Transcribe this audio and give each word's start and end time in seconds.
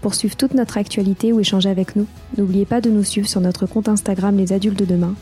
Pour 0.00 0.14
suivre 0.14 0.36
toute 0.36 0.54
notre 0.54 0.78
actualité 0.78 1.32
ou 1.32 1.40
échanger 1.40 1.68
avec 1.68 1.96
nous, 1.96 2.06
n'oubliez 2.36 2.64
pas 2.64 2.80
de 2.80 2.90
nous 2.90 3.02
suivre 3.02 3.28
sur 3.28 3.40
notre 3.40 3.66
compte 3.66 3.88
Instagram 3.88 4.36
Les 4.36 4.52
Adultes 4.52 4.78
de 4.78 4.84
Demain 4.84 5.14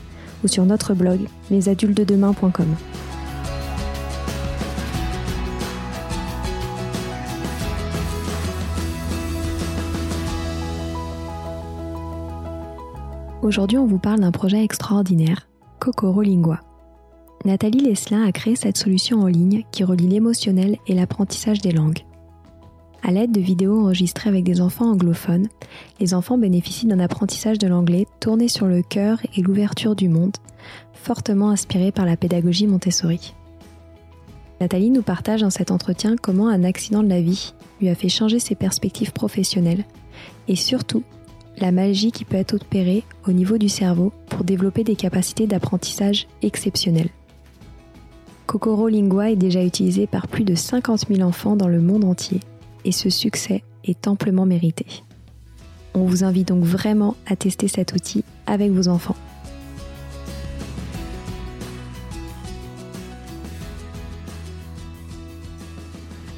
ou 0.45 0.49
sur 0.49 0.65
notre 0.67 0.95
blog 0.95 1.21
lesadultesdedemain.com. 1.51 2.67
Aujourd'hui, 13.43 13.79
on 13.79 13.87
vous 13.87 13.99
parle 13.99 14.21
d'un 14.21 14.33
projet 14.33 14.65
extraordinaire, 14.65 15.49
Kokoro 15.79 16.21
Lingua. 16.21 16.61
Nathalie 17.45 17.79
Leslin 17.79 18.25
a 18.25 18.33
créé 18.33 18.57
cette 18.57 18.77
solution 18.77 19.21
en 19.21 19.29
ligne 19.29 19.63
qui 19.71 19.85
relie 19.85 20.09
l'émotionnel 20.09 20.79
et 20.89 20.95
l'apprentissage 20.95 21.61
des 21.61 21.71
langues. 21.71 22.01
À 23.03 23.13
l'aide 23.13 23.33
de 23.33 23.41
vidéos 23.41 23.81
enregistrées 23.81 24.29
avec 24.29 24.45
des 24.45 24.61
enfants 24.61 24.91
anglophones, 24.91 25.49
les 26.01 26.15
enfants 26.15 26.39
bénéficient 26.39 26.87
d'un 26.87 26.99
apprentissage 26.99 27.59
de 27.59 27.69
l'anglais 27.69 28.07
tourné 28.21 28.49
sur 28.49 28.67
le 28.67 28.83
cœur 28.83 29.21
et 29.37 29.43
l'ouverture 29.43 29.95
du 29.95 30.09
monde, 30.09 30.37
fortement 30.95 31.51
inspiré 31.51 31.93
par 31.93 32.05
la 32.05 32.17
pédagogie 32.17 32.67
Montessori. 32.67 33.35
Nathalie 34.61 34.91
nous 34.91 35.03
partage 35.03 35.43
dans 35.43 35.51
cet 35.51 35.71
entretien 35.71 36.17
comment 36.21 36.49
un 36.49 36.65
accident 36.65 37.03
de 37.03 37.09
la 37.09 37.21
vie 37.21 37.53
lui 37.81 37.89
a 37.89 37.95
fait 37.95 38.09
changer 38.09 38.39
ses 38.39 38.55
perspectives 38.55 39.13
professionnelles 39.13 39.85
et 40.49 40.57
surtout 40.57 41.05
la 41.59 41.73
magie 41.73 42.11
qui 42.11 42.25
peut 42.25 42.37
être 42.37 42.55
opérée 42.55 43.05
au 43.27 43.33
niveau 43.33 43.59
du 43.59 43.69
cerveau 43.69 44.13
pour 44.29 44.45
développer 44.45 44.83
des 44.83 44.97
capacités 44.97 45.47
d'apprentissage 45.47 46.27
exceptionnelles. 46.43 47.11
Kokoro 48.47 48.89
Lingua 48.89 49.31
est 49.31 49.37
déjà 49.37 49.63
utilisé 49.63 50.07
par 50.07 50.29
plus 50.29 50.45
de 50.45 50.55
50 50.55 51.09
000 51.09 51.21
enfants 51.21 51.57
dans 51.57 51.69
le 51.69 51.81
monde 51.81 52.05
entier 52.05 52.41
et 52.87 52.93
ce 52.93 53.11
succès 53.11 53.65
est 53.85 54.07
amplement 54.07 54.47
mérité. 54.47 54.87
On 55.95 56.05
vous 56.05 56.25
invite 56.25 56.49
donc 56.49 56.65
vraiment 56.65 57.17
à 57.27 57.37
tester 57.37 57.69
cet 57.69 57.93
outil 57.93 58.25
avec 58.47 58.71
vos 58.71 58.89
enfants. 58.89 59.17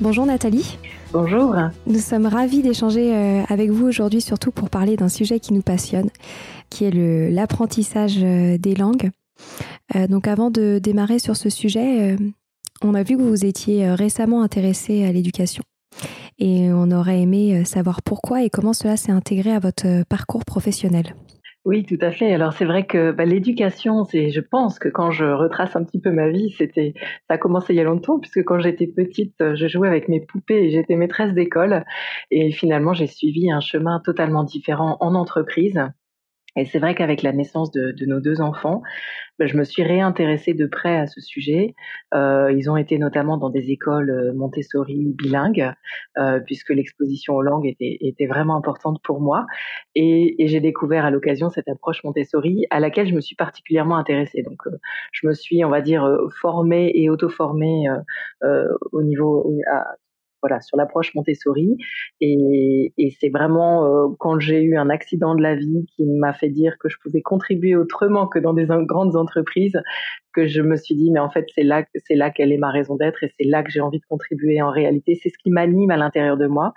Bonjour 0.00 0.26
Nathalie. 0.26 0.78
Bonjour. 1.12 1.54
Nous 1.86 1.98
sommes 1.98 2.26
ravis 2.26 2.62
d'échanger 2.62 3.14
euh, 3.14 3.42
avec 3.48 3.70
vous 3.70 3.86
aujourd'hui, 3.86 4.20
surtout 4.20 4.52
pour 4.52 4.70
parler 4.70 4.96
d'un 4.96 5.08
sujet 5.08 5.40
qui 5.40 5.52
nous 5.52 5.62
passionne, 5.62 6.08
qui 6.70 6.84
est 6.84 7.30
l'apprentissage 7.30 8.18
euh, 8.22 8.58
des 8.58 8.74
langues. 8.74 9.10
Euh, 9.96 10.06
donc 10.06 10.28
avant 10.28 10.50
de 10.50 10.78
démarrer 10.80 11.18
sur 11.18 11.36
ce 11.36 11.50
sujet, 11.50 12.16
on 12.82 12.94
a 12.94 13.02
vu 13.02 13.16
que 13.16 13.22
vous 13.22 13.44
étiez 13.44 13.90
récemment 13.90 14.42
intéressé 14.42 15.04
à 15.04 15.12
l'éducation 15.12 15.64
et 16.38 16.72
on 16.72 16.90
aurait 16.90 17.20
aimé 17.20 17.58
euh, 17.58 17.64
savoir 17.64 18.02
pourquoi 18.02 18.42
et 18.42 18.50
comment 18.50 18.72
cela 18.72 18.96
s'est 18.96 19.12
intégré 19.12 19.50
à 19.50 19.58
votre 19.58 19.86
euh, 19.86 20.02
parcours 20.08 20.44
professionnel. 20.44 21.14
Oui, 21.64 21.84
tout 21.84 21.98
à 22.00 22.12
fait. 22.12 22.32
Alors 22.32 22.52
c'est 22.52 22.64
vrai 22.64 22.86
que 22.86 23.10
bah, 23.10 23.24
l'éducation, 23.24 24.04
c'est, 24.04 24.30
je 24.30 24.40
pense 24.40 24.78
que 24.78 24.88
quand 24.88 25.10
je 25.10 25.24
retrace 25.24 25.76
un 25.76 25.84
petit 25.84 26.00
peu 26.00 26.10
ma 26.10 26.28
vie, 26.28 26.54
c'était, 26.56 26.94
ça 27.28 27.34
a 27.34 27.38
commencé 27.38 27.74
il 27.74 27.76
y 27.76 27.80
a 27.80 27.84
longtemps 27.84 28.18
puisque 28.18 28.42
quand 28.44 28.58
j'étais 28.58 28.86
petite, 28.86 29.34
je 29.54 29.68
jouais 29.68 29.88
avec 29.88 30.08
mes 30.08 30.20
poupées 30.20 30.64
et 30.64 30.70
j'étais 30.70 30.96
maîtresse 30.96 31.34
d'école 31.34 31.84
et 32.30 32.52
finalement 32.52 32.94
j'ai 32.94 33.06
suivi 33.06 33.50
un 33.50 33.60
chemin 33.60 34.00
totalement 34.02 34.44
différent 34.44 34.96
en 35.00 35.14
entreprise 35.14 35.78
et 36.56 36.64
c'est 36.64 36.78
vrai 36.78 36.94
qu'avec 36.94 37.22
la 37.22 37.32
naissance 37.32 37.70
de, 37.70 37.94
nos 38.06 38.20
deux 38.20 38.40
enfants, 38.40 38.82
ben, 39.38 39.46
je 39.46 39.56
me 39.56 39.64
suis 39.64 39.82
réintéressée 39.82 40.54
de 40.54 40.66
près 40.66 40.96
à 40.96 41.06
ce 41.06 41.20
sujet. 41.20 41.74
Euh, 42.14 42.52
ils 42.52 42.70
ont 42.70 42.76
été 42.76 42.98
notamment 42.98 43.36
dans 43.36 43.50
des 43.50 43.70
écoles 43.70 44.10
euh, 44.10 44.32
Montessori 44.34 45.14
bilingues, 45.16 45.72
euh, 46.16 46.40
puisque 46.40 46.70
l'exposition 46.70 47.34
aux 47.34 47.42
langues 47.42 47.66
était, 47.66 48.26
vraiment 48.26 48.56
importante 48.56 49.00
pour 49.04 49.20
moi. 49.20 49.46
Et, 49.94 50.34
j'ai 50.48 50.60
découvert 50.60 51.04
à 51.04 51.10
l'occasion 51.10 51.50
cette 51.50 51.68
approche 51.68 52.02
Montessori 52.04 52.66
à 52.70 52.80
laquelle 52.80 53.08
je 53.08 53.14
me 53.14 53.20
suis 53.20 53.36
particulièrement 53.36 53.96
intéressée. 53.96 54.42
Donc, 54.42 54.60
je 55.12 55.26
me 55.26 55.34
suis, 55.34 55.64
on 55.64 55.70
va 55.70 55.82
dire, 55.82 56.08
formée 56.40 56.90
et 56.94 57.10
auto-formée 57.10 57.86
au 58.92 59.02
niveau 59.02 59.50
voilà, 60.42 60.60
sur 60.60 60.76
l'approche 60.76 61.14
Montessori. 61.14 61.76
Et, 62.20 62.92
c'est 63.20 63.30
vraiment 63.30 63.84
euh, 63.84 64.08
quand 64.18 64.38
j'ai 64.38 64.62
eu 64.62 64.76
un 64.76 64.90
accident 64.90 65.34
de 65.34 65.42
la 65.42 65.56
vie 65.56 65.86
qui 65.96 66.04
m'a 66.06 66.32
fait 66.32 66.50
dire 66.50 66.76
que 66.78 66.88
je 66.88 66.96
pouvais 67.02 67.22
contribuer 67.22 67.74
autrement 67.74 68.26
que 68.26 68.38
dans 68.38 68.54
des 68.54 68.66
grandes 68.66 69.16
entreprises 69.16 69.80
que 70.32 70.46
je 70.46 70.62
me 70.62 70.76
suis 70.76 70.94
dit 70.94 71.10
mais 71.10 71.20
en 71.20 71.30
fait 71.30 71.46
c'est 71.54 71.62
là 71.62 71.84
c'est 71.94 72.14
là 72.14 72.30
qu'elle 72.30 72.52
est 72.52 72.58
ma 72.58 72.70
raison 72.70 72.96
d'être 72.96 73.24
et 73.24 73.32
c'est 73.38 73.46
là 73.46 73.62
que 73.62 73.70
j'ai 73.70 73.80
envie 73.80 73.98
de 73.98 74.04
contribuer 74.08 74.62
en 74.62 74.70
réalité. 74.70 75.18
C'est 75.20 75.30
ce 75.30 75.38
qui 75.38 75.50
m'anime 75.50 75.90
à 75.90 75.96
l'intérieur 75.96 76.36
de 76.36 76.46
moi. 76.46 76.74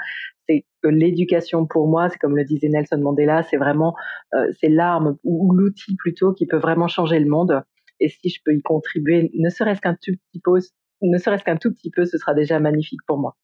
C'est 0.48 0.66
que 0.82 0.88
l'éducation 0.88 1.68
pour 1.68 1.88
moi 1.88 2.10
c'est 2.10 2.18
comme 2.18 2.36
le 2.36 2.46
disait 2.46 2.70
Nelson 2.70 3.00
Mandela 3.00 3.44
c'est 3.44 3.58
vraiment 3.58 3.94
euh, 4.34 4.48
c'est 4.60 4.70
l'arme 4.70 5.18
ou 5.24 5.54
l'outil 5.54 5.96
plutôt 5.96 6.34
qui 6.34 6.48
peut 6.48 6.58
vraiment 6.58 6.88
changer 6.88 7.20
le 7.20 7.30
monde. 7.30 7.62
Et 8.00 8.10
si 8.10 8.30
je 8.30 8.40
peux 8.44 8.54
y 8.56 8.62
contribuer 8.62 9.30
ne 9.34 9.50
serait-ce 9.50 9.82
qu'un 9.82 9.96
tout 9.96 11.74
petit 11.74 11.92
peu 11.92 12.06
ce 12.06 12.18
sera 12.18 12.34
déjà 12.34 12.60
magnifique 12.60 13.02
pour 13.06 13.20
moi 13.20 13.36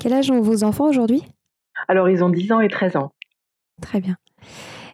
quel 0.00 0.14
âge 0.14 0.30
ont 0.30 0.40
vos 0.40 0.64
enfants 0.64 0.88
aujourd'hui? 0.88 1.22
Alors, 1.86 2.08
ils 2.08 2.24
ont 2.24 2.30
10 2.30 2.50
ans 2.52 2.60
et 2.60 2.68
13 2.68 2.96
ans. 2.96 3.12
Très 3.80 4.00
bien. 4.00 4.16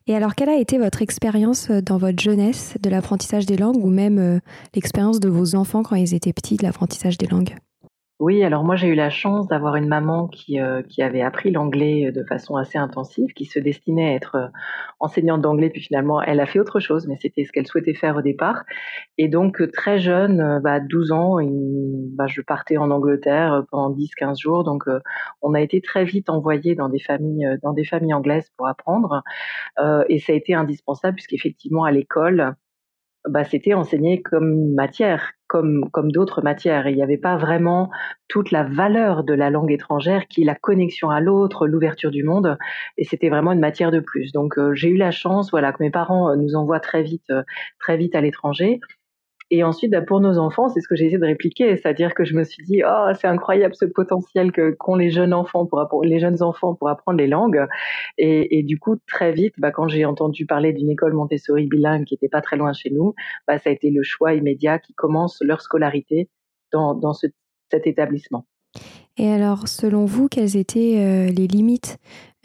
Et 0.08 0.14
alors, 0.14 0.34
quelle 0.34 0.48
a 0.48 0.56
été 0.56 0.78
votre 0.78 1.00
expérience 1.00 1.70
euh, 1.70 1.80
dans 1.80 1.96
votre 1.96 2.20
jeunesse 2.20 2.76
de 2.80 2.90
l'apprentissage 2.90 3.46
des 3.46 3.56
langues 3.56 3.82
ou 3.82 3.88
même 3.88 4.18
euh, 4.18 4.40
l'expérience 4.74 5.20
de 5.20 5.28
vos 5.28 5.54
enfants 5.54 5.82
quand 5.82 5.96
ils 5.96 6.14
étaient 6.14 6.32
petits 6.32 6.56
de 6.56 6.64
l'apprentissage 6.64 7.18
des 7.18 7.26
langues? 7.26 7.54
Oui, 8.18 8.42
alors 8.42 8.64
moi 8.64 8.76
j'ai 8.76 8.88
eu 8.88 8.94
la 8.94 9.10
chance 9.10 9.46
d'avoir 9.46 9.76
une 9.76 9.88
maman 9.88 10.26
qui, 10.26 10.58
euh, 10.58 10.80
qui 10.82 11.02
avait 11.02 11.20
appris 11.20 11.50
l'anglais 11.50 12.12
de 12.12 12.24
façon 12.24 12.56
assez 12.56 12.78
intensive, 12.78 13.34
qui 13.34 13.44
se 13.44 13.58
destinait 13.58 14.08
à 14.08 14.14
être 14.14 14.34
euh, 14.36 14.48
enseignante 15.00 15.42
d'anglais, 15.42 15.68
puis 15.68 15.82
finalement 15.82 16.22
elle 16.22 16.40
a 16.40 16.46
fait 16.46 16.58
autre 16.58 16.80
chose, 16.80 17.06
mais 17.06 17.16
c'était 17.20 17.44
ce 17.44 17.52
qu'elle 17.52 17.66
souhaitait 17.66 17.92
faire 17.92 18.16
au 18.16 18.22
départ. 18.22 18.64
Et 19.18 19.28
donc 19.28 19.60
euh, 19.60 19.70
très 19.70 19.98
jeune, 19.98 20.60
bah, 20.62 20.80
12 20.80 21.12
ans, 21.12 21.36
bah, 22.16 22.26
je 22.26 22.40
partais 22.40 22.78
en 22.78 22.90
Angleterre 22.90 23.64
pendant 23.70 23.94
10-15 23.94 24.40
jours, 24.40 24.64
donc 24.64 24.84
on 25.42 25.52
a 25.52 25.60
été 25.60 25.82
très 25.82 26.04
vite 26.06 26.30
envoyé 26.30 26.74
dans 26.74 26.88
des 26.88 27.00
familles, 27.00 27.58
dans 27.62 27.74
des 27.74 27.84
familles 27.84 28.14
anglaises 28.14 28.50
pour 28.56 28.66
apprendre, 28.66 29.22
et 30.08 30.18
ça 30.20 30.32
a 30.32 30.36
été 30.36 30.54
indispensable 30.54 31.16
puisqu'effectivement 31.16 31.84
à 31.84 31.92
l'école, 31.92 32.54
bah, 33.28 33.44
c'était 33.44 33.74
enseigné 33.74 34.22
comme 34.22 34.72
matière, 34.74 35.32
comme, 35.46 35.88
comme 35.90 36.10
d'autres 36.10 36.42
matières. 36.42 36.88
il 36.88 36.96
n'y 36.96 37.02
avait 37.02 37.16
pas 37.16 37.36
vraiment 37.36 37.90
toute 38.28 38.50
la 38.50 38.64
valeur 38.64 39.24
de 39.24 39.34
la 39.34 39.50
langue 39.50 39.70
étrangère 39.70 40.26
qui 40.28 40.42
est 40.42 40.44
la 40.44 40.54
connexion 40.54 41.10
à 41.10 41.20
l'autre, 41.20 41.66
l'ouverture 41.66 42.10
du 42.10 42.24
monde. 42.24 42.58
Et 42.98 43.04
c'était 43.04 43.28
vraiment 43.28 43.52
une 43.52 43.60
matière 43.60 43.90
de 43.90 44.00
plus. 44.00 44.32
Donc 44.32 44.58
euh, 44.58 44.74
j'ai 44.74 44.88
eu 44.88 44.96
la 44.96 45.10
chance, 45.10 45.50
voilà, 45.50 45.72
que 45.72 45.82
mes 45.82 45.90
parents 45.90 46.30
euh, 46.30 46.36
nous 46.36 46.54
envoient 46.56 46.80
très 46.80 47.02
vite, 47.02 47.30
euh, 47.30 47.42
très 47.78 47.96
vite 47.96 48.14
à 48.14 48.20
l'étranger. 48.20 48.80
Et 49.50 49.62
ensuite, 49.62 49.92
bah, 49.92 50.02
pour 50.02 50.20
nos 50.20 50.38
enfants, 50.38 50.68
c'est 50.68 50.80
ce 50.80 50.88
que 50.88 50.96
j'ai 50.96 51.06
essayé 51.06 51.18
de 51.18 51.24
répliquer, 51.24 51.76
c'est-à-dire 51.76 52.14
que 52.14 52.24
je 52.24 52.34
me 52.34 52.42
suis 52.42 52.64
dit, 52.64 52.82
oh, 52.84 53.08
c'est 53.20 53.28
incroyable 53.28 53.74
ce 53.76 53.84
potentiel 53.84 54.50
que 54.50 54.72
qu'ont 54.72 54.96
les 54.96 55.10
jeunes 55.10 55.32
enfants 55.32 55.66
pour 55.66 56.02
les 56.02 56.18
jeunes 56.18 56.42
enfants 56.42 56.74
pour 56.74 56.88
apprendre 56.88 57.18
les 57.18 57.28
langues. 57.28 57.64
Et, 58.18 58.58
et 58.58 58.62
du 58.62 58.78
coup, 58.78 58.96
très 59.06 59.32
vite, 59.32 59.54
bah, 59.58 59.70
quand 59.70 59.88
j'ai 59.88 60.04
entendu 60.04 60.46
parler 60.46 60.72
d'une 60.72 60.90
école 60.90 61.12
Montessori 61.12 61.66
bilingue 61.66 62.04
qui 62.04 62.14
était 62.14 62.28
pas 62.28 62.40
très 62.40 62.56
loin 62.56 62.72
chez 62.72 62.90
nous, 62.90 63.14
bah, 63.46 63.58
ça 63.58 63.70
a 63.70 63.72
été 63.72 63.90
le 63.90 64.02
choix 64.02 64.34
immédiat 64.34 64.78
qui 64.78 64.94
commence 64.94 65.38
leur 65.42 65.60
scolarité 65.60 66.28
dans, 66.72 66.94
dans 66.94 67.12
ce, 67.12 67.28
cet 67.70 67.86
établissement. 67.86 68.46
Et 69.16 69.30
alors, 69.30 69.68
selon 69.68 70.04
vous, 70.04 70.28
quelles 70.28 70.56
étaient 70.56 70.98
euh, 70.98 71.32
les 71.32 71.46
limites 71.46 71.98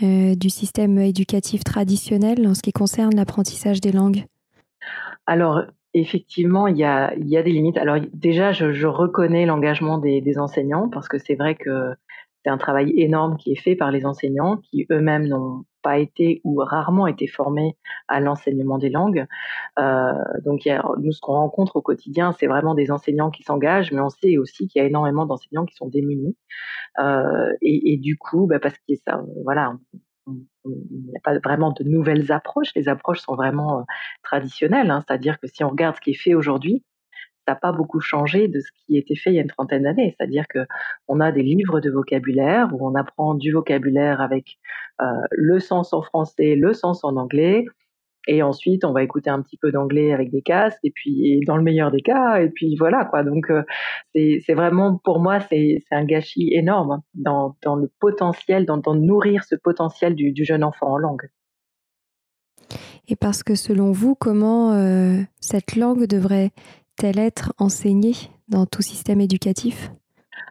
euh, 0.03 0.35
du 0.35 0.49
système 0.49 0.97
éducatif 0.99 1.63
traditionnel 1.63 2.47
en 2.47 2.53
ce 2.53 2.61
qui 2.61 2.71
concerne 2.71 3.15
l'apprentissage 3.15 3.81
des 3.81 3.91
langues? 3.91 4.25
Alors, 5.25 5.63
effectivement, 5.93 6.67
il 6.67 6.77
y 6.77 6.83
a, 6.83 7.13
il 7.15 7.27
y 7.29 7.37
a 7.37 7.43
des 7.43 7.51
limites. 7.51 7.77
Alors, 7.77 7.97
déjà, 8.13 8.51
je, 8.51 8.71
je 8.73 8.87
reconnais 8.87 9.45
l'engagement 9.45 9.97
des, 9.97 10.21
des, 10.21 10.37
enseignants 10.37 10.89
parce 10.89 11.07
que 11.07 11.17
c'est 11.17 11.35
vrai 11.35 11.55
que 11.55 11.93
c'est 12.43 12.49
un 12.49 12.57
travail 12.57 12.93
énorme 12.99 13.37
qui 13.37 13.51
est 13.51 13.61
fait 13.61 13.75
par 13.75 13.91
les 13.91 14.05
enseignants 14.05 14.57
qui 14.57 14.87
eux-mêmes 14.91 15.27
n'ont 15.27 15.63
pas 15.83 15.97
été 15.99 16.41
ou 16.43 16.57
rarement 16.57 17.07
été 17.07 17.27
formés 17.27 17.75
à 18.07 18.19
l'enseignement 18.19 18.77
des 18.77 18.89
langues. 18.89 19.25
Euh, 19.79 20.13
donc, 20.45 20.65
y 20.65 20.69
a, 20.69 20.83
nous, 20.99 21.11
ce 21.11 21.19
qu'on 21.19 21.33
rencontre 21.33 21.75
au 21.75 21.81
quotidien, 21.81 22.33
c'est 22.33 22.47
vraiment 22.47 22.75
des 22.75 22.91
enseignants 22.91 23.31
qui 23.31 23.43
s'engagent, 23.43 23.91
mais 23.91 24.01
on 24.01 24.09
sait 24.09 24.37
aussi 24.37 24.67
qu'il 24.67 24.81
y 24.81 24.85
a 24.85 24.87
énormément 24.87 25.25
d'enseignants 25.25 25.65
qui 25.65 25.75
sont 25.75 25.87
démunis. 25.87 26.37
Euh, 26.99 27.51
et, 27.61 27.93
et, 27.93 27.97
du 27.97 28.17
coup, 28.17 28.47
bah, 28.47 28.59
parce 28.59 28.77
que 28.77 28.93
ça, 29.07 29.21
voilà, 29.43 29.73
il 30.27 30.45
n'y 30.65 31.17
a 31.17 31.21
pas 31.23 31.37
vraiment 31.39 31.71
de 31.71 31.83
nouvelles 31.83 32.31
approches. 32.31 32.69
Les 32.75 32.87
approches 32.87 33.19
sont 33.19 33.35
vraiment 33.35 33.85
traditionnelles, 34.23 34.91
hein. 34.91 35.03
c'est-à-dire 35.07 35.39
que 35.39 35.47
si 35.47 35.63
on 35.63 35.69
regarde 35.69 35.95
ce 35.95 36.01
qui 36.01 36.11
est 36.11 36.21
fait 36.21 36.33
aujourd'hui, 36.33 36.83
ça 37.47 37.53
n'a 37.53 37.59
pas 37.59 37.71
beaucoup 37.71 37.99
changé 37.99 38.47
de 38.47 38.59
ce 38.59 38.69
qui 38.85 38.97
était 38.97 39.15
fait 39.15 39.31
il 39.31 39.35
y 39.35 39.39
a 39.39 39.41
une 39.41 39.47
trentaine 39.47 39.83
d'années. 39.83 40.15
C'est-à-dire 40.17 40.45
que 40.47 40.59
on 41.07 41.19
a 41.19 41.31
des 41.31 41.43
livres 41.43 41.79
de 41.79 41.89
vocabulaire 41.89 42.69
où 42.73 42.87
on 42.87 42.93
apprend 42.95 43.33
du 43.33 43.51
vocabulaire 43.51 44.21
avec 44.21 44.59
le 45.31 45.59
sens 45.59 45.93
en 45.93 46.03
français, 46.03 46.55
le 46.55 46.73
sens 46.73 47.03
en 47.03 47.15
anglais, 47.15 47.65
et 48.27 48.43
ensuite, 48.43 48.85
on 48.85 48.93
va 48.93 49.03
écouter 49.03 49.29
un 49.29 49.41
petit 49.41 49.57
peu 49.57 49.71
d'anglais 49.71 50.13
avec 50.13 50.31
des 50.31 50.41
casques, 50.41 50.79
et 50.83 50.91
puis 50.91 51.39
dans 51.47 51.57
le 51.57 51.63
meilleur 51.63 51.91
des 51.91 52.01
cas, 52.01 52.41
et 52.41 52.49
puis 52.49 52.75
voilà 52.77 53.05
quoi. 53.05 53.23
Donc 53.23 53.49
euh, 53.49 53.63
c'est 54.13 54.53
vraiment 54.53 54.97
pour 55.03 55.19
moi 55.19 55.39
c'est 55.39 55.79
un 55.91 56.05
gâchis 56.05 56.53
énorme 56.53 57.01
dans, 57.15 57.57
dans 57.63 57.75
le 57.75 57.91
potentiel, 57.99 58.65
dans, 58.65 58.77
dans 58.77 58.95
nourrir 58.95 59.43
ce 59.43 59.55
potentiel 59.55 60.15
du, 60.15 60.31
du, 60.31 60.45
jeune 60.45 60.63
enfant 60.63 60.91
en 60.91 60.97
langue. 60.97 61.29
Et 63.07 63.15
parce 63.15 63.43
que 63.43 63.55
selon 63.55 63.91
vous, 63.91 64.15
comment 64.15 64.73
euh, 64.73 65.17
cette 65.39 65.75
langue 65.75 66.05
devrait-elle 66.05 67.19
être 67.19 67.53
enseignée 67.57 68.15
dans 68.47 68.65
tout 68.65 68.81
système 68.81 69.19
éducatif? 69.19 69.91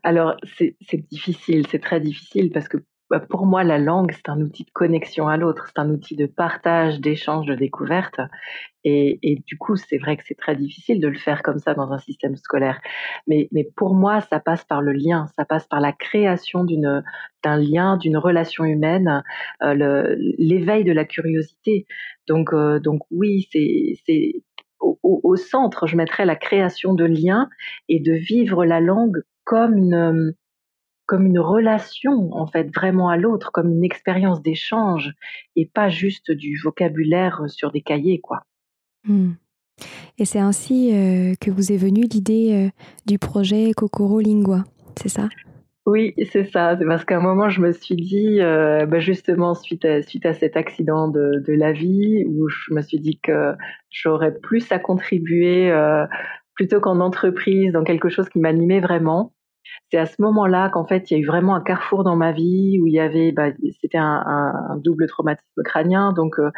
Alors, 0.02 0.36
c'est 0.56 0.76
difficile, 1.10 1.66
c'est 1.70 1.78
très 1.78 2.00
difficile 2.00 2.50
parce 2.50 2.68
que 2.68 2.78
pour 3.18 3.44
moi, 3.44 3.64
la 3.64 3.78
langue, 3.78 4.12
c'est 4.12 4.28
un 4.28 4.40
outil 4.40 4.64
de 4.64 4.70
connexion 4.70 5.26
à 5.26 5.36
l'autre, 5.36 5.66
c'est 5.66 5.80
un 5.80 5.90
outil 5.90 6.14
de 6.14 6.26
partage, 6.26 7.00
d'échange, 7.00 7.46
de 7.46 7.54
découverte. 7.54 8.20
Et, 8.84 9.42
du 9.46 9.58
coup, 9.58 9.76
c'est 9.76 9.98
vrai 9.98 10.16
que 10.16 10.22
c'est 10.24 10.36
très 10.36 10.56
difficile 10.56 11.00
de 11.00 11.08
le 11.08 11.18
faire 11.18 11.42
comme 11.42 11.58
ça 11.58 11.74
dans 11.74 11.92
un 11.92 11.98
système 11.98 12.36
scolaire. 12.36 12.80
Mais, 13.26 13.48
pour 13.76 13.94
moi, 13.94 14.20
ça 14.20 14.38
passe 14.38 14.64
par 14.64 14.80
le 14.80 14.92
lien, 14.92 15.26
ça 15.36 15.44
passe 15.44 15.66
par 15.66 15.80
la 15.80 15.92
création 15.92 16.64
d'un 16.64 17.56
lien, 17.56 17.96
d'une 17.96 18.16
relation 18.16 18.64
humaine, 18.64 19.22
euh, 19.62 20.16
l'éveil 20.38 20.84
de 20.84 20.92
la 20.92 21.04
curiosité. 21.04 21.86
Donc, 22.28 22.52
euh, 22.52 22.80
oui, 23.10 23.48
c'est 23.52 24.32
au, 24.78 24.98
au, 25.02 25.36
centre, 25.36 25.86
je 25.86 25.96
mettrais 25.96 26.24
la 26.24 26.36
création 26.36 26.94
de 26.94 27.04
liens 27.04 27.50
et 27.88 28.00
de 28.00 28.12
vivre 28.12 28.64
la 28.64 28.80
langue 28.80 29.20
comme 29.44 29.76
une 29.76 30.34
comme 31.10 31.26
une 31.26 31.40
relation 31.40 32.32
en 32.32 32.46
fait 32.46 32.72
vraiment 32.72 33.08
à 33.08 33.16
l'autre, 33.16 33.50
comme 33.50 33.72
une 33.72 33.82
expérience 33.82 34.42
d'échange 34.42 35.12
et 35.56 35.66
pas 35.66 35.88
juste 35.88 36.30
du 36.30 36.56
vocabulaire 36.62 37.42
sur 37.48 37.72
des 37.72 37.80
cahiers 37.80 38.20
quoi. 38.20 38.44
Mmh. 39.08 39.32
Et 40.18 40.24
c'est 40.24 40.38
ainsi 40.38 40.94
euh, 40.94 41.34
que 41.40 41.50
vous 41.50 41.72
est 41.72 41.76
venue 41.76 42.04
l'idée 42.04 42.52
euh, 42.52 42.70
du 43.06 43.18
projet 43.18 43.72
Kokoro 43.72 44.20
Lingua, 44.20 44.62
c'est 45.02 45.08
ça? 45.08 45.28
Oui, 45.84 46.14
c'est 46.30 46.44
ça. 46.44 46.76
C'est 46.78 46.86
parce 46.86 47.04
qu'à 47.04 47.16
un 47.16 47.22
moment, 47.22 47.48
je 47.48 47.60
me 47.60 47.72
suis 47.72 47.96
dit, 47.96 48.40
euh, 48.40 48.86
bah 48.86 49.00
justement, 49.00 49.54
suite 49.54 49.84
à, 49.84 50.02
suite 50.02 50.26
à 50.26 50.32
cet 50.32 50.56
accident 50.56 51.08
de, 51.08 51.42
de, 51.44 51.52
la 51.54 51.72
vie, 51.72 52.24
où 52.28 52.48
je 52.48 52.72
me 52.72 52.82
suis 52.82 53.00
dit 53.00 53.18
que 53.20 53.54
j'aurais 53.90 54.32
plus 54.32 54.70
à 54.70 54.78
contribuer 54.78 55.74
plutôt 56.54 56.78
qu'en 56.78 57.00
entreprise, 57.00 57.72
dans 57.72 57.82
quelque 57.82 58.10
chose 58.10 58.28
qui 58.28 58.38
m'animait 58.38 58.80
vraiment 58.80 59.32
c'est 59.90 59.98
à 59.98 60.06
ce 60.06 60.20
moment-là 60.22 60.70
qu'en 60.70 60.86
fait 60.86 61.10
il 61.10 61.14
y 61.14 61.16
a 61.16 61.20
eu 61.20 61.26
vraiment 61.26 61.54
un 61.54 61.60
carrefour 61.60 62.04
dans 62.04 62.16
ma 62.16 62.32
vie 62.32 62.78
où 62.80 62.86
il 62.86 62.92
y 62.92 63.00
avait 63.00 63.32
bah, 63.32 63.50
c'était 63.80 63.98
un, 63.98 64.78
double 64.82 65.06
traumatisme 65.06 65.62
crânien 65.64 66.12
donc 66.12 66.38
euh, 66.38 66.50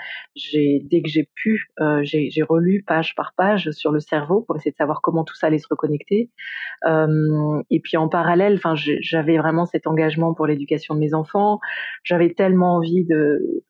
dès 0.54 1.02
que 1.02 1.08
j'ai 1.08 1.28
pu 1.34 1.68
euh, 1.80 2.00
j'ai 2.04 2.42
relu 2.42 2.84
page 2.86 3.14
par 3.14 3.32
page 3.36 3.70
sur 3.72 3.92
le 3.92 4.00
cerveau 4.00 4.42
pour 4.42 4.56
essayer 4.56 4.70
de 4.70 4.76
savoir 4.76 5.00
comment 5.02 5.24
tout 5.24 5.34
ça 5.34 5.48
allait 5.48 5.58
se 5.58 5.68
reconnecter 5.68 6.30
et 6.84 7.80
puis 7.80 7.96
en 7.96 8.08
parallèle 8.08 8.54
enfin 8.54 8.74
j'avais 8.74 9.38
vraiment 9.38 9.66
cet 9.66 9.86
engagement 9.86 10.34
pour 10.34 10.46
l'éducation 10.46 10.94
de 10.94 11.00
mes 11.00 11.14
enfants 11.14 11.60
j'avais 12.04 12.32
tellement 12.34 12.76
envie 12.76 13.04
de, 13.04 13.62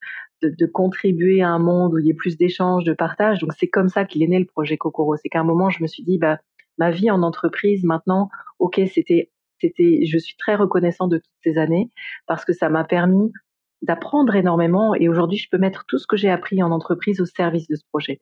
contribuer 0.72 1.40
à 1.42 1.50
un 1.50 1.60
monde 1.60 1.94
où 1.94 1.98
il 1.98 2.06
y 2.06 2.10
ait 2.10 2.14
plus 2.14 2.36
d'échanges, 2.36 2.82
de 2.82 2.92
partage. 2.92 3.38
Donc 3.38 3.52
c'est 3.56 3.68
comme 3.68 3.88
ça 3.88 4.04
qu'il 4.04 4.24
est 4.24 4.26
né 4.26 4.40
le 4.40 4.44
projet 4.44 4.76
Kokoro. 4.76 5.16
C'est 5.16 5.28
qu'à 5.28 5.40
un 5.40 5.44
moment, 5.44 5.70
je 5.70 5.82
me 5.82 5.86
suis 5.86 6.02
dit, 6.02 6.18
bah, 6.18 6.40
ma 6.78 6.90
vie 6.90 7.10
en 7.10 7.22
entreprise 7.22 7.84
maintenant, 7.84 8.28
ok, 8.58 8.80
c'était 8.92 9.30
c'était, 9.60 10.04
je 10.04 10.18
suis 10.18 10.34
très 10.36 10.56
reconnaissant 10.56 11.06
de 11.06 11.18
toutes 11.18 11.26
ces 11.44 11.56
années 11.56 11.88
parce 12.26 12.44
que 12.44 12.52
ça 12.52 12.68
m'a 12.68 12.82
permis 12.82 13.32
d'apprendre 13.80 14.34
énormément 14.34 14.94
et 14.94 15.08
aujourd'hui 15.08 15.38
je 15.38 15.48
peux 15.50 15.58
mettre 15.58 15.84
tout 15.86 15.98
ce 15.98 16.06
que 16.06 16.16
j'ai 16.16 16.30
appris 16.30 16.62
en 16.62 16.70
entreprise 16.70 17.20
au 17.20 17.26
service 17.26 17.68
de 17.68 17.76
ce 17.76 17.84
projet. 17.88 18.20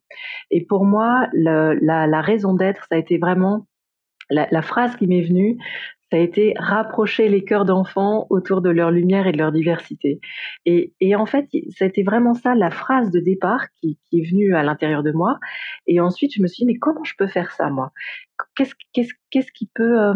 Et 0.50 0.64
pour 0.64 0.85
moi, 0.85 1.29
la, 1.32 2.20
raison 2.20 2.55
d'être, 2.55 2.87
ça 2.88 2.97
a 2.97 2.99
été 2.99 3.19
vraiment 3.19 3.67
la, 4.31 4.49
la 4.50 4.62
phrase 4.62 4.97
qui 4.97 5.06
m'est 5.06 5.23
venue, 5.23 5.58
ça 6.11 6.17
a 6.17 6.20
été 6.20 6.55
rapprocher 6.58 7.29
les 7.29 7.44
cœurs 7.44 7.64
d'enfants 7.64 8.26
autour 8.31 8.62
de 8.62 8.70
leur 8.70 8.91
lumière 8.91 9.26
et 9.29 9.32
de 9.32 9.38
leur 9.38 9.52
diversité. 9.52 10.20
Et, 10.67 10.93
et, 11.00 11.14
en 11.14 11.25
fait, 11.25 11.47
ça 11.76 11.85
a 11.85 11.88
été 11.88 12.02
vraiment 12.02 12.35
ça, 12.35 12.55
la 12.55 12.70
phrase 12.70 13.11
de 13.11 13.20
départ 13.20 13.67
qui, 13.81 13.99
qui 14.08 14.20
est 14.20 14.29
venue 14.29 14.55
à 14.56 14.64
l'intérieur 14.64 15.05
de 15.05 15.12
moi. 15.12 15.38
Et 15.87 16.00
ensuite, 16.00 16.35
je 16.35 16.43
me 16.43 16.49
suis 16.49 16.64
dit, 16.64 16.73
mais 16.73 16.79
comment 16.79 17.05
je 17.05 17.14
peux 17.17 17.29
faire 17.29 17.52
ça, 17.52 17.70
moi? 17.70 17.93
Qu'est-ce 18.55 18.75
qu'est-ce 18.93 19.12
qu'est-ce 19.31 19.52
qui 19.52 19.70
peut 19.75 20.00
euh, 20.00 20.14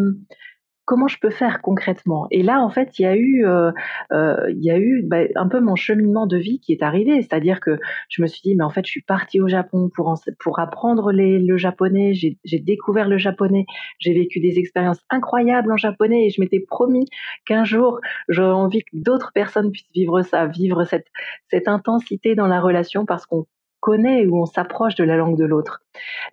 comment 0.85 1.09
je 1.09 1.19
peux 1.19 1.31
faire 1.31 1.63
concrètement? 1.63 2.27
Et 2.31 2.43
là, 2.43 2.61
en 2.61 2.71
fait, 2.71 2.99
il 2.99 3.03
y 3.03 3.07
a 3.07 3.17
eu, 3.17 3.47
euh, 3.47 3.71
euh, 4.13 4.37
il 4.51 4.63
y 4.63 4.71
a 4.71 4.79
eu 4.79 5.03
bah, 5.05 5.23
un 5.37 5.49
peu 5.49 5.61
mon 5.61 5.77
cheminement 5.77 6.27
de 6.27 6.37
vie 6.37 6.61
qui 6.61 6.73
est 6.73 6.83
arrivé, 6.83 7.23
c'est-à-dire 7.23 7.61
que 7.61 7.79
je 8.09 8.23
me 8.23 8.27
suis 8.27 8.43
dit, 8.43 8.55
mais 8.55 8.65
en 8.65 8.71
fait, 8.71 8.85
je 8.87 8.91
suis 8.91 9.03
partie 9.03 9.41
au 9.41 9.49
Japon 9.49 9.91
pour 9.95 10.15
pour 10.41 10.59
apprendre 10.59 11.13
les, 11.13 11.39
le 11.39 11.57
japonais. 11.57 12.15
J'ai 12.15 12.59
découvert 12.59 13.09
le 13.09 13.19
japonais. 13.19 13.67
J'ai 13.99 14.15
vécu 14.15 14.41
des 14.41 14.59
expériences 14.59 15.01
incroyables 15.11 15.73
en 15.73 15.77
japonais 15.77 16.27
et 16.27 16.31
je 16.31 16.41
m'étais 16.41 16.61
promis 16.61 17.07
qu'un 17.47 17.65
jour, 17.65 18.01
j'aurais 18.29 18.53
envie 18.53 18.81
que 18.83 18.91
d'autres 18.93 19.33
personnes 19.35 19.73
puissent 19.73 19.91
vivre 19.95 20.23
ça, 20.23 20.47
vivre 20.47 20.85
cette 20.85 21.07
cette 21.49 21.69
intensité 21.69 22.35
dans 22.35 22.47
la 22.47 22.61
relation 22.61 23.07
parce 23.07 23.27
qu'on 23.27 23.47
connaît 23.85 24.25
ou 24.25 24.41
on 24.41 24.47
s'approche 24.47 24.95
de 24.95 25.05
la 25.05 25.17
langue 25.19 25.37
de 25.37 25.45
l'autre. 25.45 25.83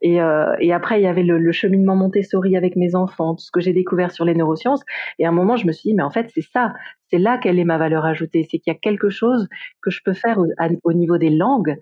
Et, 0.02 0.22
euh, 0.22 0.56
et, 0.62 0.72
après, 0.72 1.02
il 1.02 1.04
y 1.04 1.08
avait 1.08 1.22
le, 1.22 1.38
le, 1.38 1.52
cheminement 1.52 1.98
Montessori 1.98 2.56
avec 2.56 2.78
mes 2.78 2.96
enfants, 2.96 3.36
tout 3.36 3.44
ce 3.44 3.52
que 3.52 3.60
j'ai 3.60 3.74
découvert 3.74 4.12
sur 4.12 4.24
les 4.24 4.34
neurosciences. 4.34 4.82
Et 5.20 5.26
à 5.26 5.30
un 5.30 5.34
moment, 5.34 5.58
je 5.58 5.68
me 5.68 5.74
suis 5.74 5.90
dit, 5.90 5.94
mais 5.94 6.04
en 6.04 6.12
fait, 6.12 6.32
c'est 6.34 6.48
ça, 6.54 6.74
c'est 7.10 7.18
là 7.18 7.38
quelle 7.38 7.60
est 7.60 7.66
ma 7.66 7.78
valeur 7.78 8.06
ajoutée. 8.06 8.48
C'est 8.50 8.60
qu'il 8.60 8.72
y 8.72 8.76
a 8.76 8.80
quelque 8.80 9.10
chose 9.10 9.50
que 9.82 9.92
je 9.92 10.00
peux 10.06 10.14
faire 10.14 10.40
au, 10.40 10.48
au 10.86 10.94
niveau 10.94 11.18
des 11.18 11.30
langues 11.30 11.76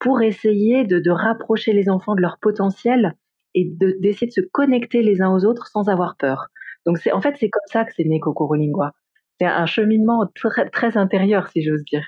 pour 0.00 0.22
essayer 0.22 0.84
de, 0.84 0.98
de, 0.98 1.10
rapprocher 1.12 1.72
les 1.72 1.88
enfants 1.88 2.16
de 2.16 2.20
leur 2.20 2.38
potentiel 2.40 3.14
et 3.54 3.70
d'essayer 4.00 4.26
de, 4.26 4.32
se 4.32 4.40
connecter 4.40 5.02
les 5.02 5.22
uns 5.22 5.32
aux 5.32 5.44
autres 5.44 5.68
sans 5.68 5.88
avoir 5.88 6.16
peur. 6.16 6.48
Donc, 6.84 6.98
en 7.12 7.20
fait, 7.20 7.36
c'est 7.38 7.48
comme 7.48 7.62
ça 7.66 7.84
que 7.84 7.92
c'est 7.96 8.04
né 8.04 8.20
Lingua. 8.56 8.90
C'est 9.38 9.46
un 9.46 9.66
cheminement 9.66 10.26
très, 10.34 10.68
très 10.70 10.96
intérieur, 10.96 11.46
si 11.46 11.62
j'ose 11.62 11.84
dire. 11.84 12.04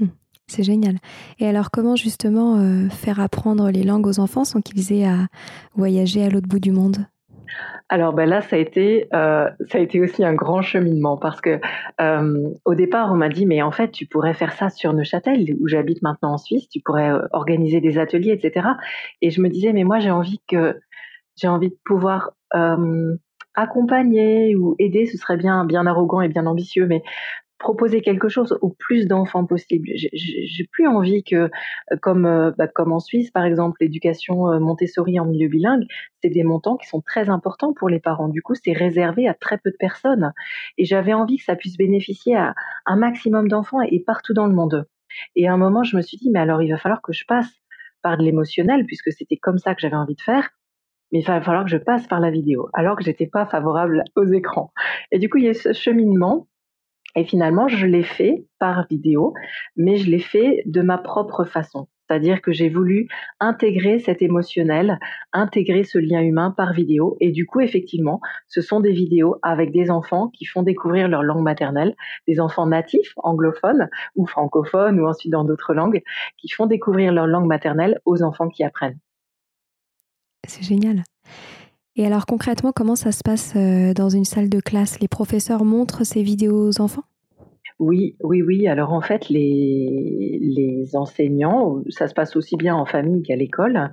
Hum. 0.00 0.12
C'est 0.48 0.62
génial. 0.62 0.96
Et 1.38 1.46
alors, 1.46 1.70
comment 1.70 1.94
justement 1.94 2.56
euh, 2.56 2.88
faire 2.88 3.20
apprendre 3.20 3.70
les 3.70 3.82
langues 3.82 4.06
aux 4.06 4.18
enfants 4.18 4.44
sans 4.44 4.62
qu'ils 4.62 4.92
aient 4.94 5.06
à 5.06 5.26
voyager 5.76 6.24
à 6.24 6.30
l'autre 6.30 6.48
bout 6.48 6.58
du 6.58 6.72
monde? 6.72 6.96
Alors 7.90 8.12
ben 8.12 8.28
là, 8.28 8.42
ça 8.42 8.56
a 8.56 8.58
été 8.58 9.08
euh, 9.14 9.48
ça 9.68 9.78
a 9.78 9.80
été 9.80 10.00
aussi 10.00 10.22
un 10.22 10.34
grand 10.34 10.60
cheminement 10.60 11.16
parce 11.16 11.40
que 11.40 11.58
euh, 12.00 12.50
au 12.66 12.74
départ, 12.74 13.10
on 13.12 13.16
m'a 13.16 13.30
dit 13.30 13.46
mais 13.46 13.62
en 13.62 13.70
fait, 13.70 13.90
tu 13.90 14.06
pourrais 14.06 14.34
faire 14.34 14.52
ça 14.52 14.68
sur 14.68 14.92
Neuchâtel 14.92 15.46
où 15.58 15.68
j'habite 15.68 16.02
maintenant 16.02 16.32
en 16.32 16.38
Suisse, 16.38 16.68
tu 16.68 16.80
pourrais 16.80 17.10
organiser 17.32 17.80
des 17.80 17.98
ateliers, 17.98 18.32
etc. 18.32 18.68
Et 19.22 19.30
je 19.30 19.40
me 19.40 19.48
disais 19.48 19.72
mais 19.72 19.84
moi 19.84 20.00
j'ai 20.00 20.10
envie 20.10 20.40
que 20.46 20.78
j'ai 21.36 21.48
envie 21.48 21.70
de 21.70 21.78
pouvoir 21.86 22.32
accompagner 23.54 24.54
ou 24.54 24.76
aider, 24.78 25.06
ce 25.06 25.16
serait 25.16 25.38
bien 25.38 25.64
bien 25.64 25.86
arrogant 25.86 26.20
et 26.20 26.28
bien 26.28 26.44
ambitieux, 26.44 26.86
mais 26.86 27.02
proposer 27.58 28.02
quelque 28.02 28.28
chose 28.28 28.56
au 28.62 28.70
plus 28.70 29.06
d'enfants 29.06 29.44
possible. 29.44 29.88
J'ai 29.94 30.64
plus 30.70 30.86
envie 30.86 31.24
que, 31.24 31.36
euh, 31.36 31.48
comme 32.00 32.24
euh, 32.24 32.52
bah, 32.56 32.68
comme 32.68 32.92
en 32.92 33.00
Suisse 33.00 33.30
par 33.30 33.44
exemple, 33.44 33.78
l'éducation 33.80 34.48
euh, 34.48 34.60
Montessori 34.60 35.18
en 35.18 35.26
milieu 35.26 35.48
bilingue, 35.48 35.84
c'est 36.22 36.30
des 36.30 36.44
montants 36.44 36.76
qui 36.76 36.86
sont 36.86 37.00
très 37.00 37.28
importants 37.28 37.74
pour 37.74 37.88
les 37.88 38.00
parents. 38.00 38.28
Du 38.28 38.42
coup, 38.42 38.54
c'est 38.54 38.72
réservé 38.72 39.28
à 39.28 39.34
très 39.34 39.58
peu 39.58 39.70
de 39.70 39.76
personnes. 39.76 40.32
Et 40.78 40.84
j'avais 40.84 41.14
envie 41.14 41.38
que 41.38 41.44
ça 41.44 41.56
puisse 41.56 41.76
bénéficier 41.76 42.36
à 42.36 42.54
un 42.86 42.96
maximum 42.96 43.48
d'enfants 43.48 43.82
et 43.82 44.00
partout 44.00 44.34
dans 44.34 44.46
le 44.46 44.54
monde. 44.54 44.86
Et 45.34 45.48
à 45.48 45.52
un 45.52 45.58
moment, 45.58 45.82
je 45.82 45.96
me 45.96 46.02
suis 46.02 46.16
dit, 46.18 46.30
mais 46.30 46.40
alors 46.40 46.62
il 46.62 46.70
va 46.70 46.78
falloir 46.78 47.02
que 47.02 47.12
je 47.12 47.24
passe 47.26 47.50
par 48.02 48.16
de 48.16 48.22
l'émotionnel, 48.22 48.84
puisque 48.86 49.12
c'était 49.12 49.36
comme 49.36 49.58
ça 49.58 49.74
que 49.74 49.80
j'avais 49.80 49.96
envie 49.96 50.14
de 50.14 50.20
faire 50.20 50.50
mais 51.10 51.20
il 51.20 51.26
va 51.26 51.40
falloir 51.40 51.64
que 51.64 51.70
je 51.70 51.78
passe 51.78 52.06
par 52.06 52.20
la 52.20 52.30
vidéo, 52.30 52.68
alors 52.74 52.94
que 52.94 53.02
j'étais 53.02 53.26
pas 53.26 53.46
favorable 53.46 54.04
aux 54.14 54.26
écrans. 54.26 54.72
Et 55.10 55.18
du 55.18 55.30
coup, 55.30 55.38
il 55.38 55.44
y 55.44 55.48
a 55.48 55.54
ce 55.54 55.72
cheminement 55.72 56.48
et 57.18 57.24
finalement, 57.24 57.66
je 57.66 57.84
l'ai 57.84 58.04
fait 58.04 58.44
par 58.60 58.86
vidéo, 58.88 59.34
mais 59.76 59.96
je 59.96 60.08
l'ai 60.08 60.20
fait 60.20 60.62
de 60.66 60.82
ma 60.82 60.98
propre 60.98 61.44
façon. 61.44 61.88
C'est-à-dire 62.08 62.40
que 62.40 62.52
j'ai 62.52 62.68
voulu 62.68 63.08
intégrer 63.40 63.98
cet 63.98 64.22
émotionnel, 64.22 65.00
intégrer 65.32 65.82
ce 65.82 65.98
lien 65.98 66.20
humain 66.20 66.54
par 66.56 66.72
vidéo. 66.72 67.16
Et 67.18 67.32
du 67.32 67.44
coup, 67.44 67.58
effectivement, 67.58 68.20
ce 68.46 68.60
sont 68.60 68.78
des 68.78 68.92
vidéos 68.92 69.34
avec 69.42 69.72
des 69.72 69.90
enfants 69.90 70.28
qui 70.28 70.44
font 70.44 70.62
découvrir 70.62 71.08
leur 71.08 71.24
langue 71.24 71.42
maternelle, 71.42 71.96
des 72.28 72.38
enfants 72.38 72.66
natifs, 72.66 73.12
anglophones 73.16 73.88
ou 74.14 74.28
francophones 74.28 75.00
ou 75.00 75.08
ensuite 75.08 75.32
dans 75.32 75.44
d'autres 75.44 75.74
langues, 75.74 76.02
qui 76.36 76.48
font 76.48 76.66
découvrir 76.66 77.12
leur 77.12 77.26
langue 77.26 77.48
maternelle 77.48 77.98
aux 78.04 78.22
enfants 78.22 78.48
qui 78.48 78.62
apprennent. 78.62 79.00
C'est 80.46 80.62
génial. 80.62 81.02
Et 81.98 82.06
alors 82.06 82.26
concrètement, 82.26 82.70
comment 82.70 82.94
ça 82.94 83.10
se 83.10 83.24
passe 83.24 83.54
euh, 83.56 83.92
dans 83.92 84.08
une 84.08 84.24
salle 84.24 84.48
de 84.48 84.60
classe? 84.60 85.00
Les 85.00 85.08
professeurs 85.08 85.64
montrent 85.64 86.04
ces 86.04 86.22
vidéos 86.22 86.68
aux 86.68 86.80
enfants? 86.80 87.02
Oui, 87.78 88.16
oui, 88.20 88.42
oui. 88.42 88.66
Alors 88.66 88.92
en 88.92 89.00
fait, 89.00 89.28
les, 89.28 90.38
les 90.42 90.96
enseignants, 90.96 91.82
ça 91.90 92.08
se 92.08 92.14
passe 92.14 92.34
aussi 92.34 92.56
bien 92.56 92.74
en 92.74 92.86
famille 92.86 93.22
qu'à 93.22 93.36
l'école, 93.36 93.90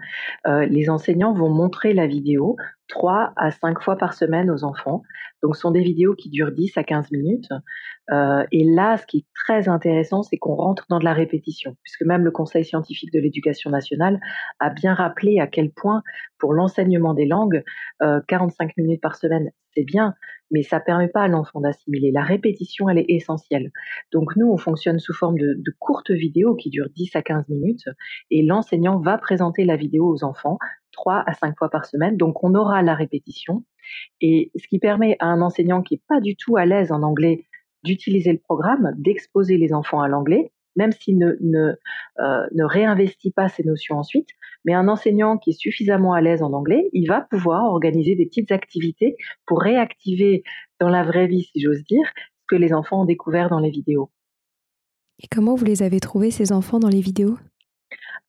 euh, 0.47 0.65
les 0.65 0.89
enseignants 0.89 1.33
vont 1.33 1.49
montrer 1.49 1.93
la 1.93 2.07
vidéo 2.07 2.55
trois 2.87 3.33
à 3.35 3.51
cinq 3.51 3.81
fois 3.81 3.97
par 3.97 4.13
semaine 4.13 4.49
aux 4.49 4.63
enfants. 4.63 5.03
Donc 5.43 5.55
ce 5.55 5.61
sont 5.61 5.71
des 5.71 5.81
vidéos 5.81 6.15
qui 6.15 6.29
durent 6.29 6.51
10 6.51 6.77
à 6.77 6.83
15 6.83 7.11
minutes. 7.11 7.49
Euh, 8.11 8.43
et 8.51 8.63
là, 8.63 8.97
ce 8.97 9.05
qui 9.05 9.17
est 9.17 9.25
très 9.33 9.69
intéressant, 9.69 10.23
c'est 10.23 10.37
qu'on 10.37 10.55
rentre 10.55 10.85
dans 10.89 10.99
de 10.99 11.05
la 11.05 11.13
répétition, 11.13 11.75
puisque 11.83 12.03
même 12.03 12.23
le 12.23 12.31
Conseil 12.31 12.65
scientifique 12.65 13.11
de 13.13 13.19
l'éducation 13.19 13.69
nationale 13.69 14.19
a 14.59 14.69
bien 14.69 14.93
rappelé 14.93 15.39
à 15.39 15.47
quel 15.47 15.71
point, 15.71 16.03
pour 16.39 16.53
l'enseignement 16.53 17.13
des 17.13 17.25
langues, 17.25 17.63
euh, 18.01 18.21
45 18.27 18.77
minutes 18.77 19.01
par 19.01 19.15
semaine, 19.15 19.51
c'est 19.75 19.83
bien, 19.83 20.13
mais 20.51 20.63
ça 20.63 20.79
permet 20.79 21.07
pas 21.07 21.23
à 21.23 21.27
l'enfant 21.27 21.61
d'assimiler. 21.61 22.11
La 22.11 22.23
répétition, 22.23 22.89
elle 22.89 22.99
est 22.99 23.09
essentielle. 23.09 23.71
Donc 24.11 24.35
nous, 24.35 24.47
on 24.47 24.57
fonctionne 24.57 24.99
sous 24.99 25.13
forme 25.13 25.37
de, 25.37 25.55
de 25.57 25.75
courtes 25.79 26.11
vidéos 26.11 26.55
qui 26.55 26.69
durent 26.69 26.89
10 26.95 27.15
à 27.15 27.21
15 27.21 27.49
minutes, 27.49 27.89
et 28.31 28.43
l'enseignant 28.43 28.99
va 28.99 29.17
présenter 29.17 29.65
la 29.65 29.75
vidéo 29.75 30.07
aux 30.07 30.23
enfants 30.23 30.57
trois 30.91 31.23
à 31.27 31.33
cinq 31.33 31.57
fois 31.57 31.69
par 31.69 31.85
semaine. 31.85 32.17
Donc 32.17 32.43
on 32.43 32.55
aura 32.55 32.81
la 32.81 32.95
répétition, 32.95 33.63
et 34.21 34.51
ce 34.55 34.67
qui 34.67 34.79
permet 34.79 35.17
à 35.19 35.27
un 35.27 35.41
enseignant 35.41 35.81
qui 35.81 35.95
est 35.95 36.03
pas 36.07 36.21
du 36.21 36.35
tout 36.35 36.57
à 36.57 36.65
l'aise 36.65 36.91
en 36.91 37.03
anglais 37.03 37.45
d'utiliser 37.83 38.31
le 38.31 38.39
programme, 38.39 38.93
d'exposer 38.97 39.57
les 39.57 39.73
enfants 39.73 40.01
à 40.01 40.07
l'anglais, 40.07 40.51
même 40.75 40.91
s'il 40.91 41.17
ne, 41.17 41.33
ne, 41.41 41.73
euh, 42.19 42.47
ne 42.53 42.63
réinvestit 42.63 43.31
pas 43.31 43.49
ces 43.49 43.63
notions 43.63 43.97
ensuite. 43.97 44.29
Mais 44.65 44.73
un 44.73 44.87
enseignant 44.87 45.37
qui 45.37 45.51
est 45.51 45.59
suffisamment 45.59 46.13
à 46.13 46.21
l'aise 46.21 46.41
en 46.41 46.53
anglais, 46.53 46.89
il 46.93 47.07
va 47.07 47.21
pouvoir 47.21 47.65
organiser 47.65 48.15
des 48.15 48.25
petites 48.25 48.51
activités 48.51 49.15
pour 49.45 49.61
réactiver 49.61 50.43
dans 50.79 50.89
la 50.89 51.03
vraie 51.03 51.27
vie, 51.27 51.43
si 51.51 51.61
j'ose 51.61 51.83
dire, 51.83 52.05
ce 52.41 52.45
que 52.47 52.55
les 52.55 52.73
enfants 52.73 53.01
ont 53.01 53.05
découvert 53.05 53.49
dans 53.49 53.59
les 53.59 53.71
vidéos. 53.71 54.09
Et 55.23 55.27
comment 55.27 55.55
vous 55.55 55.65
les 55.65 55.83
avez 55.83 55.99
trouvés, 55.99 56.31
ces 56.31 56.51
enfants, 56.51 56.79
dans 56.79 56.89
les 56.89 57.01
vidéos? 57.01 57.37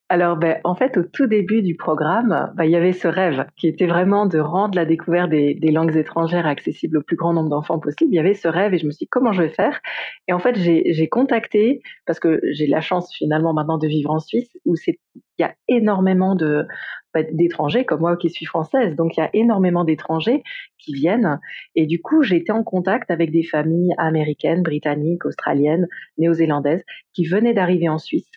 Alors, 0.08 0.36
ben, 0.36 0.60
en 0.62 0.76
fait, 0.76 0.96
au 0.98 1.02
tout 1.02 1.26
début 1.26 1.62
du 1.62 1.74
programme, 1.74 2.52
ben, 2.54 2.62
il 2.64 2.70
y 2.70 2.76
avait 2.76 2.92
ce 2.92 3.08
rêve 3.08 3.44
qui 3.56 3.66
était 3.66 3.88
vraiment 3.88 4.26
de 4.26 4.38
rendre 4.38 4.76
la 4.76 4.84
découverte 4.84 5.30
des, 5.30 5.58
langues 5.72 5.96
étrangères 5.96 6.46
accessible 6.46 6.98
au 6.98 7.02
plus 7.02 7.16
grand 7.16 7.32
nombre 7.32 7.48
d'enfants 7.48 7.80
possible. 7.80 8.12
Il 8.12 8.16
y 8.16 8.20
avait 8.20 8.34
ce 8.34 8.46
rêve 8.46 8.72
et 8.72 8.78
je 8.78 8.86
me 8.86 8.92
suis 8.92 9.06
dit 9.06 9.08
comment 9.08 9.32
je 9.32 9.42
vais 9.42 9.48
faire? 9.48 9.80
Et 10.28 10.32
en 10.32 10.38
fait, 10.38 10.54
j'ai 10.56 11.08
contacté 11.08 11.80
parce 12.06 12.20
que 12.20 12.40
j'ai 12.52 12.68
la 12.68 12.80
chance 12.80 13.12
finalement 13.12 13.52
maintenant 13.52 13.78
de 13.78 13.88
vivre 13.88 14.10
en 14.10 14.20
Suisse 14.20 14.48
où 14.64 14.76
il 14.86 14.94
y 15.40 15.42
a 15.42 15.54
énormément 15.66 16.36
ben, 16.36 17.26
d'étrangers 17.32 17.84
comme 17.84 18.00
moi 18.00 18.16
qui 18.16 18.30
suis 18.30 18.46
française. 18.46 18.94
Donc 18.94 19.16
il 19.16 19.20
y 19.20 19.24
a 19.24 19.30
énormément 19.32 19.82
d'étrangers 19.82 20.44
qui 20.78 20.94
viennent 20.94 21.40
et 21.74 21.86
du 21.86 22.00
coup 22.00 22.22
j'ai 22.22 22.36
été 22.36 22.52
en 22.52 22.62
contact 22.62 23.10
avec 23.10 23.32
des 23.32 23.42
familles 23.42 23.92
américaines, 23.98 24.62
britanniques, 24.62 25.24
australiennes, 25.24 25.88
néo-zélandaises 26.16 26.84
qui 27.12 27.26
venaient 27.26 27.54
d'arriver 27.54 27.88
en 27.88 27.98
Suisse 27.98 28.30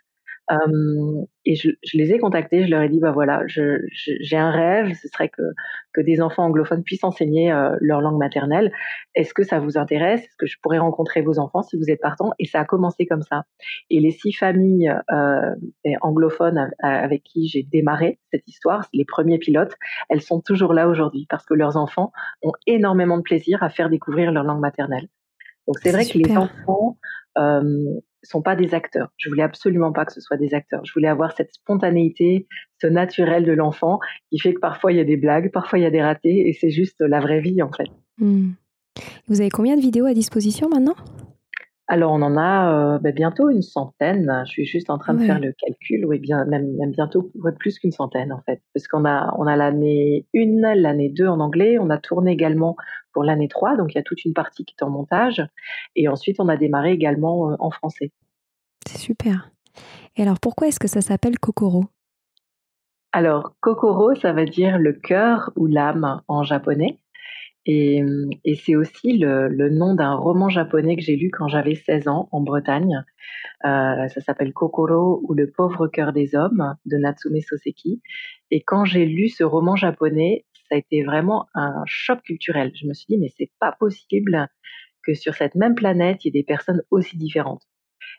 et 1.45 1.55
je, 1.55 1.69
je, 1.83 1.97
les 1.97 2.11
ai 2.11 2.19
contactés, 2.19 2.65
je 2.65 2.71
leur 2.71 2.81
ai 2.81 2.89
dit, 2.89 2.99
bah 2.99 3.11
voilà, 3.11 3.43
j'ai 3.47 3.77
je, 3.91 4.35
un 4.35 4.51
rêve, 4.51 4.93
ce 4.93 5.07
serait 5.07 5.29
que, 5.29 5.41
que 5.93 6.01
des 6.01 6.21
enfants 6.21 6.45
anglophones 6.45 6.83
puissent 6.83 7.03
enseigner 7.03 7.51
euh, 7.51 7.75
leur 7.81 8.01
langue 8.01 8.17
maternelle. 8.17 8.71
Est-ce 9.15 9.33
que 9.33 9.43
ça 9.43 9.59
vous 9.59 9.77
intéresse? 9.77 10.21
Est-ce 10.21 10.35
que 10.37 10.47
je 10.47 10.57
pourrais 10.61 10.79
rencontrer 10.79 11.21
vos 11.21 11.39
enfants 11.39 11.61
si 11.61 11.77
vous 11.77 11.89
êtes 11.89 12.01
partant? 12.01 12.31
Et 12.39 12.45
ça 12.45 12.61
a 12.61 12.65
commencé 12.65 13.05
comme 13.05 13.21
ça. 13.21 13.43
Et 13.89 13.99
les 13.99 14.11
six 14.11 14.33
familles 14.33 14.93
euh, 15.11 15.55
anglophones 16.01 16.71
avec 16.79 17.23
qui 17.23 17.47
j'ai 17.47 17.63
démarré 17.63 18.19
cette 18.31 18.47
histoire, 18.47 18.87
les 18.93 19.05
premiers 19.05 19.37
pilotes, 19.37 19.75
elles 20.09 20.21
sont 20.21 20.41
toujours 20.41 20.73
là 20.73 20.87
aujourd'hui 20.87 21.27
parce 21.29 21.45
que 21.45 21.53
leurs 21.53 21.77
enfants 21.77 22.11
ont 22.41 22.53
énormément 22.67 23.17
de 23.17 23.23
plaisir 23.23 23.61
à 23.63 23.69
faire 23.69 23.89
découvrir 23.89 24.31
leur 24.31 24.43
langue 24.43 24.61
maternelle. 24.61 25.07
Donc 25.67 25.77
c'est 25.81 25.91
vrai 25.91 26.05
que 26.05 26.17
les 26.17 26.35
enfants 26.35 26.97
euh, 27.37 27.99
sont 28.23 28.41
pas 28.41 28.55
des 28.55 28.73
acteurs. 28.73 29.09
Je 29.17 29.29
voulais 29.29 29.43
absolument 29.43 29.91
pas 29.91 30.05
que 30.05 30.13
ce 30.13 30.21
soit 30.21 30.37
des 30.37 30.53
acteurs. 30.53 30.83
Je 30.85 30.93
voulais 30.93 31.07
avoir 31.07 31.35
cette 31.35 31.53
spontanéité, 31.53 32.47
ce 32.81 32.87
naturel 32.87 33.45
de 33.45 33.51
l'enfant 33.51 33.99
qui 34.29 34.39
fait 34.39 34.53
que 34.53 34.59
parfois 34.59 34.91
il 34.91 34.97
y 34.97 35.01
a 35.01 35.05
des 35.05 35.17
blagues, 35.17 35.51
parfois 35.51 35.79
il 35.79 35.83
y 35.83 35.85
a 35.85 35.91
des 35.91 36.01
ratés 36.01 36.47
et 36.47 36.53
c'est 36.53 36.71
juste 36.71 37.01
la 37.01 37.19
vraie 37.19 37.39
vie 37.39 37.61
en 37.61 37.71
fait. 37.71 37.89
Hmm. 38.17 38.51
Vous 39.27 39.39
avez 39.39 39.49
combien 39.49 39.75
de 39.75 39.81
vidéos 39.81 40.05
à 40.05 40.13
disposition 40.13 40.69
maintenant? 40.69 40.95
Alors 41.91 42.11
on 42.11 42.21
en 42.21 42.37
a 42.37 42.71
euh, 42.71 42.99
bah, 42.99 43.11
bientôt 43.11 43.49
une 43.49 43.63
centaine. 43.63 44.43
Je 44.45 44.51
suis 44.51 44.65
juste 44.65 44.91
en 44.91 44.99
train 44.99 45.15
de 45.15 45.23
faire 45.23 45.39
le 45.39 45.53
calcul. 45.53 46.05
Oui, 46.05 46.19
bien 46.19 46.45
même, 46.45 46.75
même 46.77 46.91
bientôt 46.91 47.31
plus 47.57 47.79
qu'une 47.79 47.91
centaine 47.91 48.31
en 48.31 48.41
fait, 48.41 48.61
parce 48.75 48.87
qu'on 48.87 49.05
a 49.05 49.33
on 49.39 49.47
a 49.47 49.55
l'année 49.55 50.27
1, 50.35 50.75
l'année 50.75 51.09
2 51.09 51.25
en 51.25 51.39
anglais. 51.39 51.79
On 51.79 51.89
a 51.89 51.97
tourné 51.97 52.31
également 52.31 52.75
pour 53.11 53.23
l'année 53.23 53.47
3, 53.47 53.75
donc 53.75 53.91
il 53.91 53.95
y 53.95 53.99
a 53.99 54.03
toute 54.03 54.23
une 54.23 54.35
partie 54.35 54.65
qui 54.65 54.75
est 54.79 54.83
en 54.83 54.91
montage. 54.91 55.43
Et 55.95 56.07
ensuite 56.07 56.39
on 56.39 56.47
a 56.47 56.57
démarré 56.57 56.91
également 56.91 57.51
euh, 57.51 57.55
en 57.57 57.71
français. 57.71 58.11
C'est 58.87 58.99
super. 58.99 59.49
Et 60.15 60.21
alors 60.21 60.39
pourquoi 60.39 60.67
est-ce 60.67 60.79
que 60.79 60.87
ça 60.87 61.01
s'appelle 61.01 61.39
Kokoro? 61.39 61.85
Alors 63.13 63.55
Kokoro, 63.61 64.13
ça 64.13 64.31
veut 64.31 64.45
dire 64.45 64.77
le 64.77 64.93
cœur 64.93 65.51
ou 65.55 65.65
l'âme 65.65 66.21
en 66.27 66.43
japonais. 66.43 66.99
Et, 67.65 68.01
et 68.45 68.55
c'est 68.55 68.75
aussi 68.75 69.17
le, 69.17 69.47
le 69.47 69.69
nom 69.69 69.93
d'un 69.93 70.15
roman 70.15 70.49
japonais 70.49 70.95
que 70.95 71.01
j'ai 71.01 71.15
lu 71.15 71.29
quand 71.31 71.47
j'avais 71.47 71.75
16 71.75 72.07
ans 72.07 72.29
en 72.31 72.41
Bretagne. 72.41 73.03
Euh, 73.65 74.07
ça 74.07 74.21
s'appelle 74.21 74.53
Kokoro 74.53 75.21
ou 75.23 75.33
Le 75.33 75.51
pauvre 75.51 75.87
cœur 75.87 76.13
des 76.13 76.35
hommes 76.35 76.75
de 76.85 76.97
Natsume 76.97 77.39
Soseki. 77.41 78.01
Et 78.51 78.61
quand 78.61 78.85
j'ai 78.85 79.05
lu 79.05 79.29
ce 79.29 79.43
roman 79.43 79.75
japonais, 79.75 80.45
ça 80.69 80.75
a 80.75 80.77
été 80.77 81.03
vraiment 81.03 81.47
un 81.53 81.83
choc 81.85 82.21
culturel. 82.23 82.71
Je 82.75 82.87
me 82.87 82.93
suis 82.93 83.05
dit, 83.09 83.17
mais 83.17 83.31
c'est 83.37 83.51
pas 83.59 83.75
possible 83.79 84.49
que 85.03 85.13
sur 85.13 85.35
cette 85.35 85.55
même 85.55 85.75
planète, 85.75 86.23
il 86.23 86.27
y 86.27 86.29
ait 86.29 86.41
des 86.41 86.45
personnes 86.45 86.81
aussi 86.91 87.17
différentes. 87.17 87.68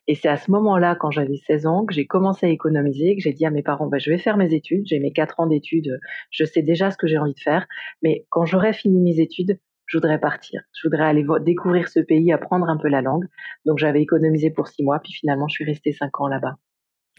Et 0.07 0.15
c'est 0.15 0.29
à 0.29 0.37
ce 0.37 0.51
moment-là, 0.51 0.97
quand 0.97 1.11
j'avais 1.11 1.37
16 1.47 1.67
ans, 1.67 1.85
que 1.85 1.95
j'ai 1.95 2.07
commencé 2.07 2.47
à 2.47 2.49
économiser, 2.49 3.17
que 3.17 3.23
j'ai 3.23 3.33
dit 3.33 3.47
à 3.47 3.51
mes 3.51 3.63
parents, 3.63 3.87
bah, 3.87 3.99
je 3.99 4.11
vais 4.11 4.19
faire 4.19 4.37
mes 4.37 4.55
études, 4.55 4.87
j'ai 4.87 4.99
mes 4.99 5.13
4 5.13 5.41
ans 5.41 5.47
d'études, 5.47 5.99
je 6.31 6.45
sais 6.45 6.63
déjà 6.63 6.91
ce 6.91 6.97
que 6.97 7.07
j'ai 7.07 7.19
envie 7.19 7.35
de 7.35 7.41
faire, 7.41 7.67
mais 8.03 8.27
quand 8.31 8.45
j'aurai 8.45 8.73
fini 8.73 9.01
mes 9.01 9.21
études, 9.21 9.59
je 9.87 9.97
voudrais 9.97 10.21
partir. 10.21 10.63
Je 10.81 10.87
voudrais 10.87 11.05
aller 11.05 11.27
découvrir 11.41 11.89
ce 11.89 11.99
pays, 11.99 12.33
apprendre 12.33 12.69
un 12.69 12.77
peu 12.77 12.89
la 12.89 13.03
langue. 13.03 13.25
Donc 13.67 13.79
j'avais 13.79 14.01
économisé 14.01 14.51
pour 14.51 14.69
6 14.69 14.85
mois, 14.85 15.01
puis 15.01 15.13
finalement 15.13 15.49
je 15.49 15.55
suis 15.55 15.65
restée 15.65 15.93
5 15.93 16.21
ans 16.21 16.29
là-bas. 16.29 16.57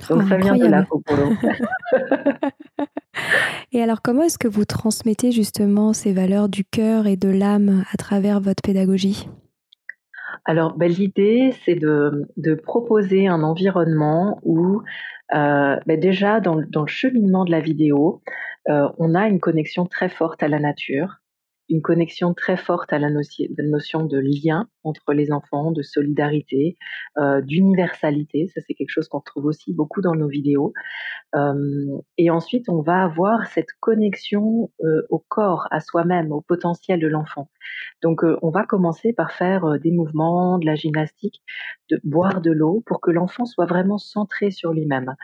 Donc 0.09 0.23
ça 0.23 0.37
vient 0.37 0.55
de 0.55 0.65
là, 0.65 0.85
Popolo. 0.89 1.33
et 3.71 3.83
alors 3.83 4.01
comment 4.01 4.23
est-ce 4.23 4.39
que 4.39 4.47
vous 4.47 4.65
transmettez 4.65 5.31
justement 5.31 5.93
ces 5.93 6.13
valeurs 6.13 6.49
du 6.49 6.63
cœur 6.63 7.07
et 7.07 7.17
de 7.17 7.29
l'âme 7.29 7.83
à 7.91 7.97
travers 7.97 8.39
votre 8.39 8.63
pédagogie? 8.63 9.27
Alors, 10.45 10.75
ben, 10.77 10.91
l'idée, 10.91 11.53
c'est 11.65 11.75
de, 11.75 12.53
proposer 12.63 13.27
un 13.27 13.43
environnement 13.43 14.39
où, 14.43 14.81
euh, 15.33 15.77
ben, 15.85 15.99
déjà, 15.99 16.39
dans, 16.39 16.61
dans, 16.69 16.81
le 16.81 16.87
cheminement 16.87 17.45
de 17.45 17.51
la 17.51 17.59
vidéo, 17.59 18.21
euh, 18.69 18.87
on 18.97 19.15
a 19.15 19.27
une 19.27 19.39
connexion 19.39 19.85
très 19.85 20.09
forte 20.09 20.43
à 20.43 20.47
la 20.47 20.59
nature, 20.59 21.21
une 21.69 21.81
connexion 21.81 22.33
très 22.33 22.57
forte 22.57 22.91
à 22.93 22.99
la, 22.99 23.09
notion 23.09 24.05
de 24.05 24.19
lien 24.19 24.67
entre 24.83 25.13
les 25.13 25.31
enfants, 25.31 25.71
de 25.71 25.81
solidarité, 25.81 26.77
euh, 27.17 27.41
d'universalité. 27.41 28.47
Ça, 28.53 28.61
c'est 28.65 28.73
quelque 28.73 28.89
chose 28.89 29.07
qu'on 29.07 29.21
trouve 29.21 29.45
aussi 29.45 29.73
beaucoup 29.73 30.01
dans 30.01 30.15
nos 30.15 30.27
vidéos. 30.27 30.73
Euh, 31.35 31.97
et 32.17 32.29
ensuite, 32.29 32.69
on 32.69 32.81
va 32.81 33.03
avoir 33.03 33.47
cette 33.47 33.71
connexion 33.79 34.71
euh, 34.83 35.01
au 35.09 35.19
corps, 35.19 35.67
à 35.71 35.79
soi-même, 35.79 36.31
au 36.31 36.41
potentiel 36.41 36.99
de 36.99 37.07
l'enfant. 37.07 37.49
Donc, 38.01 38.21
on 38.41 38.49
va 38.49 38.65
commencer 38.65 39.13
par 39.13 39.31
faire 39.31 39.79
des 39.79 39.91
mouvements, 39.91 40.57
de 40.57 40.65
la 40.65 40.75
gymnastique, 40.75 41.41
de 41.89 41.99
boire 42.03 42.41
de 42.41 42.51
l'eau 42.51 42.83
pour 42.85 43.01
que 43.01 43.11
l'enfant 43.11 43.45
soit 43.45 43.65
vraiment 43.65 43.97
centré 43.97 44.51
sur 44.51 44.73
lui-même. 44.73 45.15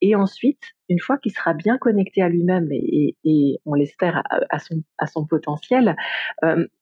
Et 0.00 0.14
ensuite, 0.14 0.62
une 0.88 0.98
fois 0.98 1.18
qu'il 1.18 1.32
sera 1.32 1.54
bien 1.54 1.78
connecté 1.78 2.22
à 2.22 2.28
lui-même 2.28 2.68
et, 2.70 3.16
on 3.64 3.74
l'espère 3.74 4.22
à, 4.50 4.58
son, 4.58 4.82
à 4.98 5.06
son 5.06 5.26
potentiel, 5.26 5.96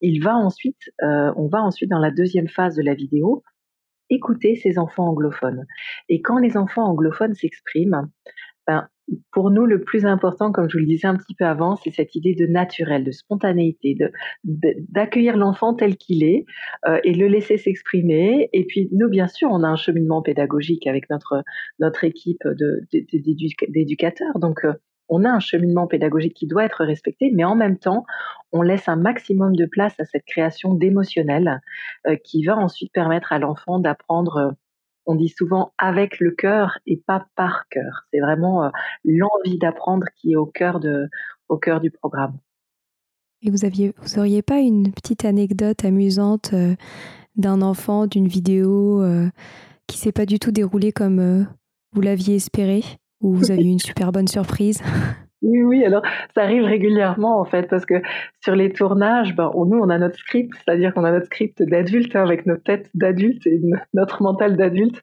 il 0.01 0.23
va 0.23 0.35
ensuite, 0.35 0.91
on 1.01 1.49
va 1.49 1.63
ensuite 1.63 1.91
dans 1.91 1.99
la 1.99 2.11
deuxième 2.21 2.49
phase 2.49 2.77
de 2.77 2.83
la 2.83 2.95
vidéo 2.95 3.43
écouter 4.11 4.57
ces 4.57 4.79
enfants 4.79 5.09
anglophones. 5.09 5.67
Et 6.09 6.21
quand 6.21 6.39
les 6.39 6.57
enfants 6.57 6.85
anglophones 6.85 7.35
s'expriment, 7.35 8.11
ben, 8.67 8.89
pour 9.33 9.51
nous, 9.51 9.67
le 9.67 9.81
plus 9.83 10.07
important, 10.07 10.53
comme 10.53 10.69
je 10.69 10.77
vous 10.77 10.83
le 10.83 10.87
disais 10.87 11.09
un 11.09 11.17
petit 11.17 11.35
peu 11.35 11.45
avant, 11.45 11.77
c'est 11.77 11.91
cette 11.91 12.15
idée 12.15 12.35
de 12.35 12.47
naturel, 12.47 13.03
de 13.05 13.11
spontanéité, 13.11 13.97
d'accueillir 14.45 15.37
l'enfant 15.37 15.75
tel 15.75 15.97
qu'il 15.97 16.23
est 16.23 16.45
euh, 16.87 17.01
et 17.03 17.15
le 17.15 17.27
laisser 17.27 17.57
s'exprimer. 17.57 18.49
Et 18.53 18.65
puis 18.67 18.89
nous, 18.93 19.09
bien 19.09 19.27
sûr, 19.27 19.49
on 19.51 19.65
a 19.65 19.69
un 19.69 19.77
cheminement 19.77 20.23
pédagogique 20.23 20.87
avec 20.87 21.11
notre 21.11 22.05
équipe 22.05 22.47
d'éducateurs. 23.69 24.39
Donc 24.39 24.65
euh, 24.65 24.75
on 25.11 25.25
a 25.25 25.31
un 25.31 25.41
cheminement 25.41 25.87
pédagogique 25.87 26.35
qui 26.35 26.47
doit 26.47 26.65
être 26.65 26.85
respecté, 26.85 27.31
mais 27.35 27.45
en 27.45 27.57
même 27.57 27.77
temps, 27.77 28.07
on 28.53 28.63
laisse 28.63 28.89
un 28.89 28.97
maximum 28.97 29.55
de 29.55 29.67
place 29.67 29.99
à 30.01 30.05
cette 30.05 30.25
création 30.25 30.75
d'émotionnel 30.75 31.61
euh, 32.07 32.17
qui 32.17 32.45
va 32.45 32.57
ensuite 32.57 32.93
permettre 32.93 33.33
à 33.33 33.39
l'enfant 33.39 33.79
d'apprendre 33.79 34.55
on 35.07 35.15
dit 35.15 35.29
souvent 35.29 35.73
avec 35.79 36.21
le 36.21 36.31
cœur 36.31 36.79
et 36.87 36.97
pas 36.97 37.27
par 37.35 37.69
cœur. 37.69 38.07
C'est 38.13 38.21
vraiment 38.21 38.65
euh, 38.65 38.69
l'envie 39.05 39.59
d'apprendre 39.59 40.07
qui 40.17 40.33
est 40.33 40.37
au 40.37 40.47
cœur, 40.47 40.81
de, 40.81 41.09
au 41.49 41.59
cœur 41.59 41.81
du 41.81 41.91
programme. 41.91 42.39
Et 43.43 43.51
vous 43.51 43.65
aviez, 43.65 43.95
vous 44.03 44.19
auriez 44.19 44.43
pas 44.43 44.59
une 44.59 44.93
petite 44.93 45.25
anecdote 45.25 45.85
amusante 45.85 46.53
euh, 46.53 46.75
d'un 47.37 47.63
enfant, 47.63 48.07
d'une 48.07 48.29
vidéo 48.29 49.03
euh, 49.03 49.29
qui 49.87 49.99
s'est 49.99 50.13
pas 50.13 50.27
du 50.27 50.39
tout 50.39 50.53
déroulée 50.53 50.93
comme 50.93 51.47
vous 51.93 52.01
l'aviez 52.01 52.37
espéré, 52.37 52.83
ou 53.21 53.35
vous 53.35 53.51
aviez 53.51 53.71
une 53.71 53.79
super 53.79 54.13
bonne 54.13 54.29
surprise 54.29 54.81
Oui, 55.43 55.63
oui, 55.63 55.85
alors 55.87 56.03
ça 56.35 56.43
arrive 56.43 56.65
régulièrement 56.65 57.41
en 57.41 57.47
fait, 57.47 57.63
parce 57.63 57.87
que 57.87 57.95
sur 58.43 58.55
les 58.55 58.73
tournages, 58.73 59.35
ben, 59.35 59.51
nous 59.55 59.79
on 59.79 59.89
a 59.89 59.97
notre 59.97 60.19
script, 60.19 60.53
c'est-à-dire 60.55 60.93
qu'on 60.93 61.05
a 61.05 61.13
notre 61.13 61.27
script 61.27 61.63
d'adulte 61.63 62.15
hein, 62.15 62.23
avec 62.23 62.45
nos 62.45 62.59
têtes 62.59 62.91
d'adulte 62.93 63.47
et 63.47 63.59
notre 63.95 64.23
mental 64.23 64.59
d'adulte, 64.59 65.03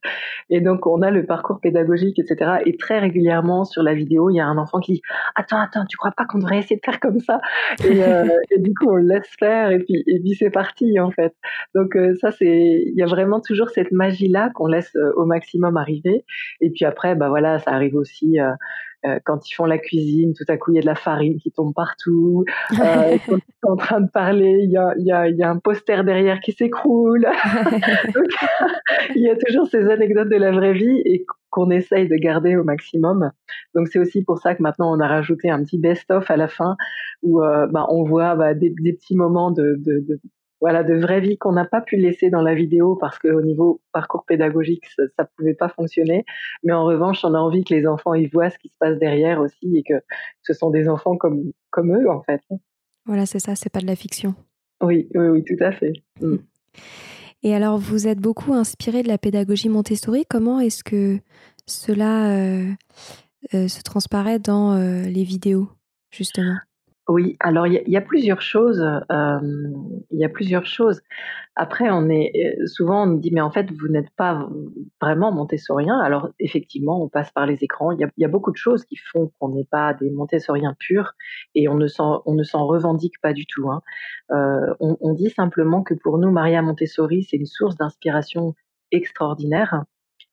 et 0.52 0.62
donc 0.62 0.86
on 0.86 1.02
a 1.02 1.10
le 1.10 1.26
parcours 1.26 1.60
pédagogique, 1.60 2.20
etc. 2.20 2.58
Et 2.68 2.78
très 2.78 3.00
régulièrement 3.00 3.64
sur 3.64 3.82
la 3.82 3.96
vidéo, 3.96 4.30
il 4.30 4.36
y 4.36 4.40
a 4.40 4.46
un 4.46 4.60
enfant 4.60 4.80
qui 4.80 4.94
dit 4.94 5.02
attends, 5.34 5.60
attends, 5.60 5.86
tu 5.90 5.98
crois 5.98 6.12
pas 6.16 6.26
qu'on 6.26 6.38
devrait 6.38 6.60
essayer 6.60 6.76
de 6.76 6.86
faire 6.86 7.00
comme 7.00 7.20
ça? 7.20 7.42
Et, 7.84 8.04
euh, 8.04 8.28
et, 8.52 8.60
du 8.60 8.76
coup 8.76 8.92
on 8.92 8.96
le 8.96 9.08
laisse 9.08 9.30
faire 9.40 9.72
et 9.72 9.80
puis 9.80 10.04
et 10.06 10.20
puis 10.20 10.36
c'est 10.36 10.52
parti 10.52 11.00
en 11.00 11.10
fait. 11.10 11.34
Donc 11.74 11.96
euh, 11.96 12.14
ça 12.22 12.32
c'est, 12.32 12.46
il 12.46 12.94
y 12.96 13.02
a 13.02 13.08
vraiment 13.08 13.42
toujours 13.42 13.72
cette 13.72 13.92
magie 13.92 14.28
là 14.28 14.52
qu'on 14.54 14.68
laisse 14.68 14.96
euh, 14.98 15.14
au 15.16 15.26
maximum 15.26 15.78
arriver, 15.78 16.26
et 16.62 16.70
puis 16.70 16.86
après 16.86 17.16
bah 17.16 17.30
voilà, 17.30 17.58
ça 17.58 17.72
arrive 17.72 17.96
aussi 17.96 18.38
euh, 19.06 19.20
quand 19.26 19.48
ils 19.48 19.54
font 19.54 19.66
la 19.66 19.78
cuisine, 19.78 20.34
tout 20.34 20.46
à 20.48 20.58
coup 20.58 20.72
il 20.72 20.76
y 20.76 20.78
a 20.80 20.82
de 20.82 20.88
la 20.88 20.96
farine 20.96 21.38
qui 21.38 21.52
tombe 21.52 21.74
partout. 21.74 22.46
Euh, 22.72 23.18
quand 23.28 23.38
ils 23.38 23.56
sont 23.64 23.72
en 23.72 23.76
train 23.76 24.02
de 24.02 24.10
parler, 24.10 24.60
il 24.64 24.72
y 24.72 24.78
a, 24.78 24.94
y, 24.98 25.12
a, 25.12 25.30
y 25.30 25.44
a, 25.44 25.50
un 25.50 25.60
poster 25.60 26.04
derrière 26.04 26.40
qui 26.40 26.52
s'écroule. 26.52 27.28
il 29.16 29.22
y 29.22 29.30
a 29.30 29.36
toujours 29.36 29.68
ces 29.68 29.88
anecdotes 29.90 30.30
de 30.30 30.36
la 30.38 30.52
vraie 30.52 30.74
vie 30.74 31.02
et 31.06 31.26
qu'on 31.50 31.70
essaye 31.70 32.08
de 32.08 32.16
garder 32.16 32.56
au 32.56 32.64
maximum. 32.64 33.32
Donc 33.76 33.88
c'est 33.88 34.00
aussi 34.00 34.24
pour 34.24 34.40
ça 34.40 34.56
que 34.56 34.64
maintenant 34.64 34.96
on 34.96 35.00
a 35.00 35.08
rajouté 35.08 35.50
un 35.50 35.64
petit 35.64 35.78
best-of 35.78 36.30
à 36.30 36.38
la 36.38 36.48
fin 36.48 36.76
où 37.22 37.42
euh, 37.44 37.68
bah, 37.68 37.86
on 37.90 38.04
voit 38.04 38.36
bah, 38.36 38.54
des, 38.54 38.74
des, 38.82 38.94
petits 38.94 39.16
moments 39.16 39.52
de, 39.52 39.76
de, 39.78 40.06
de 40.08 40.20
voilà, 40.60 40.84
de 40.84 40.96
vraie 40.96 41.22
vie 41.22 41.38
qu'on 41.38 41.52
n'a 41.52 41.66
pas 41.66 41.82
pu 41.82 41.98
laisser 41.98 42.30
dans 42.30 42.42
la 42.42 42.56
vidéo 42.56 42.96
parce 42.96 43.20
qu'au 43.20 43.42
niveau 43.42 43.82
parcours 43.92 44.26
pédagogique, 44.26 44.86
ça, 44.96 45.04
ne 45.20 45.28
pouvait 45.38 45.54
pas 45.54 45.70
fonctionner. 45.70 46.26
Mais 46.64 46.74
en 46.74 46.86
revanche, 46.86 47.24
on 47.24 47.34
a 47.34 47.40
envie 47.40 47.64
que 47.64 47.74
les 47.74 47.86
enfants 47.86 48.14
ils 48.14 48.30
voient 48.30 48.50
ce 48.50 48.58
qui 48.58 48.70
se 48.70 48.76
passe 48.80 48.98
derrière 48.98 49.40
aussi 49.40 49.78
et 49.78 49.84
que 49.84 50.02
ce 50.42 50.54
sont 50.54 50.70
des 50.70 50.90
enfants 50.90 51.18
comme 51.18 51.52
comme 51.70 51.96
eux 51.96 52.10
en 52.10 52.22
fait. 52.24 52.42
Voilà, 53.06 53.26
c'est 53.26 53.40
ça, 53.40 53.56
c'est 53.56 53.72
pas 53.72 53.80
de 53.80 53.88
la 53.88 53.96
fiction. 53.96 54.36
Oui, 54.82 55.08
oui, 55.16 55.28
oui, 55.28 55.44
tout 55.44 55.64
à 55.64 55.72
fait. 55.72 55.94
Mm. 56.22 56.38
Et 57.44 57.54
alors, 57.54 57.78
vous 57.78 58.08
êtes 58.08 58.20
beaucoup 58.20 58.54
inspiré 58.54 59.04
de 59.04 59.08
la 59.08 59.18
pédagogie 59.18 59.70
Montessori. 59.70 60.26
Comment 60.28 60.60
est-ce 60.60 60.84
que 60.84 61.20
cela 61.68 62.32
euh, 62.32 62.72
euh, 63.54 63.68
se 63.68 63.82
transparaît 63.84 64.40
dans 64.40 64.74
euh, 64.74 65.04
les 65.04 65.24
vidéos, 65.24 65.70
justement? 66.10 66.58
Oui, 67.10 67.38
alors 67.40 67.68
il 67.68 67.82
y, 67.88 67.98
a 67.98 68.02
plusieurs 68.02 68.42
choses. 68.42 68.84
Il 69.10 70.20
y 70.20 70.26
a 70.26 70.30
plusieurs 70.30 70.66
choses. 70.66 71.02
Après, 71.56 71.90
on 71.90 72.10
est 72.10 72.32
euh, 72.36 72.68
souvent 72.68 73.04
on 73.04 73.06
nous 73.08 73.20
dit 73.20 73.32
mais 73.32 73.42
en 73.42 73.50
fait 73.50 73.72
vous 73.72 73.88
n'êtes 73.88 74.10
pas 74.18 74.50
vraiment 75.02 75.32
montessoriens. 75.32 75.98
Alors 76.00 76.30
effectivement, 76.40 77.02
on 77.02 77.08
passe 77.08 77.32
par 77.32 77.46
les 77.46 77.64
écrans. 77.64 77.92
Il 77.94 78.06
y 78.18 78.26
a, 78.26 78.28
beaucoup 78.28 78.52
de 78.52 78.58
choses 78.58 78.84
qui 78.84 78.98
font 78.98 79.32
qu'on 79.40 79.50
n'est 79.50 79.68
pas 79.72 79.94
des 79.94 80.12
montessoriens 80.12 80.76
purs 80.80 81.14
et 81.56 81.70
on 81.70 81.76
ne 81.76 81.88
s'en 81.88 82.22
revendique 82.26 83.22
pas 83.22 83.32
du 83.32 83.46
tout. 83.46 83.72
Hein. 83.72 83.82
On, 84.30 84.98
on, 85.00 85.14
dit 85.14 85.30
simplement 85.30 85.84
que 85.84 85.94
pour 85.94 86.18
nous, 86.18 86.30
Maria 86.30 86.62
Montessori, 86.62 87.24
c'est 87.24 87.38
une 87.38 87.46
source 87.46 87.78
d'inspiration 87.78 88.54
extraordinaire 88.92 89.84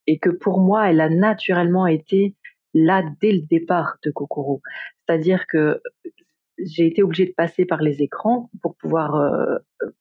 et 0.06 0.18
que 0.18 0.30
pour 0.30 0.60
moi, 0.60 0.90
elle 0.90 1.00
a 1.00 1.08
naturellement 1.08 1.86
été 1.86 2.34
là 2.74 3.04
dès 3.20 3.32
le 3.32 3.42
départ 3.42 3.98
de 4.04 4.10
Kokoro. 4.10 4.60
C'est-à-dire 5.06 5.46
que 5.46 5.80
j'ai 6.58 6.86
été 6.86 7.02
obligée 7.02 7.26
de 7.26 7.34
passer 7.36 7.64
par 7.64 7.82
les 7.82 8.02
écrans 8.02 8.50
pour 8.62 8.76
pouvoir 8.76 9.16
euh, 9.16 9.56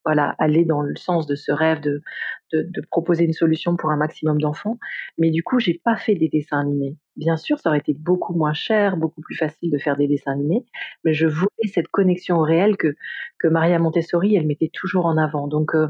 voilà 0.05 0.35
aller 0.39 0.65
dans 0.65 0.81
le 0.81 0.95
sens 0.95 1.25
de 1.27 1.35
ce 1.35 1.51
rêve 1.51 1.81
de, 1.81 2.01
de, 2.51 2.61
de 2.61 2.81
proposer 2.89 3.23
une 3.25 3.33
solution 3.33 3.75
pour 3.75 3.91
un 3.91 3.97
maximum 3.97 4.39
d'enfants. 4.39 4.77
Mais 5.17 5.31
du 5.31 5.43
coup, 5.43 5.59
j'ai 5.59 5.81
pas 5.83 5.95
fait 5.95 6.15
des 6.15 6.29
dessins 6.29 6.59
animés. 6.59 6.97
Bien 7.15 7.37
sûr, 7.37 7.59
ça 7.59 7.69
aurait 7.69 7.79
été 7.79 7.93
beaucoup 7.93 8.33
moins 8.33 8.53
cher, 8.53 8.97
beaucoup 8.97 9.21
plus 9.21 9.35
facile 9.35 9.71
de 9.71 9.77
faire 9.77 9.97
des 9.97 10.07
dessins 10.07 10.31
animés, 10.31 10.65
mais 11.03 11.13
je 11.13 11.27
voulais 11.27 11.67
cette 11.73 11.87
connexion 11.87 12.37
au 12.37 12.43
réel 12.43 12.77
que 12.77 12.95
que 13.39 13.47
Maria 13.47 13.79
Montessori, 13.79 14.35
elle 14.35 14.47
mettait 14.47 14.71
toujours 14.73 15.05
en 15.05 15.17
avant. 15.17 15.47
Donc 15.47 15.75
euh, 15.75 15.87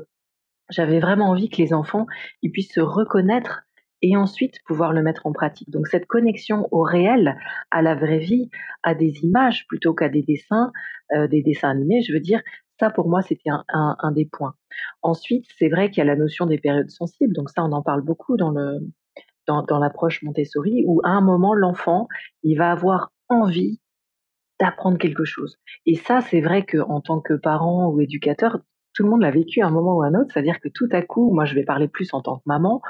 j'avais 0.69 0.99
vraiment 0.99 1.29
envie 1.29 1.49
que 1.49 1.61
les 1.61 1.73
enfants 1.73 2.07
ils 2.41 2.51
puissent 2.51 2.73
se 2.73 2.81
reconnaître 2.81 3.63
et 4.03 4.17
ensuite 4.17 4.59
pouvoir 4.65 4.93
le 4.93 5.01
mettre 5.01 5.25
en 5.25 5.31
pratique. 5.31 5.71
Donc 5.71 5.87
cette 5.87 6.05
connexion 6.05 6.67
au 6.71 6.83
réel, 6.83 7.37
à 7.71 7.81
la 7.81 7.95
vraie 7.95 8.19
vie, 8.19 8.49
à 8.83 8.93
des 8.93 9.23
images 9.23 9.65
plutôt 9.67 9.95
qu'à 9.95 10.09
des 10.09 10.21
dessins, 10.21 10.71
euh, 11.15 11.27
des 11.27 11.41
dessins 11.41 11.69
animés, 11.69 12.03
je 12.03 12.13
veux 12.13 12.19
dire, 12.19 12.41
ça 12.79 12.89
pour 12.89 13.07
moi 13.07 13.21
c'était 13.21 13.49
un, 13.49 13.63
un, 13.69 14.11
des 14.11 14.25
points. 14.25 14.55
Ensuite, 15.01 15.45
c'est 15.57 15.69
vrai 15.69 15.89
qu'il 15.89 15.99
y 15.99 16.01
a 16.01 16.05
la 16.05 16.17
notion 16.17 16.45
des 16.45 16.57
périodes 16.59 16.91
sensibles, 16.91 17.33
donc 17.33 17.49
ça 17.49 17.63
on 17.63 17.71
en 17.71 17.81
parle 17.81 18.01
beaucoup 18.01 18.37
dans 18.37 18.51
le 18.51 18.79
dans, 19.47 19.63
dans 19.63 19.79
l'approche 19.79 20.21
Montessori, 20.21 20.83
où 20.85 21.01
à 21.03 21.09
un 21.09 21.21
moment 21.21 21.53
l'enfant 21.53 22.07
il 22.43 22.57
va 22.57 22.71
avoir 22.71 23.13
envie 23.29 23.79
d'apprendre 24.59 24.97
quelque 24.97 25.25
chose. 25.25 25.57
Et 25.85 25.95
ça, 25.95 26.21
c'est 26.21 26.41
vrai 26.41 26.63
que 26.63 26.77
en 26.77 27.01
tant 27.01 27.19
que 27.19 27.33
parent 27.33 27.89
ou 27.89 27.99
éducateur, 28.01 28.59
tout 28.93 29.03
le 29.03 29.09
monde 29.09 29.21
l'a 29.21 29.31
vécu 29.31 29.61
à 29.61 29.67
un 29.67 29.71
moment 29.71 29.95
ou 29.95 30.03
à 30.03 30.07
un 30.07 30.13
autre, 30.13 30.31
c'est-à-dire 30.33 30.59
que 30.59 30.69
tout 30.69 30.87
à 30.91 31.01
coup, 31.01 31.33
moi 31.33 31.45
je 31.45 31.55
vais 31.55 31.63
parler 31.63 31.87
plus 31.87 32.13
en 32.13 32.21
tant 32.21 32.37
que 32.37 32.43
maman, 32.45 32.81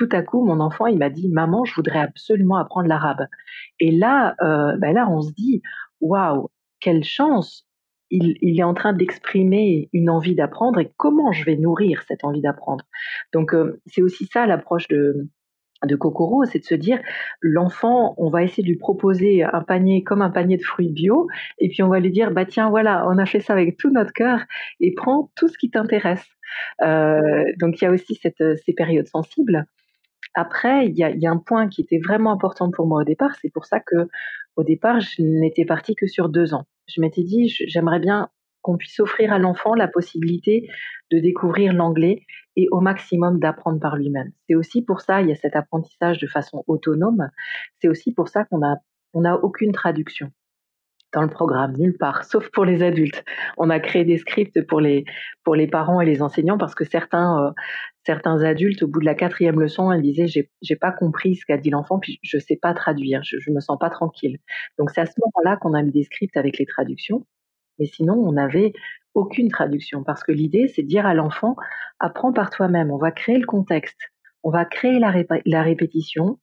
tout 0.00 0.08
à 0.12 0.22
coup, 0.22 0.46
mon 0.46 0.60
enfant, 0.60 0.86
il 0.86 0.96
m'a 0.96 1.10
dit, 1.10 1.28
maman, 1.28 1.66
je 1.66 1.74
voudrais 1.74 1.98
absolument 1.98 2.56
apprendre 2.56 2.88
l'arabe. 2.88 3.26
Et 3.80 3.90
là, 3.90 4.34
euh, 4.40 4.74
ben 4.78 4.94
là, 4.94 5.06
on 5.10 5.20
se 5.20 5.30
dit, 5.32 5.60
waouh, 6.00 6.48
quelle 6.80 7.04
chance 7.04 7.66
il, 8.08 8.58
est 8.58 8.62
en 8.62 8.72
train 8.72 8.94
d'exprimer 8.94 9.90
une 9.92 10.08
envie 10.08 10.34
d'apprendre 10.34 10.80
et 10.80 10.90
comment 10.96 11.32
je 11.32 11.44
vais 11.44 11.56
nourrir 11.56 12.02
cette 12.08 12.24
envie 12.24 12.40
d'apprendre. 12.40 12.86
Donc, 13.34 13.52
euh, 13.52 13.78
c'est 13.88 14.00
aussi 14.00 14.24
ça 14.24 14.46
l'approche 14.46 14.88
de, 14.88 15.28
de 15.84 15.96
Kokoro, 15.96 16.46
c'est 16.46 16.60
de 16.60 16.64
se 16.64 16.74
dire 16.74 16.98
l'enfant, 17.42 18.14
on 18.16 18.30
va 18.30 18.42
essayer 18.42 18.62
de 18.62 18.68
lui 18.68 18.78
proposer 18.78 19.42
un 19.42 19.60
panier 19.60 20.02
comme 20.02 20.22
un 20.22 20.30
panier 20.30 20.56
de 20.56 20.64
fruits 20.64 20.88
bio, 20.88 21.28
et 21.58 21.68
puis 21.68 21.82
on 21.82 21.88
va 21.88 22.00
lui 22.00 22.10
dire 22.10 22.30
bah 22.30 22.46
tiens 22.46 22.70
voilà, 22.70 23.06
on 23.06 23.18
a 23.18 23.26
fait 23.26 23.40
ça 23.40 23.52
avec 23.52 23.76
tout 23.76 23.90
notre 23.90 24.14
cœur 24.14 24.40
et 24.80 24.94
prends 24.94 25.30
tout 25.36 25.48
ce 25.48 25.58
qui 25.58 25.70
t'intéresse. 25.70 26.26
Euh, 26.82 27.44
donc 27.60 27.80
il 27.80 27.84
y 27.84 27.86
a 27.86 27.90
aussi 27.90 28.14
ces 28.14 28.72
périodes 28.72 29.06
sensibles 29.06 29.66
après, 30.34 30.86
il 30.86 30.96
y 30.96 31.04
a, 31.04 31.10
y 31.10 31.26
a, 31.26 31.30
un 31.30 31.38
point 31.38 31.68
qui 31.68 31.80
était 31.80 31.98
vraiment 31.98 32.32
important 32.32 32.70
pour 32.70 32.86
moi 32.86 33.00
au 33.00 33.04
départ. 33.04 33.34
C'est 33.40 33.50
pour 33.50 33.66
ça 33.66 33.80
que, 33.80 34.08
au 34.56 34.64
départ, 34.64 35.00
je 35.00 35.22
n'étais 35.22 35.64
partie 35.64 35.94
que 35.94 36.06
sur 36.06 36.28
deux 36.28 36.54
ans. 36.54 36.66
Je 36.86 37.00
m'étais 37.00 37.22
dit, 37.22 37.48
j'aimerais 37.48 38.00
bien 38.00 38.28
qu'on 38.62 38.76
puisse 38.76 39.00
offrir 39.00 39.32
à 39.32 39.38
l'enfant 39.38 39.74
la 39.74 39.88
possibilité 39.88 40.68
de 41.10 41.18
découvrir 41.18 41.72
l'anglais 41.72 42.26
et 42.56 42.68
au 42.70 42.80
maximum 42.80 43.40
d'apprendre 43.40 43.80
par 43.80 43.96
lui-même. 43.96 44.32
C'est 44.46 44.54
aussi 44.54 44.82
pour 44.82 45.00
ça, 45.00 45.22
il 45.22 45.28
y 45.28 45.32
a 45.32 45.36
cet 45.36 45.56
apprentissage 45.56 46.18
de 46.18 46.26
façon 46.26 46.64
autonome. 46.66 47.30
C'est 47.80 47.88
aussi 47.88 48.12
pour 48.12 48.28
ça 48.28 48.44
qu'on 48.44 48.62
a, 48.62 48.76
on 49.14 49.24
a 49.24 49.34
aucune 49.34 49.72
traduction 49.72 50.30
dans 51.12 51.22
le 51.22 51.28
programme, 51.28 51.76
nulle 51.76 51.96
part, 51.96 52.24
sauf 52.30 52.48
pour 52.50 52.64
les 52.64 52.82
adultes. 52.82 53.24
On 53.58 53.70
a 53.70 53.80
créé 53.80 54.04
des 54.04 54.18
scripts 54.18 54.66
pour 54.66 54.80
les 54.80 55.04
pour 55.44 55.54
les 55.54 55.66
parents 55.66 56.00
et 56.00 56.06
les 56.06 56.22
enseignants 56.22 56.58
parce 56.58 56.74
que 56.74 56.84
certains 56.84 57.46
euh, 57.46 57.50
certains 58.06 58.42
adultes, 58.42 58.82
au 58.82 58.88
bout 58.88 59.00
de 59.00 59.04
la 59.04 59.14
quatrième 59.14 59.60
leçon, 59.60 59.92
ils 59.92 60.02
disaient 60.02 60.26
j'ai 60.62 60.76
pas 60.76 60.92
compris 60.92 61.36
ce 61.36 61.44
qu'a 61.44 61.58
dit 61.58 61.70
l'enfant, 61.70 61.98
puis 61.98 62.18
je 62.22 62.38
sais 62.38 62.56
pas 62.56 62.74
traduire, 62.74 63.22
je, 63.24 63.36
je 63.38 63.50
me 63.50 63.60
sens 63.60 63.78
pas 63.78 63.90
tranquille. 63.90 64.38
Donc 64.78 64.90
c'est 64.90 65.00
à 65.00 65.06
ce 65.06 65.14
moment-là 65.20 65.56
qu'on 65.56 65.74
a 65.74 65.82
mis 65.82 65.92
des 65.92 66.04
scripts 66.04 66.36
avec 66.36 66.58
les 66.58 66.66
traductions. 66.66 67.26
Mais 67.78 67.86
sinon, 67.86 68.14
on 68.14 68.32
n'avait 68.32 68.72
aucune 69.14 69.48
traduction 69.48 70.04
parce 70.04 70.22
que 70.22 70.32
l'idée, 70.32 70.68
c'est 70.68 70.82
de 70.82 70.86
dire 70.86 71.06
à 71.06 71.14
l'enfant 71.14 71.56
apprends 71.98 72.32
par 72.32 72.50
toi-même. 72.50 72.90
On 72.90 72.98
va 72.98 73.10
créer 73.10 73.38
le 73.38 73.46
contexte, 73.46 73.98
on 74.42 74.50
va 74.50 74.64
créer 74.64 74.98
la, 74.98 75.12
la 75.46 75.62
répétition, 75.62 76.38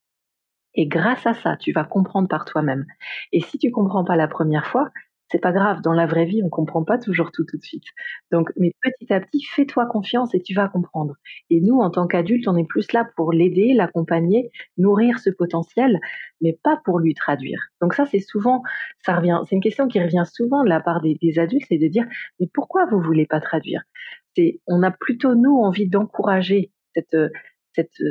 et 0.77 0.87
grâce 0.87 1.25
à 1.25 1.33
ça, 1.33 1.57
tu 1.57 1.73
vas 1.73 1.83
comprendre 1.83 2.27
par 2.27 2.45
toi-même. 2.45 2.85
Et 3.33 3.41
si 3.41 3.57
tu 3.57 3.71
comprends 3.71 4.05
pas 4.05 4.15
la 4.15 4.27
première 4.27 4.67
fois, 4.67 4.89
c'est 5.29 5.41
pas 5.41 5.51
grave. 5.51 5.81
Dans 5.81 5.93
la 5.93 6.05
vraie 6.05 6.25
vie, 6.25 6.41
on 6.43 6.49
comprend 6.49 6.83
pas 6.83 6.97
toujours 6.97 7.31
tout 7.31 7.43
tout 7.43 7.57
de 7.57 7.63
suite. 7.63 7.83
Donc, 8.31 8.49
mais 8.57 8.73
petit 8.81 9.11
à 9.11 9.19
petit, 9.19 9.43
fais-toi 9.43 9.87
confiance 9.87 10.33
et 10.33 10.41
tu 10.41 10.53
vas 10.53 10.69
comprendre. 10.69 11.15
Et 11.49 11.59
nous, 11.61 11.79
en 11.79 11.89
tant 11.89 12.07
qu'adultes, 12.07 12.47
on 12.47 12.55
est 12.55 12.67
plus 12.67 12.91
là 12.93 13.09
pour 13.15 13.33
l'aider, 13.33 13.73
l'accompagner, 13.73 14.51
nourrir 14.77 15.19
ce 15.19 15.29
potentiel, 15.29 15.99
mais 16.41 16.57
pas 16.63 16.79
pour 16.85 16.99
lui 16.99 17.13
traduire. 17.13 17.59
Donc 17.81 17.93
ça, 17.93 18.05
c'est 18.05 18.19
souvent, 18.19 18.61
ça 19.03 19.15
revient, 19.15 19.41
c'est 19.49 19.55
une 19.55 19.61
question 19.61 19.87
qui 19.87 19.99
revient 20.01 20.23
souvent 20.31 20.63
de 20.63 20.69
la 20.69 20.79
part 20.79 21.01
des, 21.01 21.39
adultes, 21.39 21.65
c'est 21.67 21.77
de 21.77 21.87
dire, 21.87 22.05
mais 22.39 22.47
pourquoi 22.53 22.85
vous 22.85 23.01
voulez 23.01 23.25
pas 23.25 23.41
traduire? 23.41 23.81
C'est, 24.35 24.61
on 24.67 24.83
a 24.83 24.91
plutôt 24.91 25.35
nous 25.35 25.57
envie 25.57 25.89
d'encourager 25.89 26.71
cette 26.95 27.15
cette, 27.77 28.01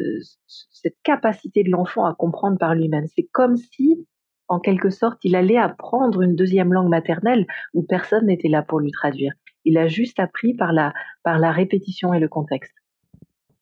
cette 0.71 0.97
capacité 1.03 1.63
de 1.63 1.71
l'enfant 1.71 2.05
à 2.07 2.15
comprendre 2.15 2.59
par 2.59 2.75
lui-même. 2.75 3.07
C'est 3.15 3.29
comme 3.33 3.57
si 3.57 4.07
en 4.49 4.61
quelque 4.61 4.91
sorte, 4.91 5.19
il 5.25 5.35
allait 5.35 5.59
apprendre 5.59 6.23
une 6.23 6.37
deuxième 6.37 6.73
langue 6.73 6.89
maternelle 6.89 7.47
où 7.75 7.83
personne 7.83 8.27
n'était 8.27 8.49
là 8.49 8.63
pour 8.63 8.81
lui 8.81 8.93
traduire. 8.93 9.33
Il 9.65 9.77
a 9.77 9.89
juste 9.89 10.21
appris 10.21 10.55
par 10.55 10.73
la, 10.73 10.93
par 11.25 11.39
la 11.39 11.51
répétition 11.51 12.15
et 12.15 12.21
le 12.21 12.29
contexte. 12.29 12.75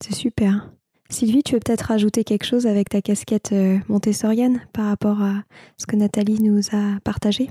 C'est 0.02 0.14
super. 0.14 0.70
Sylvie, 1.08 1.42
tu 1.42 1.54
veux 1.54 1.60
peut-être 1.60 1.82
rajouter 1.82 2.24
quelque 2.24 2.44
chose 2.44 2.66
avec 2.66 2.88
ta 2.88 3.00
casquette 3.00 3.52
euh, 3.52 3.78
montessorienne 3.88 4.60
par 4.72 4.86
rapport 4.86 5.22
à 5.22 5.44
ce 5.78 5.86
que 5.86 5.96
Nathalie 5.96 6.42
nous 6.42 6.60
a 6.72 6.98
partagé? 7.04 7.48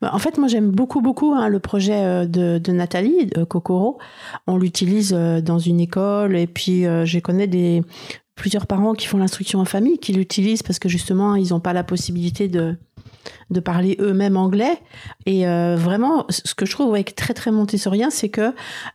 En 0.00 0.18
fait, 0.18 0.38
moi 0.38 0.48
j'aime 0.48 0.70
beaucoup 0.70 1.00
beaucoup 1.00 1.32
hein, 1.32 1.48
le 1.48 1.58
projet 1.58 2.04
euh, 2.04 2.26
de, 2.26 2.72
Nathalie 2.72 3.26
de 3.26 3.44
Kokoro. 3.44 3.98
On 4.46 4.56
l'utilise 4.56 5.12
euh, 5.16 5.40
dans 5.40 5.58
une 5.58 5.80
école 5.80 6.36
et 6.36 6.46
puis 6.46 6.82
je 6.82 7.18
connais 7.18 7.46
plusieurs 8.34 8.66
parents 8.66 8.94
qui 8.94 9.06
font 9.06 9.18
l'instruction 9.18 9.60
en 9.60 9.64
famille, 9.64 9.98
qui 9.98 10.12
l'utilisent 10.12 10.62
parce 10.62 10.78
que 10.78 10.88
justement, 10.88 11.36
ils 11.36 11.50
n'ont 11.50 11.60
pas 11.60 11.72
la 11.72 11.84
possibilité 11.84 12.48
de, 12.48 12.76
parler 13.64 13.96
eux-mêmes 14.00 14.36
anglais. 14.36 14.78
Et 15.26 15.46
euh, 15.46 15.76
vraiment, 15.76 16.26
ce 16.28 16.54
que 16.54 16.66
je 16.66 16.72
trouve 16.72 16.92
avec 16.92 17.14
très 17.14 17.34
très 17.34 17.50
montessorien, 17.50 18.10
c'est 18.10 18.30
que 18.30 18.54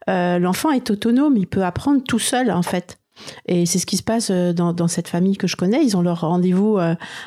euh, 0.09 0.39
l'enfant 0.39 0.71
est 0.71 0.89
autonome, 0.91 1.37
il 1.37 1.47
peut 1.47 1.63
apprendre 1.63 2.01
tout 2.03 2.19
seul 2.19 2.51
en 2.51 2.63
fait. 2.63 2.99
Et 3.45 3.65
c'est 3.65 3.79
ce 3.79 3.85
qui 3.85 3.97
se 3.97 4.03
passe 4.03 4.29
euh, 4.31 4.53
dans, 4.53 4.87
cette 4.87 5.07
famille 5.07 5.37
que 5.37 5.47
je 5.47 5.55
connais. 5.55 5.83
Ils 5.83 5.97
ont 5.97 6.01
leur 6.01 6.21
rendez-vous 6.21 6.79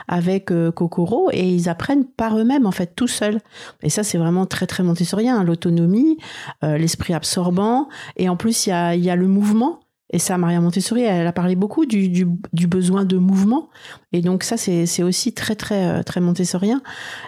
avec 0.09 0.51
Kokoro 0.75 1.29
et 1.33 1.49
ils 1.49 1.69
apprennent 1.69 2.05
par 2.05 2.39
eux-mêmes, 2.39 2.67
en 2.67 2.71
fait, 2.71 2.95
tout 2.97 3.09
seuls. 3.09 3.41
Et 3.83 3.91
ça, 3.91 4.03
c'est 4.03 4.19
vraiment 4.19 4.47
très, 4.47 4.67
très 4.67 4.83
montessorien. 4.83 5.39
Hein, 5.39 5.45
L'autonomie, 5.45 6.17
l'esprit 6.63 7.13
absorbant. 7.13 7.89
Et 8.17 8.29
en 8.29 8.37
plus, 8.37 8.67
il 8.67 8.71
y 8.71 8.73
a, 8.73 8.97
y 8.97 9.11
a 9.11 9.17
le 9.17 9.27
mouvement. 9.27 9.81
Et 10.13 10.19
ça, 10.19 10.37
Maria 10.39 10.61
Montessori, 10.61 11.03
elle 11.03 11.27
a 11.27 11.33
parlé 11.33 11.55
beaucoup 11.55 11.87
du, 11.87 12.09
du, 12.09 12.67
besoin 12.67 13.05
de 13.05 13.17
mouvement. 13.17 13.69
Et 14.13 14.23
donc 14.23 14.43
ça, 14.43 14.57
c'est 14.57 15.03
aussi 15.05 15.33
très, 15.33 15.55
très, 15.55 15.87
euh, 15.87 16.03
très 16.03 16.21
montessorien. 16.21 16.83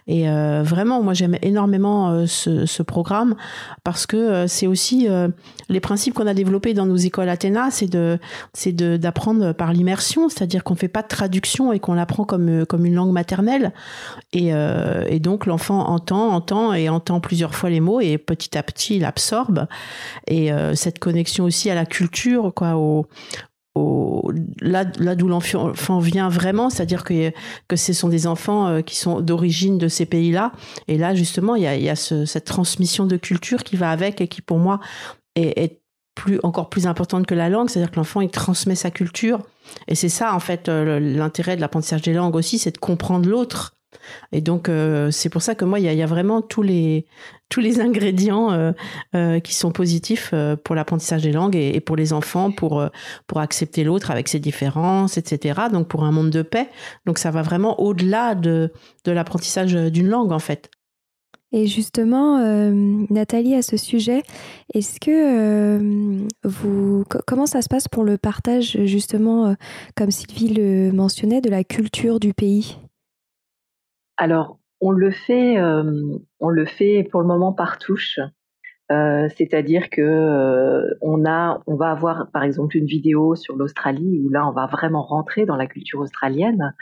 Et 0.09 0.29
euh, 0.29 0.63
vraiment, 0.65 1.01
moi, 1.01 1.15
j'aime 1.15 1.37
énormément 1.43 2.11
euh, 2.11 2.27
ce, 2.27 2.83
programme 2.83 3.37
parce 3.85 4.07
que 4.07 4.49
c'est 4.49 4.67
aussi 4.67 5.07
les 5.69 5.79
principes 5.79 6.15
qu'on 6.15 6.27
a 6.27 6.35
développés 6.35 6.75
dans 6.75 6.85
nos 6.85 6.97
écoles 6.97 7.29
Athéna, 7.29 7.69
c'est 7.71 8.73
d'apprendre 8.73 9.53
par 9.53 9.73
l'immersion, 9.73 10.29
c'est-à-dire 10.29 10.65
qu'on 10.65 10.75
fait 10.75 10.89
pas 10.89 11.03
de 11.03 11.07
traduction 11.07 11.73
et 11.73 11.79
qu'on 11.79 11.95
l'apprend 11.95 12.25
comme 12.25 12.67
comme 12.67 12.85
une 12.85 12.97
langue 12.97 13.13
maternelle. 13.13 13.73
Et, 14.33 14.49
et 14.49 15.21
donc 15.21 15.47
l'enfant 15.47 15.89
entend, 15.89 16.31
entend 16.31 16.75
et 16.75 16.89
entend 16.89 17.21
plusieurs 17.21 17.55
fois 17.55 17.71
les 17.71 17.79
mots 17.81 18.01
et 18.01 18.19
petit 18.19 18.59
à 18.59 18.65
petit 18.65 18.97
il 18.97 19.05
absorbe. 19.05 19.69
Et 20.27 20.51
cette 20.75 20.99
connexion 20.99 21.45
aussi 21.45 21.71
à 21.71 21.77
la 21.77 21.87
culture, 21.87 22.53
quoi, 22.53 22.72
là, 24.61 24.85
d'où 25.15 25.29
l'enfant 25.29 25.99
vient 25.99 26.29
vraiment, 26.29 26.71
c'est-à-dire 26.71 27.05
que, 27.05 27.33
que 27.69 27.77
ce 27.77 27.93
sont 27.93 28.09
des 28.09 28.27
enfants 28.27 28.67
euh, 28.67 28.81
qui 28.83 28.97
sont 28.97 29.21
d'origine 29.21 29.79
de 29.79 29.89
ces 29.89 30.07
pays-là. 30.07 30.53
Et 30.89 30.99
là, 30.99 31.15
justement, 31.15 31.55
il 31.55 31.63
y 31.63 31.89
a, 31.89 31.97
cette 31.97 32.45
transmission 32.45 33.07
de 33.07 33.17
culture 33.17 33.65
qui 33.65 33.77
va 33.77 33.91
avec 33.91 34.21
et 34.21 34.29
qui, 34.29 34.43
pour 34.43 34.59
moi, 34.59 34.81
est, 35.35 35.59
est 35.59 35.81
plus, 36.15 36.39
encore 36.43 36.69
plus 36.69 36.87
importante 36.87 37.27
que 37.27 37.35
la 37.35 37.49
langue. 37.49 37.71
C'est-à-dire 37.71 37.91
que 37.91 37.97
l'enfant, 37.97 38.21
il 38.21 38.31
transmet 38.31 38.75
sa 38.75 38.91
culture. 38.91 39.41
Et 39.89 39.95
c'est 39.95 40.09
ça, 40.09 40.35
en 40.35 40.41
fait, 40.41 40.69
euh, 40.69 41.01
l'intérêt 41.01 41.57
de 41.57 41.61
l'apprentissage 41.61 42.03
des 42.03 42.13
langues 42.13 42.37
aussi, 42.37 42.59
c'est 42.59 42.73
de 42.73 42.79
comprendre 42.79 43.29
l'autre 43.29 43.75
et 44.33 44.41
donc, 44.41 44.69
euh, 44.69 45.11
c'est 45.11 45.29
pour 45.29 45.43
ça 45.43 45.55
que 45.55 45.65
moi, 45.65 45.79
il 45.79 45.85
y 45.85 46.03
a, 46.03 46.07
vraiment 46.07 46.43
tous 46.43 46.63
les, 46.63 47.07
tous 47.49 47.61
les 47.61 47.81
ingrédients 47.81 48.53
euh, 48.53 48.73
euh, 49.15 49.41
qui 49.41 49.55
sont 49.55 49.73
positifs 49.73 50.35
pour 50.65 50.75
l'apprentissage 50.75 51.23
des 51.23 51.33
langues 51.33 51.57
et, 51.57 51.81
pour 51.81 51.97
les 51.97 52.13
enfants, 52.13 52.51
pour, 52.51 52.85
pour 53.27 53.41
accepter 53.41 53.85
l'autre 53.85 54.11
avec 54.11 54.29
ses 54.29 54.41
différences, 54.41 55.19
etc. 55.19 55.63
Donc, 55.73 55.89
pour 55.89 56.05
un 56.05 56.13
monde 56.13 56.31
de 56.31 56.43
paix. 56.43 56.69
Donc, 57.07 57.19
ça 57.19 57.31
va 57.31 57.43
vraiment 57.43 57.81
au-delà 57.81 58.35
de, 58.35 58.73
de 59.05 59.13
l'apprentissage 59.13 59.75
d'une 59.75 60.09
langue, 60.09 60.33
en 60.33 60.39
fait. 60.39 60.71
Et 61.55 61.67
justement, 61.67 62.39
Nathalie, 63.11 63.55
à 63.55 63.61
ce 63.61 63.77
sujet, 63.77 64.23
est-ce 64.73 64.99
que 64.99 66.27
vous, 66.45 67.05
comment 67.27 67.45
ça 67.45 67.61
se 67.61 67.69
passe 67.69 67.89
pour 67.89 68.05
le 68.05 68.17
partage, 68.17 68.79
justement, 68.87 69.55
comme 69.95 70.11
Sylvie 70.11 70.49
le 70.49 70.93
mentionnait, 70.93 71.43
de 71.43 71.51
la 71.51 71.63
culture 71.63 72.21
du 72.21 72.33
pays? 72.33 72.79
Alors, 74.17 74.59
on 74.81 74.91
le 74.91 75.11
fait, 75.11 75.57
on 76.41 76.49
le 76.49 76.65
fait 76.65 77.07
pour 77.11 77.21
le 77.21 77.27
moment 77.27 77.53
par 77.53 77.79
touche. 77.79 78.19
c'est-à-dire 78.91 79.89
que 79.91 80.83
on 81.01 81.25
a, 81.25 81.63
on 81.67 81.77
va 81.77 81.91
avoir 81.93 82.31
par 82.33 82.43
exemple 82.43 82.77
une 82.77 82.87
vidéo 82.87 83.37
sur 83.37 83.57
l'Australie 83.57 84.21
où 84.23 84.29
là 84.29 84.47
on 84.47 84.53
va 84.53 84.67
vraiment 84.67 85.03
rentrer 85.03 85.47
dans 85.47 85.57
la 85.57 85.67
culture 85.67 86.01
australienne, 86.01 86.75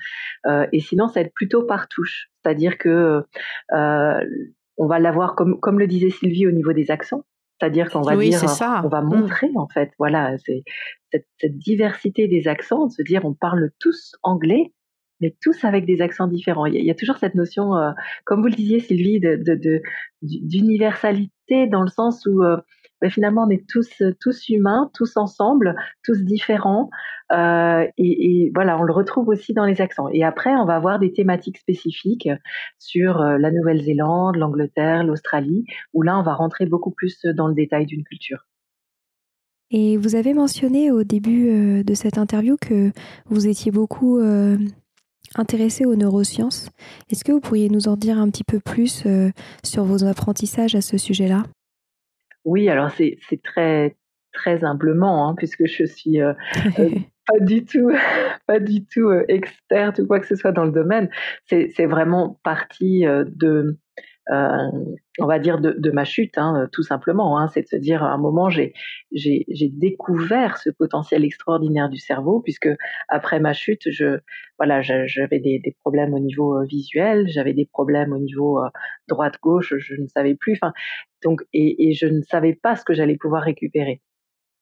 et 0.72 0.80
sinon 0.80 1.08
ça 1.08 1.20
va 1.20 1.26
être 1.26 1.34
plutôt 1.34 1.64
par 1.64 1.88
touche, 1.88 2.30
c'est-à-dire 2.42 2.78
que 2.78 3.22
on 3.70 4.86
va 4.86 4.98
l'avoir 4.98 5.34
comme 5.34 5.60
comme 5.60 5.78
le 5.78 5.86
disait 5.86 6.10
Sylvie 6.10 6.46
au 6.46 6.52
niveau 6.52 6.72
des 6.72 6.90
accents, 6.90 7.24
c'est-à-dire 7.60 7.90
qu'on 7.90 8.00
va 8.00 8.16
dire, 8.16 8.40
on 8.42 8.88
va 8.88 9.02
mmh. 9.02 9.08
montrer 9.08 9.50
en 9.56 9.68
fait, 9.68 9.90
voilà, 9.98 10.38
c'est 10.38 10.62
cette, 11.12 11.26
cette, 11.38 11.58
diversité 11.58 12.28
des 12.28 12.48
accents, 12.48 12.86
de 12.86 12.92
se 12.92 13.02
dire 13.02 13.26
on 13.26 13.34
parle 13.34 13.70
tous 13.78 14.16
anglais, 14.22 14.72
mais 15.20 15.36
tous 15.40 15.64
avec 15.64 15.86
des 15.86 16.00
accents 16.00 16.26
différents. 16.26 16.66
Il 16.66 16.84
y 16.84 16.90
a, 16.90 16.94
toujours 16.94 17.18
cette 17.18 17.34
notion, 17.34 17.76
euh, 17.76 17.90
comme 18.24 18.40
vous 18.40 18.48
le 18.48 18.54
disiez 18.54 18.80
Sylvie, 18.80 19.20
d'universalité 20.22 21.66
dans 21.66 21.82
le 21.82 21.88
sens 21.88 22.26
où 22.26 22.42
euh, 22.42 22.56
ben, 23.00 23.10
finalement 23.10 23.44
on 23.46 23.50
est 23.50 23.66
tous 23.68 24.02
tous 24.20 24.48
humains, 24.48 24.90
tous 24.94 25.16
ensemble, 25.16 25.74
tous 26.04 26.22
différents, 26.22 26.90
euh, 27.32 27.86
et, 27.96 28.50
voilà, 28.54 28.78
on 28.78 28.82
le 28.82 28.92
retrouve 28.92 29.28
aussi 29.28 29.54
dans 29.54 29.64
les 29.64 29.80
accents. 29.80 30.08
Et 30.12 30.24
après, 30.24 30.50
on 30.50 30.64
va 30.64 30.74
avoir 30.74 30.98
des 30.98 31.12
thématiques 31.12 31.58
spécifiques 31.58 32.28
sur 32.78 33.22
la 33.22 33.50
Nouvelle-Zélande, 33.50 34.36
l'Angleterre, 34.36 35.04
l'Australie, 35.04 35.64
où 35.94 36.02
là 36.02 36.18
on 36.18 36.22
va 36.22 36.34
rentrer 36.34 36.66
beaucoup 36.66 36.90
plus 36.90 37.24
dans 37.24 37.46
le 37.46 37.54
détail 37.54 37.86
d'une 37.86 38.04
culture. 38.04 38.46
Et 39.70 39.96
vous 39.96 40.16
avez 40.16 40.34
mentionné 40.34 40.90
au 40.90 41.04
début 41.04 41.84
de 41.84 41.94
cette 41.94 42.18
interview 42.18 42.56
que 42.60 42.90
vous 43.26 43.46
étiez 43.46 43.70
beaucoup 43.70 44.18
intéressé 45.36 45.84
aux 45.84 45.96
neurosciences. 45.96 46.70
Est-ce 47.10 47.24
que 47.24 47.32
vous 47.32 47.40
pourriez 47.40 47.68
nous 47.68 47.88
en 47.88 47.96
dire 47.96 48.18
un 48.18 48.30
petit 48.30 48.44
peu 48.44 48.60
plus 48.60 49.04
euh, 49.06 49.30
sur 49.64 49.84
vos 49.84 50.04
apprentissages 50.04 50.74
à 50.74 50.80
ce 50.80 50.98
sujet-là? 50.98 51.44
Oui, 52.44 52.68
alors 52.68 52.90
c'est 52.90 53.18
très 53.42 53.96
très 54.32 54.64
humblement, 54.64 55.28
hein, 55.28 55.34
puisque 55.36 55.66
je 55.66 55.84
suis 55.84 56.20
euh, 56.20 56.32
euh, 56.78 56.90
pas 57.26 57.44
du 57.44 57.64
tout, 57.64 57.90
pas 58.46 58.60
du 58.60 58.84
tout 58.84 59.10
experte 59.28 59.98
ou 59.98 60.06
quoi 60.06 60.20
que 60.20 60.26
ce 60.26 60.36
soit 60.36 60.52
dans 60.52 60.64
le 60.64 60.72
domaine. 60.72 61.10
C'est 61.46 61.86
vraiment 61.86 62.40
partie 62.42 63.02
de 63.02 63.78
on 64.32 65.26
va 65.26 65.38
dire, 65.38 65.60
de, 65.60 65.90
ma 65.90 66.04
chute, 66.04 66.38
hein, 66.38 66.68
tout 66.72 66.82
simplement. 66.82 67.38
Hein, 67.38 67.48
c'est 67.48 67.62
de 67.62 67.66
se 67.66 67.76
dire, 67.76 68.02
à 68.02 68.12
un 68.12 68.18
moment, 68.18 68.48
j'ai, 68.48 68.72
découvert 69.50 70.58
ce 70.58 70.70
potentiel 70.70 71.24
extraordinaire 71.24 71.88
du 71.88 71.98
cerveau, 71.98 72.40
puisque 72.40 72.68
après 73.08 73.40
ma 73.40 73.52
chute, 73.52 73.88
voilà, 74.58 74.82
j'avais 74.82 75.40
des, 75.40 75.76
problèmes 75.80 76.14
au 76.14 76.20
niveau 76.20 76.56
euh, 76.56 76.64
visuel, 76.64 77.26
j'avais 77.28 77.54
des 77.54 77.66
problèmes 77.66 78.12
au 78.12 78.18
niveau 78.18 78.60
euh, 78.60 78.68
droite-gauche, 79.08 79.74
je 79.78 79.94
ne 80.00 80.06
savais 80.06 80.34
plus. 80.34 80.60
Donc, 81.24 81.42
et, 81.52 81.92
je 81.92 82.06
ne 82.06 82.22
savais 82.22 82.54
pas 82.54 82.76
ce 82.76 82.84
que 82.84 82.94
j'allais 82.94 83.16
pouvoir 83.16 83.42
récupérer. 83.42 84.00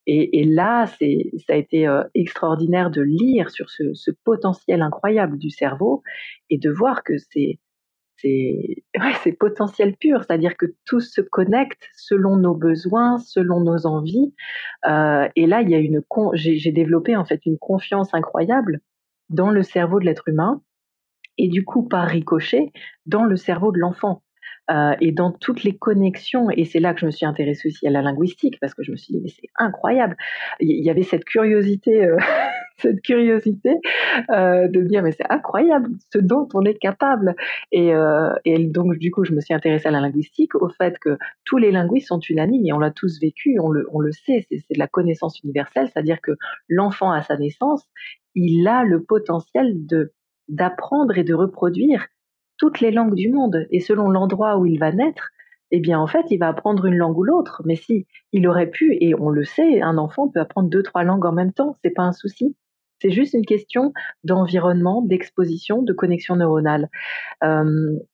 Et, 0.07 0.45
là, 0.45 0.87
c'est, 0.99 1.31
ça 1.47 1.53
a 1.53 1.57
été 1.57 1.87
extraordinaire 2.15 2.91
de 2.91 3.03
lire 3.03 3.51
sur 3.51 3.69
ce 3.69 4.11
potentiel 4.25 4.81
incroyable 4.81 5.37
du 5.37 5.51
cerveau 5.51 6.03
et 6.49 6.57
de 6.57 6.71
voir 6.71 7.03
que 7.05 7.19
c'est 7.19 7.59
c'est 8.21 9.33
potentiel 9.39 9.97
pur, 9.97 10.25
c'est-à-dire 10.25 10.57
que 10.57 10.67
tout 10.85 11.01
se 11.01 11.21
connecte 11.21 11.89
selon 11.97 12.37
nos 12.37 12.55
besoins, 12.55 13.19
selon 13.19 13.61
nos 13.61 13.87
envies. 13.87 14.35
Euh, 14.87 15.29
et 15.37 15.47
là, 15.47 15.63
il 15.63 15.71
y 15.71 15.75
a 15.75 15.79
une 15.79 16.03
j'ai 16.35 16.73
développé 16.73 17.17
en 17.17 17.25
fait 17.25 17.45
une 17.47 17.59
confiance 17.59 18.15
incroyable 18.15 18.81
dans 19.29 19.51
le 19.51 19.63
cerveau 19.63 20.01
de 20.01 20.05
l'être 20.07 20.29
humain 20.29 20.63
et 21.37 21.49
du 21.49 21.65
coup 21.65 21.83
par 21.83 22.07
ricochet 22.09 22.73
dans 23.07 23.25
le 23.25 23.37
cerveau 23.37 23.73
de 23.73 23.79
l'enfant. 23.79 24.23
Euh, 24.71 24.95
et 25.01 25.13
dans 25.13 25.33
toutes 25.33 25.65
les 25.65 25.77
connexions, 25.77 26.51
et 26.51 26.65
c'est 26.65 26.81
là 26.81 26.95
que 26.95 27.01
je 27.01 27.07
me 27.07 27.11
suis 27.11 27.25
intéressée 27.25 27.69
aussi 27.69 27.87
à 27.87 27.91
la 27.91 28.03
linguistique, 28.03 28.59
parce 28.61 28.75
que 28.75 28.83
je 28.83 28.93
me 28.93 28.97
suis 28.97 29.15
dit, 29.15 29.21
mais 29.23 29.31
c'est 29.31 29.49
incroyable. 29.59 30.17
Il 30.61 30.85
y 30.85 30.91
avait 30.91 31.03
cette 31.03 31.25
curiosité 31.25 32.05
euh, 32.05 32.17
cette 32.77 33.01
curiosité 33.03 33.75
euh, 34.31 34.69
de 34.69 34.83
dire 34.83 35.03
mais 35.03 35.11
c'est 35.11 35.29
incroyable 35.31 35.89
ce 36.13 36.19
dont 36.19 36.47
on 36.55 36.63
est 36.63 36.79
capable. 36.79 37.35
Et, 37.73 37.93
et 38.45 38.67
donc 38.67 38.97
du 38.99 39.11
coup 39.11 39.25
je 39.25 39.33
me 39.33 39.41
suis 39.41 39.55
intéressée 39.55 39.89
à 39.89 39.91
la 39.91 40.01
linguistique, 40.01 40.55
au 40.55 40.69
fait 40.69 40.97
que 40.99 41.19
tous 41.45 41.59
les 41.59 41.73
linguistes 41.73 42.09
sont 42.09 42.21
unanimes 42.21 42.67
et 42.67 42.73
on 42.73 42.79
l'a 42.79 42.93
tous 42.93 43.21
vécu, 43.21 43.59
on 43.61 43.71
le, 43.71 43.89
on 43.93 43.99
le 43.99 44.13
sait, 44.13 44.47
c'est 44.49 44.59
de 44.71 44.79
la 44.79 44.87
connaissance 44.87 45.41
universelle, 45.43 45.89
c'est-à-dire 45.93 46.21
que 46.21 46.33
l'enfant 46.69 47.11
à 47.11 47.23
sa 47.23 47.37
naissance, 47.37 47.85
il 48.37 48.69
a 48.69 48.85
le 48.85 49.03
potentiel 49.03 49.87
de 49.87 50.13
d'apprendre 50.49 51.19
et 51.19 51.25
de 51.25 51.35
reproduire 51.35 52.07
toutes 52.59 52.81
les 52.81 52.91
langues 52.91 53.15
du 53.15 53.31
monde. 53.31 53.67
Et 53.71 53.81
selon 53.81 54.09
l'endroit 54.09 54.59
où 54.59 54.67
il 54.67 54.79
va 54.79 54.93
naître, 54.93 55.31
eh 55.71 55.81
bien 55.81 55.99
en 55.99 56.07
fait, 56.07 56.27
il 56.31 56.39
va 56.39 56.49
apprendre 56.49 56.87
une 56.87 56.97
langue 56.97 57.19
ou 57.19 57.25
l'autre. 57.25 57.63
Mais 57.65 57.77
si 57.77 58.07
il 58.33 58.47
aurait 58.49 58.71
pu, 58.71 58.97
et 59.01 59.15
on 59.15 59.31
le 59.31 59.45
sait, 59.45 59.81
un 59.81 59.99
enfant 59.99 60.29
peut 60.29 60.41
apprendre 60.41 60.69
deux, 60.69 60.83
trois 60.83 61.05
langues 61.05 61.27
en 61.27 61.33
même 61.33 61.53
temps, 61.53 61.75
c'est 61.83 61.91
pas 61.91 62.03
un 62.03 62.13
souci. 62.13 62.57
C'est 63.01 63.11
juste 63.11 63.35
une 63.35 63.45
question 63.45 63.93
d'environnement, 64.25 65.03
d'exposition, 65.03 65.83
de 65.83 65.93
connexion 65.93 66.37
neuronale. 66.37 66.89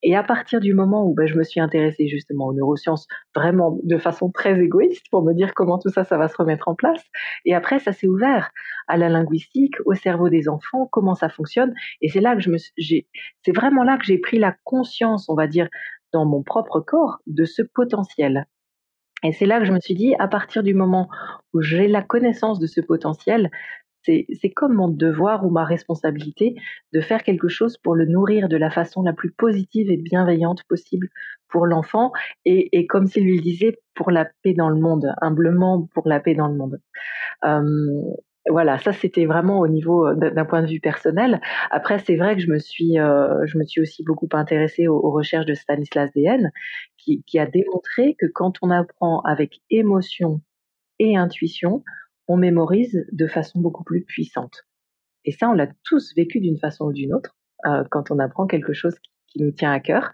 Et 0.03 0.17
à 0.17 0.23
partir 0.23 0.61
du 0.61 0.75
moment 0.75 1.07
où 1.07 1.15
ben, 1.15 1.27
je 1.27 1.37
me 1.37 1.43
suis 1.43 1.61
intéressée 1.61 2.09
justement 2.09 2.47
aux 2.47 2.55
neurosciences, 2.55 3.07
vraiment 3.35 3.79
de 3.83 3.99
façon 3.99 4.31
très 4.31 4.61
égoïste, 4.61 5.07
pour 5.11 5.23
me 5.23 5.33
dire 5.33 5.55
comment 5.55 5.79
tout 5.79 5.91
ça, 5.91 6.05
ça 6.05 6.19
va 6.19 6.29
se 6.29 6.37
remettre 6.37 6.69
en 6.69 6.75
place. 6.75 7.03
Et 7.45 7.55
après, 7.55 7.79
ça 7.79 7.93
s'est 7.93 8.07
ouvert 8.07 8.51
à 8.87 8.97
la 8.97 9.09
linguistique, 9.09 9.75
au 9.87 9.95
cerveau 9.95 10.29
des 10.29 10.49
enfants, 10.49 10.87
comment 10.91 11.15
ça 11.15 11.29
fonctionne. 11.29 11.73
Et 12.01 12.09
c'est 12.09 12.21
là 12.21 12.35
que 12.35 12.43
je 12.43 12.51
me, 12.51 12.59
c'est 12.59 13.53
vraiment 13.55 13.85
là 13.85 13.97
que 13.97 14.05
j'ai 14.05 14.19
pris 14.19 14.39
la 14.39 14.55
conscience, 14.65 15.29
on 15.29 15.35
va 15.35 15.47
dire, 15.47 15.69
dans 16.13 16.27
mon 16.27 16.43
propre 16.43 16.81
corps 16.81 17.19
de 17.27 17.45
ce 17.45 17.63
potentiel. 17.63 18.47
Et 19.23 19.33
c'est 19.33 19.47
là 19.47 19.59
que 19.59 19.65
je 19.65 19.73
me 19.73 19.81
suis 19.81 19.95
dit, 19.95 20.15
à 20.19 20.29
partir 20.29 20.63
du 20.63 20.75
moment 20.75 21.09
où 21.55 21.63
j'ai 21.63 21.89
la 21.89 22.03
connaissance 22.03 22.59
de 22.59 22.67
ce 22.67 22.83
potentiel, 22.83 23.51
c'est 24.05 24.51
comme 24.55 24.75
mon 24.75 24.89
devoir 24.89 25.45
ou 25.45 25.51
ma 25.51 25.65
responsabilité 25.65 26.55
de 26.93 27.01
faire 27.01 27.23
quelque 27.23 27.49
chose 27.49 27.79
pour 27.79 27.95
le 27.95 28.07
nourrir 28.07 28.49
de 28.49 28.57
la 28.57 28.71
façon 28.71 29.03
la 29.03 29.13
plus 29.13 29.33
positive 29.33 29.91
et 29.91 29.97
bienveillante 29.97 30.63
possible 30.69 31.09
pour 31.49 31.67
l'enfant 31.67 32.13
et, 32.45 32.87
comme 32.87 33.07
s'il 33.07 33.25
lui 33.25 33.41
disait 33.41 33.79
pour 33.95 34.11
la 34.11 34.27
paix 34.43 34.55
dans 34.55 34.69
le 34.69 34.81
monde, 34.81 35.15
humblement 35.21 35.89
pour 35.95 36.09
la 36.09 36.21
paix 36.21 36.35
dans 36.35 36.49
le 36.49 36.57
monde. 36.57 36.81
Euh, 37.45 37.63
voilà, 38.51 38.79
ça 38.79 38.93
c'était 38.93 39.25
vraiment 39.25 39.61
au 39.61 39.69
niveau 39.69 40.07
euh, 40.07 40.15
d'un 40.15 40.45
point 40.45 40.63
de 40.63 40.67
vue 40.67 40.81
personnel. 40.81 41.41
Après, 41.71 41.99
c'est 41.99 42.17
vrai 42.17 42.35
que 42.35 42.43
je 42.43 42.51
me 42.51 42.59
suis, 42.59 42.99
euh, 42.99 43.47
je 43.47 43.57
me 43.57 43.65
suis 43.65 43.81
aussi 43.81 44.03
beaucoup 44.05 44.29
intéressée 44.33 44.87
aux, 44.87 45.11
recherches 45.11 45.47
de 45.47 45.55
Stanislas 45.55 46.11
Dehaene, 46.15 46.51
qui, 46.99 47.39
a 47.39 47.47
démontré 47.47 48.17
que 48.19 48.27
quand 48.27 48.55
on 48.63 48.71
apprend 48.71 49.21
avec 49.21 49.61
émotion 49.71 50.41
et 50.99 51.17
intuition, 51.17 51.83
on 52.29 52.37
mémorise 52.37 53.07
de 53.13 53.27
façon 53.27 53.61
beaucoup 53.61 53.85
plus 53.85 54.05
puissante. 54.05 54.65
Et 55.25 55.33
ça, 55.33 55.49
on 55.49 55.55
l'a 55.55 55.69
tous 55.85 56.15
vécu 56.17 56.41
d'une 56.41 56.59
façon 56.59 56.87
ou 56.87 56.93
d'une 56.93 57.15
autre 57.15 57.37
euh, 57.67 57.85
quand 57.91 58.11
on 58.11 58.19
apprend 58.19 58.47
quelque 58.47 58.73
chose 58.73 58.95
qui, 58.99 59.43
nous 59.43 59.51
tient 59.51 59.73
à 59.73 59.81
cœur. 59.81 60.13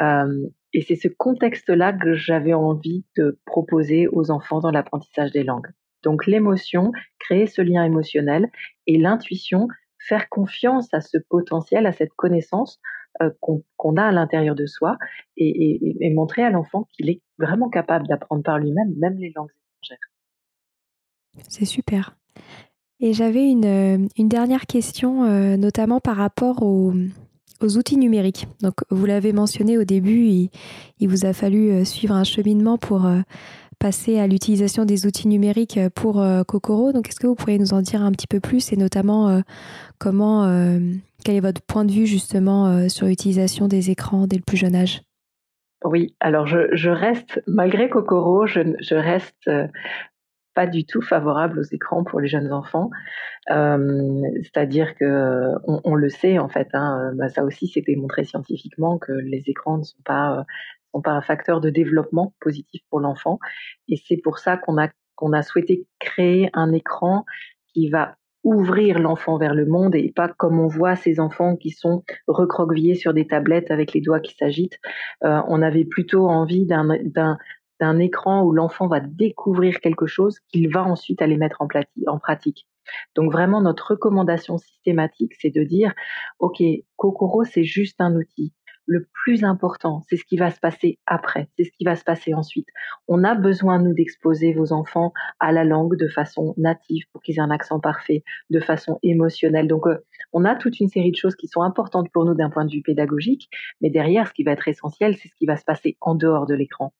Euh, 0.00 0.46
et 0.72 0.80
c'est 0.80 0.96
ce 0.96 1.08
contexte-là 1.08 1.92
que 1.92 2.14
j'avais 2.14 2.54
envie 2.54 3.04
de 3.18 3.38
proposer 3.44 4.08
aux 4.08 4.30
enfants 4.30 4.60
dans 4.60 4.70
l'apprentissage 4.70 5.30
des 5.30 5.42
langues. 5.42 5.68
Donc 6.02 6.26
l'émotion, 6.26 6.90
créer 7.18 7.46
ce 7.46 7.60
lien 7.60 7.84
émotionnel 7.84 8.50
et 8.86 8.96
l'intuition, 8.96 9.68
faire 9.98 10.30
confiance 10.30 10.88
à 10.94 11.02
ce 11.02 11.18
potentiel, 11.28 11.84
à 11.84 11.92
cette 11.92 12.14
connaissance 12.14 12.80
euh, 13.20 13.30
qu'on 13.40 13.96
a 13.96 14.04
à 14.04 14.12
l'intérieur 14.12 14.54
de 14.54 14.64
soi 14.64 14.96
et 15.36 16.10
montrer 16.14 16.42
à 16.42 16.48
l'enfant 16.48 16.88
qu'il 16.94 17.10
est 17.10 17.20
vraiment 17.38 17.68
capable 17.68 18.06
d'apprendre 18.08 18.42
par 18.42 18.58
lui-même, 18.58 18.94
même 18.96 19.18
les 19.18 19.32
langues 19.36 19.50
étrangères. 19.50 20.11
C'est 21.48 21.64
super. 21.64 22.16
Et 23.02 23.12
j'avais 23.12 23.50
une, 23.50 23.64
euh, 23.64 23.98
dernière 24.18 24.66
question, 24.66 25.24
euh, 25.24 25.56
notamment 25.56 25.98
par 25.98 26.16
rapport 26.16 26.62
aux, 26.62 26.94
outils 27.60 27.96
numériques. 27.96 28.46
Donc, 28.60 28.74
vous 28.90 29.06
l'avez 29.06 29.32
mentionné 29.32 29.76
au 29.76 29.84
début, 29.84 30.48
il, 30.98 31.08
vous 31.08 31.26
a 31.26 31.32
fallu 31.32 31.70
euh, 31.70 31.84
suivre 31.84 32.14
un 32.14 32.24
cheminement 32.24 32.78
pour 32.78 33.08
passer 33.78 34.20
à 34.20 34.28
l'utilisation 34.28 34.84
des 34.84 35.06
outils 35.06 35.26
numériques 35.26 35.78
pour 35.96 36.24
Kokoro. 36.46 36.92
Donc, 36.92 37.08
est-ce 37.08 37.18
que 37.18 37.26
vous 37.26 37.34
pourriez 37.34 37.58
nous 37.58 37.74
en 37.74 37.82
dire 37.82 38.02
un 38.02 38.12
petit 38.12 38.28
peu 38.28 38.38
plus 38.38 38.72
et 38.72 38.76
notamment 38.76 39.42
comment, 39.98 40.46
quel 41.24 41.34
est 41.34 41.40
votre 41.40 41.62
point 41.62 41.84
de 41.84 41.90
vue 41.90 42.06
justement 42.06 42.88
sur 42.88 43.06
l'utilisation 43.06 43.66
des 43.66 43.90
écrans 43.90 44.28
dès 44.28 44.36
le 44.36 44.42
plus 44.42 44.56
jeune 44.56 44.76
âge? 44.76 45.02
Oui, 45.84 46.14
alors 46.20 46.46
je, 46.46 46.88
reste, 46.88 47.42
malgré 47.48 47.88
Kokoro, 47.88 48.46
je 48.46 48.94
reste 48.94 49.50
pas 50.54 50.66
du 50.66 50.84
tout 50.84 51.02
favorable 51.02 51.58
aux 51.58 51.74
écrans 51.74 52.04
pour 52.04 52.20
les 52.20 52.28
jeunes 52.28 52.52
enfants. 52.52 52.90
Euh, 53.50 54.20
c'est-à-dire 54.42 54.94
que 54.94 55.52
on, 55.64 55.94
le 55.94 56.08
sait 56.08 56.38
en 56.38 56.48
fait, 56.48 56.68
hein, 56.72 57.12
bah, 57.14 57.28
ça 57.28 57.44
aussi 57.44 57.66
c'est 57.68 57.80
démontré 57.80 58.24
scientifiquement 58.24 58.98
que 58.98 59.12
les 59.12 59.44
écrans 59.46 59.78
ne 59.78 59.84
sont 59.84 60.02
pas 60.04 60.44
sont 60.92 61.02
pas 61.02 61.12
un 61.12 61.22
facteur 61.22 61.60
de 61.60 61.70
développement 61.70 62.34
positif 62.40 62.82
pour 62.90 63.00
l'enfant. 63.00 63.38
Et 63.88 63.96
c'est 63.96 64.18
pour 64.18 64.38
ça 64.38 64.56
qu'on 64.56 64.78
a 64.78 64.88
qu'on 65.16 65.32
a 65.32 65.42
souhaité 65.42 65.86
créer 65.98 66.50
un 66.52 66.72
écran 66.72 67.24
qui 67.72 67.88
va 67.88 68.16
ouvrir 68.44 68.98
l'enfant 68.98 69.38
vers 69.38 69.54
le 69.54 69.66
monde 69.66 69.94
et 69.94 70.12
pas 70.14 70.28
comme 70.28 70.58
on 70.58 70.66
voit 70.66 70.96
ces 70.96 71.20
enfants 71.20 71.56
qui 71.56 71.70
sont 71.70 72.02
recroquevillés 72.26 72.96
sur 72.96 73.14
des 73.14 73.26
tablettes 73.26 73.70
avec 73.70 73.92
les 73.92 74.00
doigts 74.00 74.20
qui 74.20 74.34
s'agitent. 74.34 74.78
Euh, 75.24 75.40
on 75.48 75.62
avait 75.62 75.84
plutôt 75.84 76.28
envie 76.28 76.66
d'un 76.66 77.38
d'un 77.82 77.98
écran 77.98 78.44
où 78.44 78.52
l'enfant 78.52 78.86
va 78.86 79.00
découvrir 79.00 79.80
quelque 79.80 80.06
chose 80.06 80.38
qu'il 80.48 80.72
va 80.72 80.84
ensuite 80.84 81.20
aller 81.20 81.36
mettre 81.36 81.62
en, 81.62 82.18
pratique. 82.18 82.68
Donc 83.16 83.32
vraiment, 83.32 83.60
notre 83.60 83.90
recommandation 83.90 84.56
systématique, 84.56 85.32
c'est 85.40 85.50
de 85.50 85.64
dire, 85.64 85.92
OK, 86.38 86.62
Kokoro, 86.94 87.42
c'est 87.42 87.64
juste 87.64 88.00
un 88.00 88.14
outil. 88.14 88.54
Le 88.86 89.08
plus 89.24 89.42
important, 89.42 90.02
c'est 90.08 90.16
ce 90.16 90.24
qui 90.24 90.36
va 90.36 90.52
se 90.52 90.60
passer 90.60 91.00
après, 91.06 91.48
c'est 91.56 91.64
ce 91.64 91.72
qui 91.76 91.84
va 91.84 91.96
se 91.96 92.04
passer 92.04 92.34
ensuite. 92.34 92.68
On 93.08 93.24
a 93.24 93.34
besoin, 93.34 93.80
nous, 93.80 93.94
d'exposer 93.94 94.52
vos 94.52 94.72
enfants 94.72 95.12
à 95.40 95.50
la 95.50 95.64
langue 95.64 95.96
de 95.96 96.06
façon 96.06 96.54
native 96.56 97.02
pour 97.12 97.20
qu'ils 97.20 97.38
aient 97.38 97.40
un 97.40 97.50
accent 97.50 97.80
parfait, 97.80 98.22
de 98.50 98.60
façon 98.60 99.00
émotionnelle. 99.02 99.66
Donc, 99.66 99.88
euh, 99.88 99.98
on 100.32 100.44
a 100.44 100.54
toute 100.54 100.78
une 100.78 100.88
série 100.88 101.10
de 101.10 101.16
choses 101.16 101.34
qui 101.34 101.48
sont 101.48 101.62
importantes 101.62 102.10
pour 102.12 102.24
nous 102.26 102.34
d'un 102.34 102.50
point 102.50 102.64
de 102.64 102.72
vue 102.72 102.82
pédagogique, 102.82 103.48
mais 103.80 103.90
derrière, 103.90 104.28
ce 104.28 104.32
qui 104.32 104.44
va 104.44 104.52
être 104.52 104.68
essentiel, 104.68 105.16
c'est 105.16 105.28
ce 105.28 105.34
qui 105.34 105.46
va 105.46 105.56
se 105.56 105.64
passer 105.64 105.96
en 106.00 106.14
dehors 106.14 106.46
de 106.46 106.54
l'écran 106.54 106.92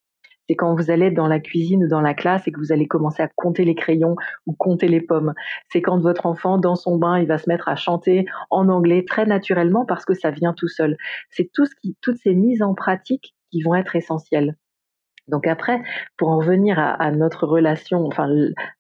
c'est 0.49 0.57
quand 0.57 0.75
vous 0.75 0.91
allez 0.91 1.11
dans 1.11 1.29
la 1.29 1.41
cuisine 1.41 1.85
ou 1.85 1.89
dans 1.89 2.01
la 2.01 2.15
classe 2.15 2.47
et 2.47 2.53
que 2.53 2.59
vous 2.59 2.73
allez 2.73 2.87
commencer 2.87 3.23
à 3.23 3.29
compter 3.37 3.65
les 3.65 3.75
crayons 3.75 4.17
ou 4.47 4.53
compter 4.53 4.89
les 4.89 5.01
pommes. 5.01 5.35
C'est 5.71 5.83
quand 5.83 5.99
votre 5.99 6.27
enfant, 6.27 6.59
dans 6.59 6.77
son 6.77 6.97
bain, 6.97 7.19
il 7.19 7.27
va 7.27 7.39
se 7.39 7.49
mettre 7.49 7.69
à 7.69 7.77
chanter 7.77 8.27
en 8.51 8.69
anglais 8.69 9.05
très 9.07 9.27
naturellement 9.27 9.85
parce 9.87 10.05
que 10.05 10.15
ça 10.15 10.31
vient 10.31 10.53
tout 10.53 10.69
seul. 10.69 10.97
C'est 11.31 11.51
tout 11.53 11.67
ce 11.67 11.75
qui, 11.81 11.97
toutes 12.01 12.19
ces 12.19 12.35
mises 12.35 12.63
en 12.63 12.75
pratique 12.75 13.35
qui 13.51 13.63
vont 13.63 13.75
être 13.75 13.97
essentielles. 13.97 14.57
Donc 15.29 15.47
après, 15.47 15.81
pour 16.17 16.29
en 16.29 16.39
revenir 16.39 16.79
à, 16.79 17.11
notre 17.13 17.47
relation, 17.47 18.05
enfin 18.07 18.29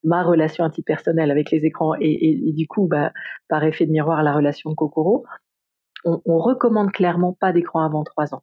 ma 0.02 0.24
relation 0.24 0.64
antipersonnelle 0.64 1.30
avec 1.30 1.50
les 1.52 1.64
écrans 1.64 1.94
et, 2.00 2.52
du 2.52 2.66
coup, 2.66 2.88
bah, 2.88 3.12
par 3.48 3.62
effet 3.64 3.86
de 3.86 3.92
miroir, 3.92 4.22
la 4.24 4.32
relation 4.32 4.70
de 4.70 4.74
Kokoro, 4.74 5.24
on, 6.04 6.20
on 6.26 6.38
recommande 6.38 6.90
clairement 6.90 7.32
pas 7.32 7.52
d'écran 7.52 7.84
avant 7.84 8.02
trois 8.02 8.34
ans. 8.34 8.42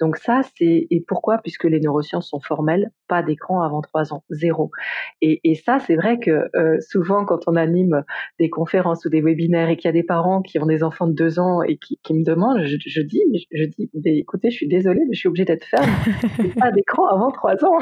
Donc 0.00 0.16
ça, 0.16 0.42
c'est 0.56 0.86
et 0.90 1.04
pourquoi? 1.06 1.38
Puisque 1.38 1.64
les 1.64 1.80
neurosciences 1.80 2.28
sont 2.28 2.40
formelles, 2.40 2.90
pas 3.08 3.22
d'écran 3.22 3.62
avant 3.62 3.82
trois 3.82 4.12
ans, 4.12 4.24
zéro. 4.30 4.70
Et, 5.20 5.40
et 5.44 5.54
ça, 5.54 5.78
c'est 5.78 5.96
vrai 5.96 6.18
que 6.18 6.48
euh, 6.56 6.78
souvent, 6.80 7.24
quand 7.24 7.40
on 7.46 7.56
anime 7.56 8.04
des 8.38 8.50
conférences 8.50 9.04
ou 9.04 9.10
des 9.10 9.20
webinaires 9.20 9.68
et 9.68 9.76
qu'il 9.76 9.88
y 9.88 9.90
a 9.90 9.92
des 9.92 10.02
parents 10.02 10.42
qui 10.42 10.58
ont 10.58 10.66
des 10.66 10.82
enfants 10.82 11.06
de 11.06 11.14
deux 11.14 11.38
ans 11.38 11.62
et 11.62 11.76
qui, 11.76 11.98
qui 12.02 12.14
me 12.14 12.24
demandent, 12.24 12.64
je, 12.64 12.76
je 12.84 13.00
dis, 13.02 13.22
je 13.52 13.64
dis, 13.64 13.90
écoutez, 14.04 14.50
je 14.50 14.56
suis 14.56 14.68
désolée, 14.68 15.02
mais 15.06 15.14
je 15.14 15.20
suis 15.20 15.28
obligée 15.28 15.44
d'être 15.44 15.64
ferme. 15.64 15.90
pas 16.60 16.70
d'écran 16.72 17.06
avant 17.06 17.30
trois 17.30 17.62
ans. 17.64 17.78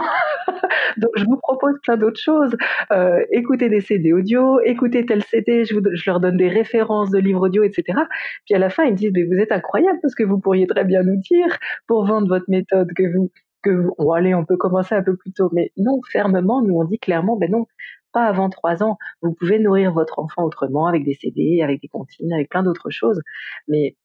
Donc 0.97 1.11
je 1.17 1.25
vous 1.25 1.37
propose 1.37 1.75
plein 1.83 1.97
d'autres 1.97 2.21
choses. 2.21 2.57
Euh, 2.93 3.25
écoutez 3.31 3.69
des 3.69 3.81
CD 3.81 4.13
audio, 4.13 4.61
écoutez 4.65 5.07
tel 5.07 5.23
CD, 5.25 5.65
je, 5.65 5.75
vous, 5.75 5.83
je 5.93 6.11
leur 6.11 6.21
donne 6.21 6.37
des 6.37 6.49
références 6.49 7.11
de 7.11 7.19
livres 7.19 7.47
audio, 7.47 7.63
etc. 7.63 7.99
Puis 8.45 8.55
à 8.55 8.59
la 8.59 8.71
fin, 8.71 8.85
ils 8.85 8.93
me 8.93 8.97
disent, 8.97 9.13
mais 9.15 9.25
vous 9.25 9.41
êtes 9.41 9.53
incroyable 9.53 9.99
parce 10.03 10.15
que 10.15 10.23
vous 10.23 10.39
pourriez 10.39 10.67
très 10.67 10.85
bien 10.85 11.03
nous 11.03 11.17
dire 11.17 11.59
pour 11.87 12.07
vendre 12.07 12.29
votre 12.29 12.49
méthode 12.49 12.89
que 12.97 13.05
vous 13.15 13.31
que 13.63 13.89
oh, 13.99 14.13
allez, 14.13 14.35
on 14.35 14.45
peut 14.45 14.57
commencer 14.57 14.95
un 14.95 15.03
peu 15.03 15.17
plus 15.17 15.33
tôt, 15.33 15.51
mais 15.53 15.73
non, 15.77 16.01
fermement, 16.11 16.63
nous 16.63 16.75
on 16.75 16.85
dit 16.85 16.99
clairement, 16.99 17.37
ben 17.37 17.51
non, 17.51 17.67
pas 18.13 18.25
avant 18.27 18.51
trois 18.51 18.83
ans. 18.83 18.99
Vous 19.23 19.35
pouvez 19.35 19.59
nourrir 19.59 19.93
votre 19.93 20.19
enfant 20.19 20.45
autrement, 20.45 20.87
avec 20.87 21.05
des 21.05 21.15
CD, 21.15 21.63
avec 21.63 21.81
des 21.81 21.89
comptines, 21.89 22.33
avec 22.33 22.49
plein 22.51 22.63
d'autres 22.63 22.91
choses, 22.91 23.21
mais 23.69 23.97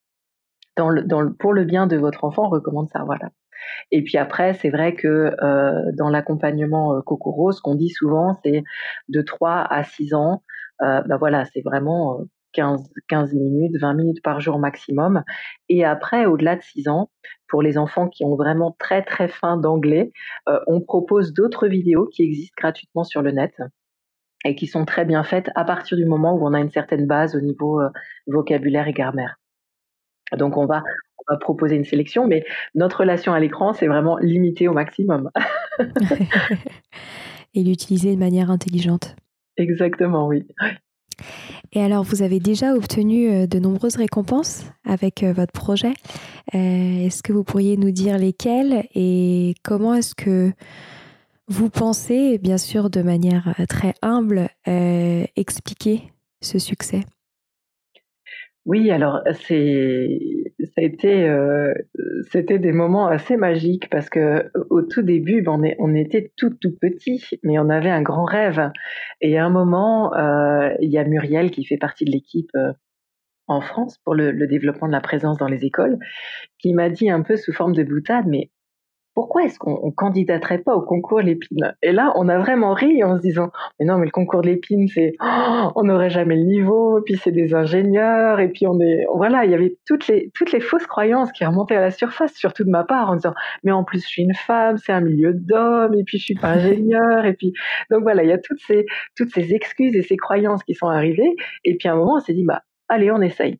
dans 0.76 0.90
le, 0.90 1.02
dans 1.02 1.20
le, 1.20 1.32
pour 1.34 1.52
le 1.52 1.64
bien 1.64 1.86
de 1.86 1.96
votre 1.96 2.24
enfant, 2.24 2.46
on 2.46 2.50
recommande 2.50 2.88
ça, 2.90 3.02
voilà. 3.04 3.30
Et 3.90 4.02
puis 4.02 4.16
après, 4.18 4.54
c'est 4.54 4.70
vrai 4.70 4.94
que 4.94 5.34
euh, 5.42 5.92
dans 5.96 6.08
l'accompagnement 6.08 6.94
euh, 6.94 7.00
Kokoro, 7.02 7.52
ce 7.52 7.60
qu'on 7.60 7.74
dit 7.74 7.90
souvent, 7.90 8.38
c'est 8.44 8.62
de 9.08 9.22
3 9.22 9.66
à 9.68 9.84
6 9.84 10.14
ans. 10.14 10.42
Euh, 10.82 11.02
ben 11.02 11.16
voilà, 11.16 11.44
c'est 11.46 11.62
vraiment 11.62 12.20
15, 12.52 12.90
15 13.08 13.34
minutes, 13.34 13.76
20 13.80 13.94
minutes 13.94 14.22
par 14.22 14.40
jour 14.40 14.58
maximum. 14.58 15.22
Et 15.68 15.84
après, 15.84 16.26
au-delà 16.26 16.56
de 16.56 16.62
6 16.62 16.88
ans, 16.88 17.10
pour 17.48 17.62
les 17.62 17.78
enfants 17.78 18.08
qui 18.08 18.24
ont 18.24 18.36
vraiment 18.36 18.76
très 18.78 19.02
très 19.02 19.28
faim 19.28 19.56
d'anglais, 19.56 20.12
euh, 20.48 20.58
on 20.66 20.80
propose 20.80 21.32
d'autres 21.32 21.66
vidéos 21.66 22.06
qui 22.06 22.22
existent 22.22 22.56
gratuitement 22.56 23.04
sur 23.04 23.22
le 23.22 23.30
net 23.30 23.54
et 24.44 24.54
qui 24.54 24.66
sont 24.66 24.84
très 24.84 25.04
bien 25.04 25.24
faites 25.24 25.50
à 25.54 25.64
partir 25.64 25.96
du 25.96 26.06
moment 26.06 26.34
où 26.34 26.46
on 26.46 26.54
a 26.54 26.60
une 26.60 26.70
certaine 26.70 27.06
base 27.06 27.34
au 27.34 27.40
niveau 27.40 27.80
vocabulaire 28.26 28.86
et 28.86 28.92
grammaire. 28.92 29.36
Donc 30.36 30.56
on 30.56 30.66
va, 30.66 30.82
on 31.18 31.32
va 31.32 31.38
proposer 31.38 31.76
une 31.76 31.84
sélection, 31.84 32.26
mais 32.26 32.44
notre 32.74 33.00
relation 33.00 33.32
à 33.32 33.40
l'écran, 33.40 33.72
c'est 33.72 33.86
vraiment 33.86 34.18
limité 34.18 34.68
au 34.68 34.72
maximum. 34.72 35.30
et 37.54 37.62
l'utiliser 37.62 38.14
de 38.14 38.20
manière 38.20 38.50
intelligente. 38.50 39.16
Exactement, 39.56 40.26
oui. 40.26 40.46
Et 41.72 41.82
alors, 41.82 42.02
vous 42.02 42.22
avez 42.22 42.40
déjà 42.40 42.74
obtenu 42.74 43.30
euh, 43.30 43.46
de 43.46 43.58
nombreuses 43.58 43.96
récompenses 43.96 44.64
avec 44.84 45.22
euh, 45.22 45.32
votre 45.32 45.52
projet. 45.52 45.92
Euh, 46.54 47.06
est-ce 47.06 47.22
que 47.22 47.32
vous 47.32 47.44
pourriez 47.44 47.76
nous 47.76 47.90
dire 47.90 48.18
lesquelles 48.18 48.86
et 48.94 49.54
comment 49.62 49.94
est-ce 49.94 50.14
que 50.14 50.52
vous 51.48 51.70
pensez, 51.70 52.38
bien 52.38 52.58
sûr 52.58 52.90
de 52.90 53.00
manière 53.00 53.54
très 53.70 53.94
humble, 54.02 54.50
expliquer 54.66 56.12
ce 56.42 56.58
succès? 56.58 57.04
Oui, 58.68 58.90
alors 58.90 59.22
c'est 59.46 60.20
ça 60.60 60.82
a 60.82 60.82
été 60.82 61.26
euh, 61.26 61.72
c'était 62.30 62.58
des 62.58 62.72
moments 62.72 63.06
assez 63.06 63.38
magiques 63.38 63.88
parce 63.88 64.10
que 64.10 64.50
au 64.68 64.82
tout 64.82 65.00
début, 65.00 65.40
ben, 65.40 65.58
on, 65.78 65.94
était 65.94 66.32
tout 66.36 66.50
tout 66.50 66.76
petit, 66.78 67.24
mais 67.42 67.58
on 67.58 67.70
avait 67.70 67.88
un 67.88 68.02
grand 68.02 68.26
rêve. 68.26 68.70
Et 69.22 69.38
à 69.38 69.46
un 69.46 69.48
moment, 69.48 70.14
euh, 70.14 70.74
il 70.80 70.90
y 70.90 70.98
a 70.98 71.04
Muriel 71.04 71.50
qui 71.50 71.64
fait 71.64 71.78
partie 71.78 72.04
de 72.04 72.10
l'équipe 72.10 72.50
euh, 72.56 72.72
en 73.46 73.62
France 73.62 73.96
pour 74.04 74.14
le, 74.14 74.32
le, 74.32 74.46
développement 74.46 74.88
de 74.88 74.92
la 74.92 75.00
présence 75.00 75.38
dans 75.38 75.48
les 75.48 75.64
écoles, 75.64 75.98
qui 76.58 76.74
m'a 76.74 76.90
dit 76.90 77.08
un 77.08 77.22
peu 77.22 77.38
sous 77.38 77.54
forme 77.54 77.72
de 77.74 77.84
boutade, 77.84 78.26
mais 78.26 78.50
pourquoi 79.18 79.42
est-ce 79.42 79.58
qu'on 79.58 79.90
candidaterait 79.90 80.58
pas 80.58 80.76
au 80.76 80.80
concours 80.80 81.20
Lépine? 81.20 81.74
Et 81.82 81.90
là, 81.90 82.12
on 82.14 82.28
a 82.28 82.38
vraiment 82.38 82.72
ri 82.72 83.02
en 83.02 83.16
se 83.16 83.20
disant, 83.20 83.50
mais 83.80 83.84
non, 83.84 83.98
mais 83.98 84.04
le 84.04 84.12
concours 84.12 84.42
Lépine, 84.42 84.86
c'est, 84.86 85.14
oh, 85.20 85.72
on 85.74 85.82
n'aurait 85.82 86.08
jamais 86.08 86.36
le 86.36 86.44
niveau, 86.44 87.00
puis 87.04 87.16
c'est 87.16 87.32
des 87.32 87.52
ingénieurs, 87.52 88.38
et 88.38 88.48
puis 88.48 88.68
on 88.68 88.78
est, 88.80 89.06
voilà, 89.12 89.44
il 89.44 89.50
y 89.50 89.54
avait 89.54 89.76
toutes 89.88 90.06
les, 90.06 90.30
toutes 90.36 90.52
les 90.52 90.60
fausses 90.60 90.86
croyances 90.86 91.32
qui 91.32 91.44
remontaient 91.44 91.74
à 91.74 91.80
la 91.80 91.90
surface, 91.90 92.32
surtout 92.34 92.62
de 92.62 92.70
ma 92.70 92.84
part, 92.84 93.10
en 93.10 93.16
disant, 93.16 93.34
mais 93.64 93.72
en 93.72 93.82
plus, 93.82 94.04
je 94.04 94.06
suis 94.06 94.22
une 94.22 94.34
femme, 94.34 94.78
c'est 94.78 94.92
un 94.92 95.00
milieu 95.00 95.34
d'hommes, 95.34 95.94
et 95.94 96.04
puis 96.04 96.18
je 96.18 96.22
suis 96.22 96.36
pas 96.36 96.50
ingénieur, 96.50 97.24
et 97.24 97.32
puis, 97.32 97.52
donc 97.90 98.02
voilà, 98.02 98.22
il 98.22 98.28
y 98.28 98.32
a 98.32 98.38
toutes 98.38 98.60
ces, 98.68 98.86
toutes 99.16 99.30
ces 99.30 99.52
excuses 99.52 99.96
et 99.96 100.02
ces 100.02 100.16
croyances 100.16 100.62
qui 100.62 100.74
sont 100.74 100.86
arrivées, 100.86 101.34
et 101.64 101.76
puis 101.76 101.88
à 101.88 101.94
un 101.94 101.96
moment, 101.96 102.18
on 102.18 102.20
s'est 102.20 102.34
dit, 102.34 102.44
bah, 102.44 102.62
allez, 102.88 103.10
on 103.10 103.20
essaye. 103.20 103.58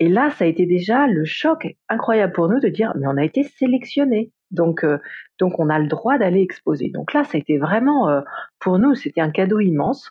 Et 0.00 0.08
là, 0.08 0.30
ça 0.30 0.44
a 0.44 0.48
été 0.48 0.66
déjà 0.66 1.06
le 1.06 1.24
choc 1.24 1.66
incroyable 1.88 2.32
pour 2.34 2.48
nous 2.48 2.60
de 2.60 2.68
dire, 2.68 2.92
mais 2.98 3.06
on 3.06 3.16
a 3.16 3.24
été 3.24 3.44
sélectionnés. 3.44 4.32
Donc, 4.52 4.84
euh, 4.84 4.98
donc 5.40 5.58
on 5.58 5.68
a 5.68 5.78
le 5.78 5.88
droit 5.88 6.18
d'aller 6.18 6.40
exposer. 6.40 6.90
Donc 6.90 7.12
là, 7.12 7.24
ça 7.24 7.36
a 7.36 7.40
été 7.40 7.58
vraiment, 7.58 8.08
euh, 8.08 8.20
pour 8.60 8.78
nous, 8.78 8.94
c'était 8.94 9.20
un 9.20 9.30
cadeau 9.30 9.60
immense. 9.60 10.10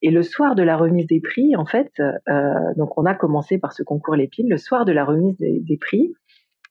Et 0.00 0.10
le 0.10 0.22
soir 0.22 0.54
de 0.54 0.62
la 0.62 0.76
remise 0.76 1.06
des 1.06 1.20
prix, 1.20 1.56
en 1.56 1.66
fait, 1.66 1.90
euh, 2.00 2.54
donc 2.76 2.96
on 2.96 3.04
a 3.04 3.14
commencé 3.14 3.58
par 3.58 3.72
ce 3.72 3.82
concours 3.82 4.16
Lépine. 4.16 4.48
Le 4.48 4.58
soir 4.58 4.84
de 4.84 4.92
la 4.92 5.04
remise 5.04 5.36
des, 5.38 5.78
prix, 5.78 6.14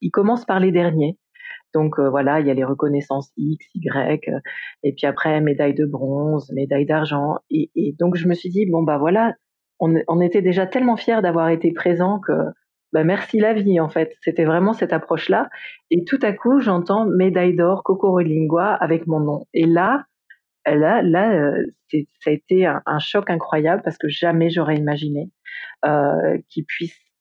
il 0.01 0.10
commence 0.12 0.45
par 0.45 0.60
les 0.60 0.71
derniers. 0.71 1.17
Donc 1.75 1.99
voilà, 1.99 2.39
il 2.39 2.47
y 2.47 2.51
a 2.51 2.55
les 2.55 2.63
reconnaissances 2.63 3.32
X, 3.38 3.63
Y, 3.75 4.32
et 4.82 4.93
puis 4.93 5.05
après 5.05 5.39
médaille 5.39 5.75
de 5.75 5.86
bronze, 5.86 6.51
médaille 6.51 6.88
d'argent. 6.88 7.36
Et, 7.51 7.69
donc 7.99 8.15
je 8.15 8.27
me 8.27 8.34
suis 8.34 8.49
dit 8.49 8.65
bon 8.65 8.82
bah 8.82 8.97
voilà, 8.97 9.36
on, 9.79 9.93
on 10.08 10.19
était 10.19 10.41
déjà 10.41 10.65
tellement 10.65 10.97
fiers 10.97 11.21
d'avoir 11.21 11.49
été 11.49 11.71
présents 11.71 12.19
que 12.19 12.34
bah, 12.93 13.04
merci 13.04 13.39
la 13.39 13.54
vie 13.54 13.80
en 13.80 13.89
fait. 13.89 14.15
C'était 14.21 14.45
vraiment 14.45 14.73
cette 14.73 14.93
approche-là. 14.93 15.49
Et 15.91 16.04
tout 16.04 16.19
à 16.21 16.34
coup, 16.34 16.60
j'entends 16.60 17.06
médaille 17.06 17.56
d'or 17.56 17.84
Lingua 18.21 18.73
avec 18.73 19.08
mon 19.08 19.19
nom. 19.19 19.45
Et 19.54 19.65
là, 19.65 20.06
là, 20.65 21.02
là, 21.02 21.32
euh, 21.34 21.65
ça 22.19 22.30
a 22.30 22.34
été 22.34 22.65
un, 22.65 22.99
choc 22.99 23.30
incroyable 23.30 23.82
parce 23.84 23.97
que 23.97 24.10
jamais 24.10 24.49
j'aurais 24.49 24.78
imaginé 24.78 25.32
euh, 25.86 26.38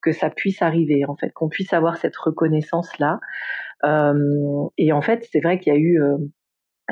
que 0.03 0.13
ça 0.13 0.31
puisse 0.31 0.63
arriver 0.63 1.05
en 1.07 1.17
fait, 1.17 1.33
qu'on 1.33 1.49
puisse 1.49 1.73
avoir 1.73 1.97
cette 1.97 2.17
reconnaissance 2.17 2.99
là. 2.99 3.21
Euh, 3.85 4.69
et 4.77 4.93
en 4.93 5.03
fait, 5.03 5.27
c'est 5.31 5.41
vrai 5.41 5.59
qu'il 5.59 5.73
y 5.73 5.77
a 5.77 5.79
eu, 5.79 6.01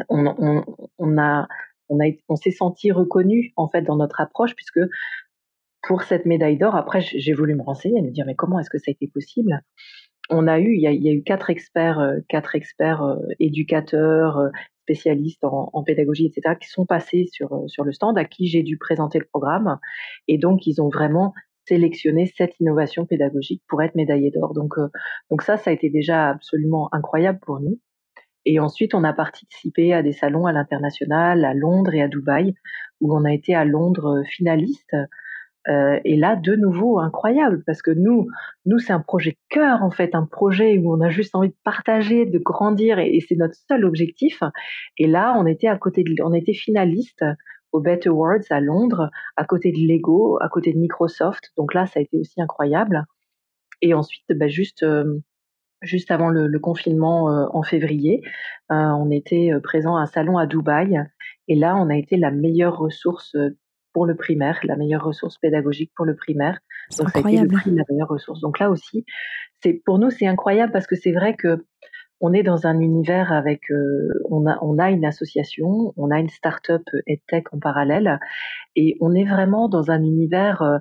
on, 0.08 0.26
on, 0.26 0.64
on 0.98 1.18
a 1.18 1.46
on, 1.88 2.00
a, 2.00 2.10
on 2.28 2.36
s'est 2.36 2.50
senti 2.50 2.90
reconnu 2.90 3.52
en 3.56 3.68
fait 3.68 3.82
dans 3.82 3.96
notre 3.96 4.20
approche 4.20 4.54
puisque 4.54 4.80
pour 5.86 6.02
cette 6.02 6.26
médaille 6.26 6.58
d'or, 6.58 6.74
après, 6.74 7.00
j'ai 7.00 7.32
voulu 7.32 7.54
me 7.54 7.62
renseigner, 7.62 8.02
me 8.02 8.10
dire, 8.10 8.24
mais 8.26 8.34
comment 8.34 8.58
est-ce 8.58 8.70
que 8.70 8.78
ça 8.78 8.90
a 8.90 8.92
été 8.92 9.06
possible? 9.06 9.60
On 10.28 10.48
a 10.48 10.58
eu, 10.58 10.74
il 10.74 10.80
y 10.80 11.08
a, 11.08 11.12
eu 11.12 11.22
quatre 11.22 11.50
experts, 11.50 12.00
euh, 12.00 12.18
quatre 12.28 12.56
experts 12.56 13.02
euh, 13.02 13.16
éducateurs, 13.38 14.38
euh, 14.38 14.48
spécialistes 14.82 15.44
en, 15.44 15.82
pédagogie, 15.84 16.26
etc., 16.26 16.56
qui 16.60 16.68
sont 16.68 16.86
passés 16.86 17.26
sur, 17.32 17.64
sur 17.66 17.84
le 17.84 17.92
stand, 17.92 18.18
à 18.18 18.24
qui 18.24 18.46
j'ai 18.46 18.62
dû 18.62 18.78
présenter 18.78 19.18
le 19.18 19.24
programme. 19.24 19.78
Et 20.28 20.38
donc, 20.38 20.66
ils 20.66 20.80
ont 20.80 20.88
vraiment 20.88 21.32
sélectionné 21.68 22.32
cette 22.36 22.58
innovation 22.60 23.04
pédagogique 23.04 23.62
pour 23.68 23.82
être 23.82 23.96
médaillé 23.96 24.30
d'or. 24.30 24.54
Donc, 24.54 24.74
donc 25.30 25.42
ça, 25.42 25.56
ça 25.56 25.70
a 25.70 25.72
été 25.72 25.90
déjà 25.90 26.30
absolument 26.30 26.88
incroyable 26.92 27.40
pour 27.40 27.58
nous. 27.58 27.80
Et 28.44 28.60
ensuite, 28.60 28.94
on 28.94 29.02
a 29.02 29.12
participé 29.12 29.92
à 29.92 30.04
des 30.04 30.12
salons 30.12 30.46
à 30.46 30.52
l'international, 30.52 31.44
à 31.44 31.52
Londres 31.52 31.92
et 31.94 32.02
à 32.02 32.06
Dubaï, 32.06 32.54
où 33.00 33.12
on 33.16 33.24
a 33.24 33.32
été 33.32 33.56
à 33.56 33.64
Londres 33.64 34.22
finaliste 34.28 34.94
euh, 35.68 35.98
et 36.04 36.16
là, 36.16 36.36
de 36.36 36.54
nouveau, 36.54 36.98
incroyable, 37.00 37.62
parce 37.66 37.82
que 37.82 37.90
nous, 37.90 38.28
nous, 38.66 38.78
c'est 38.78 38.92
un 38.92 39.00
projet 39.00 39.36
cœur, 39.48 39.82
en 39.82 39.90
fait, 39.90 40.14
un 40.14 40.26
projet 40.26 40.78
où 40.78 40.94
on 40.94 41.00
a 41.00 41.10
juste 41.10 41.34
envie 41.34 41.48
de 41.48 41.56
partager, 41.64 42.24
de 42.24 42.38
grandir, 42.38 42.98
et, 42.98 43.18
c'est 43.26 43.36
notre 43.36 43.56
seul 43.68 43.84
objectif. 43.84 44.42
Et 44.96 45.06
là, 45.06 45.34
on 45.36 45.46
était 45.46 45.66
à 45.68 45.76
côté 45.76 46.04
de, 46.04 46.14
on 46.22 46.32
était 46.32 46.54
finaliste 46.54 47.24
au 47.72 47.80
Bet 47.80 48.06
Awards 48.06 48.44
à 48.50 48.60
Londres, 48.60 49.10
à 49.36 49.44
côté 49.44 49.72
de 49.72 49.78
Lego, 49.78 50.38
à 50.40 50.48
côté 50.48 50.72
de 50.72 50.78
Microsoft. 50.78 51.52
Donc 51.56 51.74
là, 51.74 51.86
ça 51.86 51.98
a 51.98 52.02
été 52.02 52.16
aussi 52.18 52.40
incroyable. 52.40 53.04
Et 53.82 53.92
ensuite, 53.92 54.24
bah, 54.30 54.48
juste, 54.48 54.84
euh, 54.84 55.18
juste 55.82 56.12
avant 56.12 56.30
le, 56.30 56.46
le 56.46 56.58
confinement 56.60 57.28
euh, 57.28 57.46
en 57.52 57.62
février, 57.62 58.22
on 58.70 59.10
était 59.10 59.50
présent 59.62 59.96
à 59.96 60.02
un 60.02 60.06
salon 60.06 60.38
à 60.38 60.46
Dubaï. 60.46 60.96
Et 61.48 61.56
là, 61.56 61.76
on 61.76 61.90
a 61.90 61.96
été 61.96 62.16
la 62.16 62.30
meilleure 62.30 62.78
ressource 62.78 63.36
pour 63.96 64.04
le 64.04 64.14
primaire, 64.14 64.60
la 64.62 64.76
meilleure 64.76 65.02
ressource 65.02 65.38
pédagogique 65.38 65.90
pour 65.96 66.04
le 66.04 66.14
primaire. 66.14 66.58
Donc 66.98 67.16
incroyable. 67.16 67.50
ça 67.50 67.56
a 67.56 67.60
été 67.62 67.70
le 67.70 67.76
la 67.78 67.84
meilleure 67.88 68.08
ressource. 68.08 68.42
Donc 68.42 68.58
là 68.58 68.68
aussi, 68.68 69.06
c'est 69.62 69.80
pour 69.86 69.98
nous 69.98 70.10
c'est 70.10 70.26
incroyable 70.26 70.70
parce 70.70 70.86
que 70.86 70.96
c'est 70.96 71.12
vrai 71.12 71.34
que 71.34 71.64
on 72.20 72.34
est 72.34 72.42
dans 72.42 72.66
un 72.66 72.78
univers 72.80 73.32
avec, 73.32 73.70
euh, 73.70 74.08
on 74.28 74.46
a 74.46 74.58
on 74.60 74.78
a 74.78 74.90
une 74.90 75.06
association, 75.06 75.94
on 75.96 76.10
a 76.10 76.18
une 76.18 76.28
start-up 76.28 76.82
EdTech 77.06 77.54
en 77.54 77.58
parallèle, 77.58 78.20
et 78.74 78.98
on 79.00 79.14
est 79.14 79.24
vraiment 79.24 79.70
dans 79.70 79.90
un 79.90 80.02
univers 80.02 80.60
euh, 80.60 80.76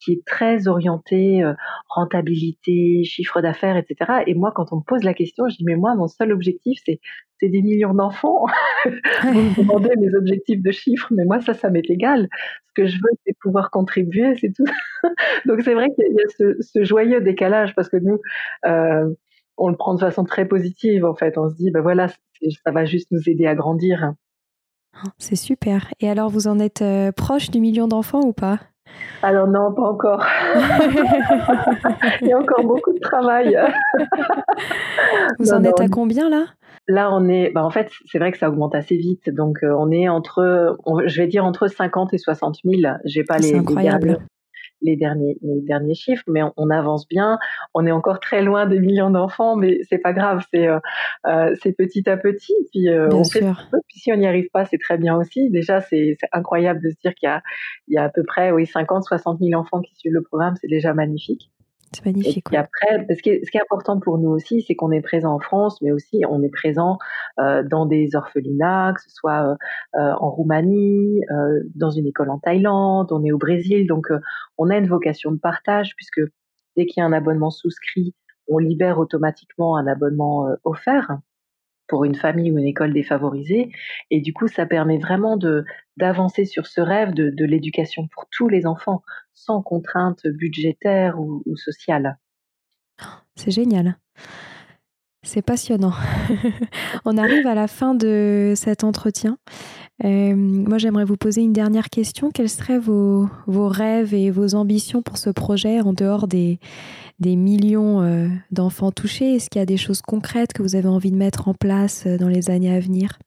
qui 0.00 0.12
est 0.12 0.24
très 0.24 0.66
orienté 0.66 1.42
euh, 1.42 1.52
rentabilité, 1.88 3.04
chiffre 3.04 3.40
d'affaires, 3.40 3.76
etc. 3.76 4.22
Et 4.26 4.34
moi, 4.34 4.52
quand 4.54 4.72
on 4.72 4.76
me 4.76 4.82
pose 4.82 5.04
la 5.04 5.14
question, 5.14 5.48
je 5.48 5.56
dis 5.56 5.64
mais 5.64 5.76
moi, 5.76 5.94
mon 5.94 6.08
seul 6.08 6.32
objectif, 6.32 6.80
c'est 6.84 7.00
des 7.48 7.62
millions 7.62 7.94
d'enfants. 7.94 8.46
Vous 8.84 9.40
me 9.40 9.56
demandez 9.56 9.90
mes 9.98 10.14
objectifs 10.14 10.62
de 10.62 10.70
chiffres, 10.70 11.08
mais 11.10 11.24
moi, 11.24 11.40
ça, 11.40 11.54
ça 11.54 11.70
m'est 11.70 11.88
égal. 11.88 12.28
Ce 12.68 12.72
que 12.74 12.86
je 12.86 12.96
veux, 12.96 13.10
c'est 13.26 13.36
pouvoir 13.40 13.70
contribuer, 13.70 14.34
c'est 14.40 14.52
tout. 14.52 14.64
Donc 15.46 15.62
c'est 15.62 15.74
vrai 15.74 15.88
qu'il 15.94 16.04
y 16.12 16.20
a 16.20 16.54
ce, 16.60 16.84
joyeux 16.84 17.20
décalage 17.20 17.74
parce 17.74 17.88
que 17.88 17.96
nous, 17.96 18.18
euh, 18.66 19.08
on 19.56 19.68
le 19.68 19.76
prend 19.76 19.94
de 19.94 20.00
façon 20.00 20.24
très 20.24 20.46
positive 20.46 21.04
en 21.04 21.14
fait. 21.14 21.36
On 21.38 21.48
se 21.48 21.56
dit 21.56 21.70
ben 21.70 21.82
voilà, 21.82 22.08
ça 22.08 22.70
va 22.72 22.84
juste 22.84 23.08
nous 23.10 23.28
aider 23.28 23.46
à 23.46 23.54
grandir. 23.54 24.14
C'est 25.18 25.36
super. 25.36 25.92
Et 26.00 26.10
alors, 26.10 26.30
vous 26.30 26.48
en 26.48 26.58
êtes 26.58 26.82
euh, 26.82 27.12
proche 27.12 27.50
du 27.50 27.60
million 27.60 27.86
d'enfants 27.88 28.22
ou 28.22 28.32
pas? 28.32 28.58
Alors 29.22 29.46
non, 29.46 29.72
pas 29.74 29.82
encore. 29.82 30.24
Il 32.22 32.28
y 32.28 32.32
a 32.32 32.38
encore 32.38 32.64
beaucoup 32.64 32.92
de 32.92 33.00
travail. 33.00 33.58
Vous 35.38 35.52
en 35.52 35.62
êtes 35.62 35.80
à 35.80 35.88
combien 35.88 36.30
là? 36.30 36.46
Là, 36.88 37.10
on 37.12 37.28
est, 37.28 37.50
bah, 37.50 37.64
en 37.64 37.70
fait, 37.70 37.90
c'est 38.06 38.18
vrai 38.18 38.32
que 38.32 38.38
ça 38.38 38.48
augmente 38.48 38.74
assez 38.74 38.96
vite. 38.96 39.28
Donc, 39.28 39.62
euh, 39.62 39.74
on 39.78 39.90
est 39.90 40.08
entre, 40.08 40.76
je 41.04 41.20
vais 41.20 41.26
dire 41.26 41.44
entre 41.44 41.68
50 41.68 42.14
et 42.14 42.18
60 42.18 42.60
000. 42.64 42.94
J'ai 43.04 43.22
pas 43.22 43.36
les, 43.36 43.54
incroyable 43.54 44.18
les 44.82 44.96
derniers, 44.96 45.36
les 45.42 45.60
derniers 45.62 45.94
chiffres, 45.94 46.24
mais 46.26 46.40
on, 46.56 46.70
avance 46.70 47.06
bien. 47.08 47.38
On 47.74 47.86
est 47.86 47.90
encore 47.90 48.20
très 48.20 48.42
loin 48.42 48.66
des 48.66 48.78
millions 48.78 49.10
d'enfants, 49.10 49.56
mais 49.56 49.80
c'est 49.88 49.98
pas 49.98 50.12
grave, 50.12 50.44
c'est 50.52 50.68
euh, 50.68 50.78
euh 51.26 51.54
petit 51.76 52.08
à 52.08 52.16
petit. 52.16 52.54
Puis, 52.72 52.88
euh, 52.88 53.08
on 53.12 53.24
Fait 53.24 53.40
puis 53.40 53.98
si 54.00 54.12
on 54.12 54.16
n'y 54.16 54.26
arrive 54.26 54.48
pas, 54.52 54.64
c'est 54.64 54.78
très 54.78 54.98
bien 54.98 55.16
aussi. 55.16 55.50
Déjà, 55.50 55.80
c'est 55.80 56.16
incroyable 56.32 56.80
de 56.82 56.90
se 56.90 56.96
dire 57.02 57.14
qu'il 57.14 57.28
y 57.28 57.32
a, 57.32 57.42
il 57.88 57.94
y 57.94 57.98
a 57.98 58.04
à 58.04 58.08
peu 58.08 58.22
près 58.24 58.52
oui 58.52 58.66
50, 58.66 59.04
60 59.04 59.38
000 59.40 59.58
enfants 59.60 59.80
qui 59.80 59.94
suivent 59.96 60.12
le 60.12 60.22
programme, 60.22 60.54
c'est 60.60 60.68
déjà 60.68 60.94
magnifique. 60.94 61.50
C'est 61.92 62.06
magnifique. 62.06 62.46
Et 62.52 62.56
après, 62.56 63.06
ce 63.14 63.20
qui, 63.20 63.30
est, 63.30 63.44
ce 63.44 63.50
qui 63.50 63.58
est 63.58 63.62
important 63.62 63.98
pour 63.98 64.18
nous 64.18 64.30
aussi, 64.30 64.62
c'est 64.62 64.76
qu'on 64.76 64.92
est 64.92 65.00
présent 65.00 65.34
en 65.34 65.40
France, 65.40 65.82
mais 65.82 65.90
aussi 65.90 66.22
on 66.28 66.42
est 66.42 66.48
présent 66.48 66.98
euh, 67.40 67.64
dans 67.64 67.84
des 67.84 68.14
orphelinats, 68.14 68.92
que 68.94 69.02
ce 69.02 69.10
soit 69.10 69.44
euh, 69.44 69.54
euh 69.96 70.12
en 70.20 70.30
Roumanie, 70.30 71.20
euh, 71.30 71.62
dans 71.74 71.90
une 71.90 72.06
école 72.06 72.30
en 72.30 72.38
Thaïlande, 72.38 73.10
on 73.10 73.24
est 73.24 73.32
au 73.32 73.38
Brésil, 73.38 73.88
donc 73.88 74.10
euh, 74.10 74.20
on 74.56 74.70
a 74.70 74.76
une 74.76 74.86
vocation 74.86 75.32
de 75.32 75.38
partage 75.38 75.94
puisque 75.96 76.20
dès 76.76 76.86
qu'il 76.86 77.00
y 77.00 77.04
a 77.04 77.06
un 77.06 77.12
abonnement 77.12 77.50
souscrit, 77.50 78.14
on 78.46 78.58
libère 78.58 78.98
automatiquement 78.98 79.76
un 79.76 79.86
abonnement 79.86 80.48
offert. 80.64 81.18
Pour 81.90 82.04
une 82.04 82.14
famille 82.14 82.52
ou 82.52 82.58
une 82.58 82.66
école 82.66 82.94
défavorisée. 82.94 83.70
Et 84.10 84.20
du 84.20 84.32
coup, 84.32 84.46
ça 84.46 84.64
permet 84.64 84.96
vraiment 84.96 85.36
de 85.36 85.64
d'avancer 85.96 86.46
sur 86.46 86.66
ce 86.66 86.80
rêve 86.80 87.12
de, 87.12 87.44
l'éducation 87.44 88.08
pour 88.14 88.26
tous 88.30 88.48
les 88.48 88.64
enfants, 88.64 89.02
sans 89.34 89.60
contrainte 89.60 90.26
budgétaire 90.26 91.20
ou, 91.20 91.42
ou 91.44 91.56
sociale. 91.56 92.16
C'est 93.34 93.50
génial. 93.50 93.98
C'est 95.22 95.42
passionnant. 95.42 95.92
On 97.04 97.18
arrive 97.18 97.46
à 97.46 97.54
la 97.54 97.66
fin 97.66 97.94
de 97.94 98.54
cet 98.56 98.84
entretien. 98.84 99.36
Euh, 100.04 100.34
moi, 100.34 100.78
j'aimerais 100.78 101.04
vous 101.04 101.16
poser 101.16 101.42
une 101.42 101.52
dernière 101.52 101.90
question. 101.90 102.30
Quels 102.30 102.48
seraient 102.48 102.78
vos, 102.78 103.28
vos, 103.46 103.68
rêves 103.68 104.14
et 104.14 104.30
vos 104.30 104.54
ambitions 104.54 105.02
pour 105.02 105.18
ce 105.18 105.30
projet 105.30 105.80
en 105.80 105.92
dehors 105.92 106.26
des, 106.26 106.58
des 107.18 107.36
millions 107.36 108.00
euh, 108.00 108.28
d'enfants 108.50 108.92
touchés? 108.92 109.34
Est-ce 109.34 109.50
qu'il 109.50 109.60
y 109.60 109.62
a 109.62 109.66
des 109.66 109.76
choses 109.76 110.00
concrètes 110.00 110.52
que 110.52 110.62
vous 110.62 110.74
avez 110.74 110.88
envie 110.88 111.10
de 111.10 111.16
mettre 111.16 111.48
en 111.48 111.54
place 111.54 112.06
euh, 112.06 112.16
dans 112.16 112.28
les 112.28 112.50
années 112.50 112.74
à 112.74 112.80
venir? 112.80 113.18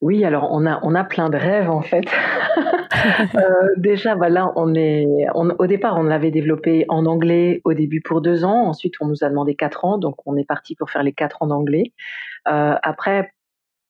Oui, 0.00 0.24
alors 0.24 0.48
on 0.50 0.66
a 0.66 0.80
on 0.82 0.94
a 0.94 1.04
plein 1.04 1.30
de 1.30 1.36
rêves 1.36 1.70
en 1.70 1.80
fait. 1.80 2.04
euh, 3.34 3.40
déjà, 3.76 4.14
bah 4.14 4.28
là, 4.28 4.52
on 4.56 4.74
est, 4.74 5.06
on, 5.34 5.50
au 5.58 5.66
départ, 5.66 5.96
on 5.96 6.02
l'avait 6.02 6.30
développé 6.30 6.84
en 6.88 7.06
anglais 7.06 7.60
au 7.64 7.72
début 7.72 8.00
pour 8.00 8.20
deux 8.20 8.44
ans. 8.44 8.66
Ensuite, 8.66 8.94
on 9.00 9.06
nous 9.06 9.24
a 9.24 9.28
demandé 9.28 9.54
quatre 9.54 9.84
ans, 9.84 9.98
donc 9.98 10.16
on 10.26 10.36
est 10.36 10.44
parti 10.44 10.74
pour 10.74 10.90
faire 10.90 11.02
les 11.02 11.12
quatre 11.12 11.42
ans 11.42 11.46
d'anglais. 11.46 11.92
Euh, 12.48 12.74
après, 12.82 13.32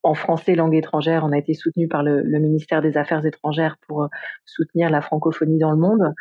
en 0.07 0.15
français 0.15 0.55
langue 0.55 0.75
étrangère, 0.75 1.25
on 1.25 1.33
a 1.33 1.39
été 1.39 1.53
soutenu 1.55 1.89
par 1.89 2.03
le, 2.03 2.23
ministère 2.39 2.81
des 2.81 2.97
Affaires 2.97 3.27
étrangères 3.27 3.77
pour 3.87 4.05
euh, 4.05 4.09
soutenir 4.45 4.89
la 4.89 5.01
francophonie 5.01 5.59
dans 5.59 5.73
le 5.73 5.77
monde. 5.77 6.15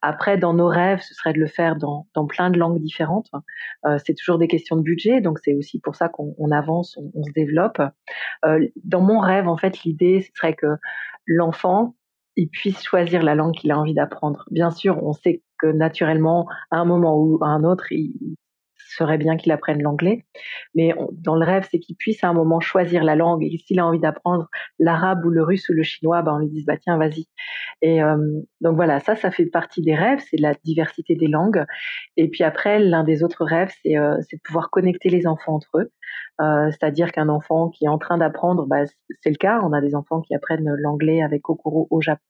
Après, 0.00 0.38
dans 0.38 0.54
nos 0.54 0.68
rêves, 0.68 1.00
ce 1.00 1.12
serait 1.14 1.32
de 1.32 1.40
le 1.40 1.48
faire 1.48 1.76
dans, 1.76 2.06
plein 2.28 2.50
de 2.50 2.58
langues 2.58 2.80
différentes. 2.80 3.30
Euh, 3.84 3.98
c'est 4.04 4.14
toujours 4.14 4.38
des 4.38 4.46
questions 4.46 4.76
de 4.76 4.82
budget, 4.82 5.20
donc 5.20 5.40
c'est 5.42 5.54
aussi 5.54 5.80
pour 5.80 5.96
ça 5.96 6.08
qu'on 6.08 6.34
on 6.38 6.52
avance, 6.52 6.96
on, 6.96 7.10
on, 7.14 7.24
se 7.24 7.32
développe. 7.32 7.82
Euh, 8.44 8.66
dans 8.84 9.00
mon 9.00 9.18
rêve, 9.18 9.48
en 9.48 9.56
fait, 9.56 9.82
l'idée 9.82 10.20
ce 10.22 10.30
serait 10.34 10.54
que 10.54 10.76
l'enfant 11.26 11.94
il 12.36 12.48
puisse 12.48 12.82
choisir 12.82 13.22
la 13.22 13.34
langue 13.34 13.54
qu'il 13.54 13.72
a 13.72 13.78
envie 13.78 13.92
d'apprendre. 13.92 14.44
Bien 14.50 14.70
sûr, 14.70 15.02
on 15.02 15.12
sait 15.12 15.42
que 15.58 15.66
naturellement, 15.66 16.46
à 16.70 16.78
un 16.78 16.84
moment 16.84 17.18
ou 17.18 17.38
à 17.42 17.48
un 17.48 17.62
autre, 17.64 17.92
il, 17.92 18.36
serait 18.96 19.18
bien 19.18 19.36
qu'il 19.36 19.52
apprenne 19.52 19.82
l'anglais. 19.82 20.24
Mais 20.74 20.94
dans 21.12 21.34
le 21.36 21.44
rêve, 21.44 21.66
c'est 21.70 21.78
qu'il 21.78 21.96
puisse 21.96 22.22
à 22.24 22.28
un 22.28 22.32
moment 22.32 22.60
choisir 22.60 23.04
la 23.04 23.16
langue. 23.16 23.42
Et 23.42 23.58
s'il 23.58 23.80
a 23.80 23.86
envie 23.86 24.00
d'apprendre 24.00 24.48
l'arabe 24.78 25.24
ou 25.24 25.30
le 25.30 25.42
russe 25.42 25.68
ou 25.68 25.72
le 25.72 25.82
chinois, 25.82 26.22
ben 26.22 26.34
on 26.34 26.38
lui 26.38 26.48
dise 26.48 26.66
bah 26.66 26.76
tiens 26.76 26.98
vas-y. 26.98 27.26
Et 27.80 28.00
donc 28.60 28.76
voilà, 28.76 29.00
ça, 29.00 29.16
ça 29.16 29.30
fait 29.30 29.46
partie 29.46 29.82
des 29.82 29.94
rêves, 29.94 30.20
c'est 30.30 30.40
la 30.40 30.54
diversité 30.64 31.16
des 31.16 31.28
langues. 31.28 31.64
Et 32.16 32.28
puis 32.28 32.44
après, 32.44 32.78
l'un 32.78 33.04
des 33.04 33.22
autres 33.22 33.44
rêves, 33.44 33.72
c'est 33.82 33.94
de 33.94 34.40
pouvoir 34.44 34.70
connecter 34.70 35.08
les 35.08 35.26
enfants 35.26 35.54
entre 35.54 35.78
eux. 35.78 35.90
C'est-à-dire 36.70 37.12
qu'un 37.12 37.28
enfant 37.28 37.70
qui 37.70 37.84
est 37.84 37.88
en 37.88 37.98
train 37.98 38.18
d'apprendre, 38.18 38.66
bah, 38.66 38.84
c'est 39.20 39.30
le 39.30 39.36
cas. 39.36 39.60
On 39.62 39.72
a 39.72 39.80
des 39.80 39.94
enfants 39.94 40.20
qui 40.20 40.34
apprennent 40.34 40.68
l'anglais 40.78 41.22
avec 41.22 41.42
Kokoro 41.42 41.86
au 41.90 42.00
Japon. 42.00 42.22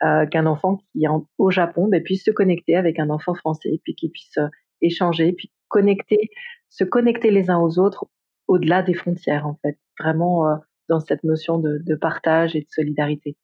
Qu'un 0.00 0.46
enfant 0.46 0.76
qui 0.76 1.04
est 1.04 1.08
au 1.38 1.50
Japon 1.50 1.88
bah, 1.90 2.00
puisse 2.00 2.24
se 2.24 2.30
connecter 2.30 2.76
avec 2.76 2.98
un 2.98 3.10
enfant 3.10 3.34
français, 3.34 3.80
puis 3.84 3.94
qu'il 3.94 4.10
puisse 4.10 4.38
échanger, 4.80 5.36
connecter, 5.70 6.28
se 6.68 6.84
connecter 6.84 7.30
les 7.30 7.48
uns 7.48 7.58
aux 7.58 7.78
autres 7.78 8.04
au-delà 8.48 8.82
des 8.82 8.94
frontières, 8.94 9.46
en 9.46 9.56
fait, 9.62 9.78
vraiment 9.98 10.46
euh, 10.46 10.56
dans 10.88 11.00
cette 11.00 11.24
notion 11.24 11.58
de, 11.58 11.78
de, 11.78 11.94
partage 11.94 12.56
et 12.56 12.60
de 12.60 12.66
solidarité. 12.68 13.36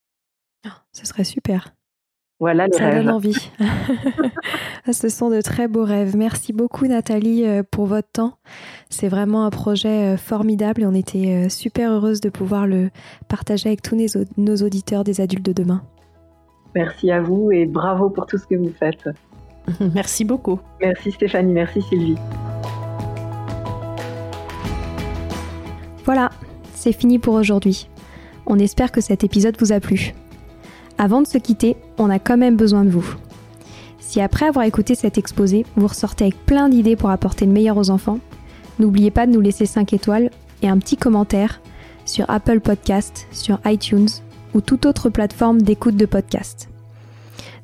Oh, 0.67 0.71
ce 0.93 1.07
serait 1.07 1.25
super. 1.25 1.73
Voilà 2.39 2.67
Ça 2.73 2.89
rêves. 2.89 3.05
donne 3.05 3.11
envie. 3.15 3.51
Ce 4.93 5.09
sont 5.09 5.31
de 5.31 5.41
très 5.41 5.69
beaux 5.69 5.85
rêves. 5.85 6.17
Merci 6.17 6.53
beaucoup 6.53 6.87
Nathalie 6.87 7.47
euh, 7.47 7.63
pour 7.63 7.87
votre 7.87 8.11
temps. 8.13 8.39
C'est 8.91 9.09
vraiment 9.09 9.47
un 9.47 9.51
projet 9.51 10.15
euh, 10.15 10.17
formidable 10.17 10.83
et 10.83 10.87
on 10.87 10.93
était 10.93 11.49
super 11.49 11.93
heureuse 11.93 12.21
de 12.21 12.29
pouvoir 12.29 12.67
le 12.67 12.91
partager 13.29 13.69
avec 13.69 13.81
tous 13.81 13.97
nos 14.37 14.57
auditeurs 14.57 15.03
des 15.03 15.21
adultes 15.21 15.47
de 15.47 15.53
demain. 15.53 15.83
Merci 16.75 17.11
à 17.11 17.23
vous 17.23 17.51
et 17.53 17.65
bravo 17.65 18.11
pour 18.11 18.27
tout 18.27 18.37
ce 18.37 18.47
que 18.47 18.55
vous 18.55 18.73
faites. 18.79 19.09
Merci 19.95 20.25
beaucoup. 20.25 20.61
Merci 20.81 21.13
Stéphanie, 21.13 21.53
merci 21.53 21.83
Sylvie. 21.83 22.17
Voilà, 26.05 26.31
c'est 26.75 26.93
fini 26.93 27.19
pour 27.19 27.35
aujourd'hui. 27.35 27.89
On 28.47 28.59
espère 28.59 28.93
que 28.93 29.01
cet 29.01 29.25
épisode 29.25 29.57
vous 29.59 29.73
a 29.73 29.81
plu. 29.81 30.15
Avant 30.99 31.21
de 31.21 31.27
se 31.27 31.39
quitter, 31.39 31.77
on 31.99 32.11
a 32.11 32.19
quand 32.19 32.37
même 32.37 32.57
besoin 32.57 32.85
de 32.85 32.91
vous. 32.91 33.17
Si 33.99 34.21
après 34.21 34.47
avoir 34.47 34.65
écouté 34.65 34.95
cet 34.95 35.19
exposé, 35.19 35.67
vous 35.75 35.89
ressortez 35.89 36.25
avec 36.25 36.47
plein 36.47 36.69
d'idées 36.69 36.97
pour 36.97 37.11
apporter 37.11 37.45
le 37.45 37.53
meilleur 37.53 37.77
aux 37.77 37.91
enfants, 37.91 38.21
n'oubliez 38.79 39.11
pas 39.11 39.27
de 39.27 39.33
nous 39.33 39.41
laisser 39.41 39.67
5 39.67 39.93
étoiles 39.93 40.31
et 40.63 40.69
un 40.69 40.79
petit 40.79 40.97
commentaire 40.97 41.61
sur 42.05 42.31
Apple 42.31 42.61
Podcast, 42.61 43.27
sur 43.33 43.59
iTunes 43.67 44.09
ou 44.55 44.61
toute 44.61 44.87
autre 44.87 45.11
plateforme 45.11 45.61
d'écoute 45.61 45.97
de 45.97 46.07
podcast. 46.07 46.69